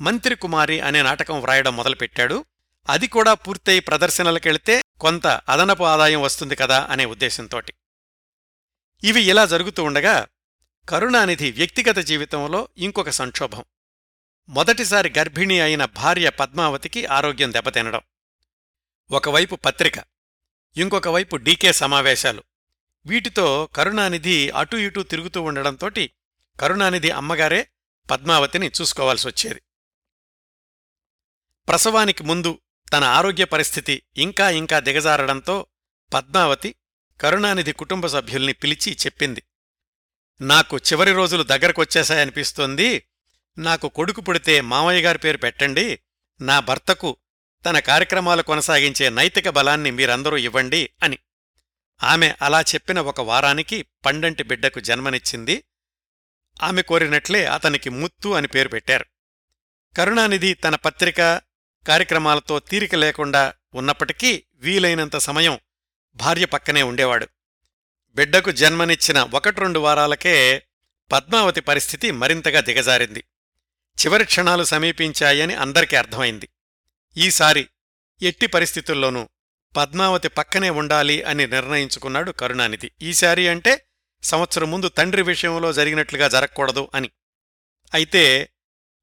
మంత్రికుమారి 0.00 0.80
అనే 0.80 1.02
నాటకం 1.02 1.40
వ్రాయడం 1.40 1.76
మొదలుపెట్టాడు. 1.76 2.44
అది 2.88 3.08
కూడా 3.08 3.34
పూర్తయి 3.34 3.80
ప్రదర్శనలకెళ్తే 3.80 4.82
కొంత 5.00 5.26
అదనపు 5.26 5.84
ఆదాయం 5.84 6.20
వస్తుంది 6.20 6.56
కదా 6.56 6.88
అనే 6.90 7.04
ఉద్దేశంతోటి. 7.04 7.74
ఇవి 9.04 9.22
ఇలా 9.22 9.46
జరుగుతూ 9.46 9.84
ఉండగా 9.84 10.26
కరుణానిధి 10.88 11.52
వ్యక్తిగత 11.52 11.96
జీవితంలో 11.96 12.68
ఇంకొక 12.78 13.10
సంక్షోభం. 13.10 13.64
మొదటిసారి 14.48 15.14
గర్భిణి 15.18 15.60
అయిన 15.60 15.84
భార్య 15.84 16.30
పద్మావతికి 16.30 17.06
ఆరోగ్యం 17.06 17.52
దెబ్బతినడం. 17.52 18.00
ఒకవైపు 19.10 19.56
పత్రిక 19.56 19.94
ఇంకొక 20.76 21.08
వైపు 21.08 21.36
డీకే 21.36 21.72
సమావేశాలు. 21.72 22.42
వీటితో 23.06 23.66
కరుణానిధి 23.66 24.50
అటూ 24.50 24.78
ఇటూ 24.78 25.02
తిరుగుతూ 25.02 25.42
ఉండడంతోటి 25.42 26.10
కరుణానిధి 26.60 27.10
అమ్మగారే 27.10 27.68
పద్మావతిని 28.10 28.70
చూసుకోవాల్సొచ్చేది. 28.80 29.62
ప్రసవానికి 31.68 32.24
ముందు 32.24 32.60
తన 32.92 33.04
ఆరోగ్య 33.04 33.44
పరిస్థితి 33.44 34.02
ఇంకా 34.16 34.50
ఇంకా 34.50 34.80
దిగజారడంతో 34.80 35.66
పద్మావతి 36.14 36.74
కరుణానిధి 37.20 37.72
కుటుంబ 37.72 38.06
సభ్యుల్ని 38.06 38.52
పిలిచి 38.52 38.92
చెప్పింది. 38.92 39.42
నాకు 40.40 40.78
చివరి 40.78 41.12
రోజులు 41.12 41.42
దగ్గరకొచ్చేశాయనిపిస్తోంది. 41.42 43.08
నాకు 43.58 43.88
కొడుకు 43.88 44.20
పుడితే 44.20 44.60
మామయ్య 44.60 45.02
గారి 45.02 45.18
పేరు 45.18 45.38
పెట్టండి. 45.38 45.98
నా 46.40 46.60
భర్తకు 46.60 47.16
తన 47.66 47.78
కార్యక్రమాలు 47.78 48.42
కొనసాగించే 48.42 49.10
నైతిక 49.10 49.48
బలాన్ని 49.48 49.90
మీరందరూ 49.90 50.36
ఇవ్వండి 50.36 50.90
అని. 51.02 51.18
ఆమె 52.02 52.34
అలా 52.42 52.60
చెప్పిన 52.60 53.00
ఒక 53.00 53.20
వారానికి 53.20 53.82
పండంటి 53.82 54.42
బిడ్డకు 54.42 54.80
జన్మనిచ్చింది. 54.80 55.64
ఆమె 56.62 56.82
కోరినట్లే 56.82 57.44
అతనికి 57.44 57.90
ముత్తు 57.90 58.28
అని 58.28 58.48
పేరు 58.48 58.68
పెట్టారు. 58.68 59.04
కరుణానిధి 59.96 60.54
తన 60.54 60.76
పత్రిక 60.76 61.40
కార్యక్రమాలతో 61.88 62.58
తీరిక 62.58 62.94
లేకుండా 62.94 63.54
ఉన్నప్పటికీ 63.74 64.44
వీలైనంత 64.54 65.16
సమయం 65.16 65.58
భార్య 66.16 66.44
పక్కనే 66.44 66.82
ఉండేవాడు. 66.82 67.28
బిడ్డకు 68.10 68.50
జన్మనిచ్చిన 68.50 69.22
ఒకటి 69.34 69.60
రెండు 69.60 69.78
వారాలకే 69.78 70.62
పద్మావతి 71.12 71.60
పరిస్థితి 71.60 72.10
మరింతగా 72.10 72.60
దిగజారింది. 72.60 73.24
చివరి 74.00 74.24
క్షణాలు 74.24 74.64
సమీపించాయని 74.64 75.54
అందరికీ 75.54 75.96
అర్థమైంది. 75.96 76.48
ఈసారి 77.16 77.68
ఎట్టి 78.22 78.46
పరిస్థితుల్లోనూ 78.46 79.28
పద్మావతి 79.76 80.28
పక్కనే 80.28 80.70
ఉండాలి 80.70 81.22
అని 81.22 81.46
నిర్ణయించుకున్నాడు 81.46 82.30
కరుణానిధి. 82.30 82.90
ఈసారి 83.02 83.48
అంటే 83.48 83.84
సంవత్సరం 84.22 84.70
ముందు 84.70 84.88
తండ్రి 84.88 85.22
విషయంలో 85.22 85.72
జరిగినట్లుగా 85.72 86.28
జరగకూడదు 86.28 86.90
అని. 86.94 87.10
అయితే 87.94 88.50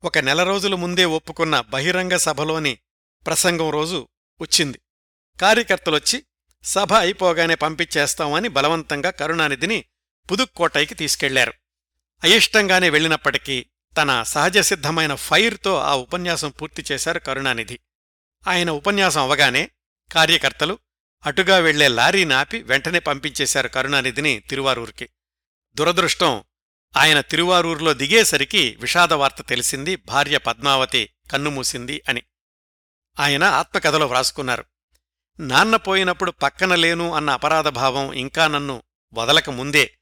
ఒక 0.05 0.17
నెల 0.17 0.43
రోజుల 0.43 0.75
ముందే 0.75 1.05
ఒప్పుకున్న 1.05 1.61
బహిరంగ 1.61 2.15
సభలోని 2.15 2.79
ప్రసంగం 3.25 3.69
రోజు 3.69 4.07
వచ్చింది. 4.41 4.79
కార్యకర్తలొచ్చి 5.41 6.23
సభ 6.63 6.93
అయిపోగానే 6.93 7.55
పంపించేస్తామని 7.55 8.47
బలవంతంగా 8.47 9.09
కరుణానిధిని 9.09 9.85
పుదుక్కోటైకి 10.31 10.95
తీసుకెళ్ళారు. 10.95 11.53
అయిష్టంగానే 12.23 12.89
వెళ్ళినప్పటికీ 12.89 13.65
తన 14.01 14.23
సహజసిద్ధమైన 14.23 15.15
ఫైర్తో 15.15 15.77
ఆ 15.77 15.95
ఉపన్యాసం 15.95 16.49
పూర్తి 16.49 16.85
చేశారు 16.91 17.19
కరుణానిధి. 17.19 17.79
ఆయన 18.47 18.71
ఉపన్యాసం 18.71 19.21
అవగానే 19.21 19.71
కార్యకర్తలు 20.11 20.77
అటుగా 21.25 21.57
వెళ్ళే 21.57 21.87
లారీ 21.87 22.25
నాపి 22.25 22.61
వెంటనే 22.61 22.99
పంపించేశారు 22.99 23.67
కరుణానిధిని 23.67 24.39
తిరువారూర్కి. 24.39 25.09
దురదృష్టం 25.75 26.43
ఆయన 26.97 27.21
తిరువారూరులో 27.21 27.93
దిగేసరికి 27.93 28.77
విషాదవార్త 28.79 29.41
తెలిసింది 29.41 29.95
భార్య 29.95 30.37
పద్మావతి 30.37 31.09
కన్నుమూసింది 31.31 32.01
అని. 32.09 32.23
ఆయన 33.19 33.43
ఆత్మకథలో 33.43 34.05
వ్రాసుకున్నారు 34.05 34.65
నాన్న 35.39 35.75
పోయినప్పుడు 35.75 36.31
పక్కన 36.31 36.75
లేను 36.75 37.13
అన్న 37.13 37.29
అపరాధభావం 37.29 38.13
ఇంకా 38.13 38.47
నన్ను 38.47 38.83
వదలక 39.13 39.49
ముందే 39.49 39.97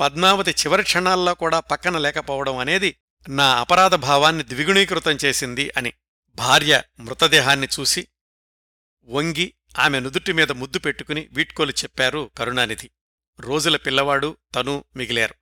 పద్మావతి 0.00 0.50
చివరి 0.50 0.82
క్షణాల్లో 0.82 1.34
కూడా 1.34 1.60
పక్కన 1.60 1.98
లేకపోవడం 1.98 2.56
అనేది 2.56 2.98
నా 3.28 3.60
అపరాధ 3.60 3.94
భావాన్ని 3.94 4.42
ద్విగుణీకృతం 4.42 5.18
చేసింది 5.24 5.72
అని 5.76 5.92
భార్య 6.34 6.82
మృతదేహాన్ని 7.00 7.68
చూసి 7.80 8.08
వంగి 9.04 9.54
ఆమె 9.78 10.00
నుదుటి 10.00 10.32
మీద 10.32 10.52
ముద్దు 10.52 10.78
పెట్టుకుని 10.78 11.28
వీడ్కోలు 11.32 11.70
చెప్పారు 11.70 12.30
కరుణానిధి. 12.38 12.90
రోజుల 13.40 13.76
పిల్లవాడు 13.76 14.36
తను 14.54 14.84
మిగిలారు. 14.96 15.34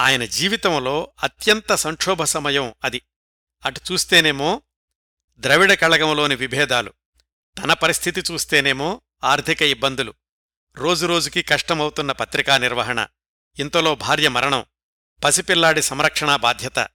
ఆయన 0.00 0.24
జీవితంలో 0.24 1.12
అత్యంత 1.22 1.74
సంక్షోభ 1.74 2.24
సమయం 2.24 2.74
అది. 2.84 3.02
అటు 3.64 3.80
చూస్తేనేమో 3.92 4.62
ద్రవిడ 5.38 5.74
కళగంలోని 5.74 6.34
విభేదాలు 6.34 6.92
తన 7.58 7.72
పరిస్థితి 7.72 8.22
చూస్తేనేమో 8.32 9.02
ఆర్థిక 9.24 9.62
ఇబ్బందులు 9.62 10.14
రోజురోజుకి 10.76 11.42
కష్టమవుతున్న 11.42 12.12
పత్రికా 12.12 12.58
నిర్వహణ 12.58 13.06
ఇంతలో 13.58 13.94
భార్య 13.94 14.28
మరణం 14.28 14.64
పసిపిల్లాడి 15.24 15.82
సంరక్షణా 15.82 16.36
బాధ్యత. 16.36 16.88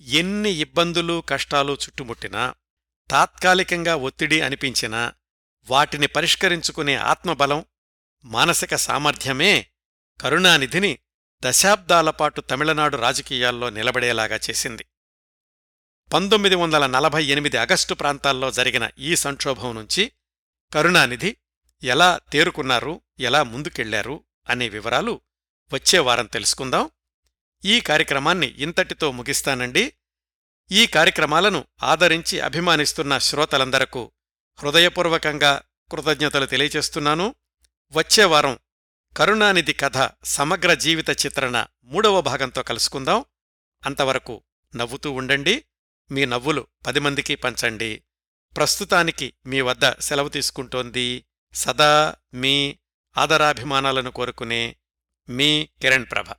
ఎన్ని 0.00 0.50
ఇబ్బందులు 0.50 1.22
కష్టాలు 1.28 1.72
చుట్టుముట్టినా 1.72 2.54
తాత్కాలికంగా 3.10 3.96
ఒత్తిడి 3.96 4.40
అనిపించినా 4.40 5.12
వాటిని 5.66 6.06
పరిష్కరించుకునే 6.06 6.94
ఆత్మబలం 6.94 7.64
మానసిక 8.24 8.74
సామర్థ్యమే 8.76 9.66
కరుణానిధిని 10.20 10.98
దశాబ్దాలపాటు 11.44 12.40
తమిళనాడు 12.40 12.96
రాజకీయాల్లో 12.96 13.70
నిలబడేలాగా 13.70 14.36
చేసింది. 14.36 14.86
పంతొమ్మిది 16.12 16.54
వందల 16.54 16.86
నలభై 16.86 17.24
ఎనిమిది 17.24 17.56
ఆగస్టు 17.56 17.94
ప్రాంతాల్లో 17.94 18.50
జరిగిన 18.50 18.90
ఈ 18.98 19.16
సంక్షోభం 19.16 19.74
నుంచి 19.74 20.12
కరుణానిధి 20.74 21.36
ఎలా 21.82 22.20
తేరుకున్నారు 22.32 23.00
ఎలా 23.18 23.42
ముందుకెళ్ళారు 23.42 24.24
అనే 24.48 24.68
వివరాలు 24.68 25.20
వచ్చే 25.72 25.98
వారం 25.98 26.26
తెలుసుకుందాం. 26.26 26.90
ఈ 27.64 27.80
కార్యక్రమాన్ని 27.80 28.46
ఇంతటితో 28.46 29.12
ముగిస్తానండి. 29.12 29.92
ఈ 30.72 30.86
కార్యక్రమాలను 30.86 31.64
ఆదరించి 31.82 32.40
అభిమానిస్తున్న 32.40 33.18
శ్రోతలందరకు 33.18 34.12
హృదయపూర్వకంగా 34.62 35.62
కృతజ్ఞతలు 35.92 36.46
తెలియచేస్తున్నాను 36.46 37.34
వచ్చే 37.92 38.24
వారం 38.24 38.58
కరుణానిధి 39.16 39.72
కథ 39.72 40.10
సమగ్ర 40.24 40.74
జీవిత 40.74 41.10
చిత్రణ 41.10 41.66
మూడవ 41.84 42.20
భాగంతో 42.20 42.62
కలుసుకుందాం. 42.62 43.24
అంతవరకు 43.86 44.42
నవ్వుతూ 44.76 45.12
ఉండండి. 45.12 45.64
మీ 46.10 46.24
నవ్వులు 46.24 46.66
పది 46.86 47.00
మందికి 47.00 47.34
పంచండి. 47.34 48.02
ప్రస్తుతానికి 48.56 49.34
మీ 49.46 49.60
వద్ద 49.60 50.00
సెలవు 50.00 50.28
తీసుకుంటోంది 50.28 51.24
సదా 51.54 52.14
మీ 52.34 52.78
ఆదరాభిమానాలను 53.18 54.10
కోరుకునే 54.10 54.76
మీ 55.28 55.68
కిరణ్ 55.80 56.06
ప్రభ. 56.10 56.34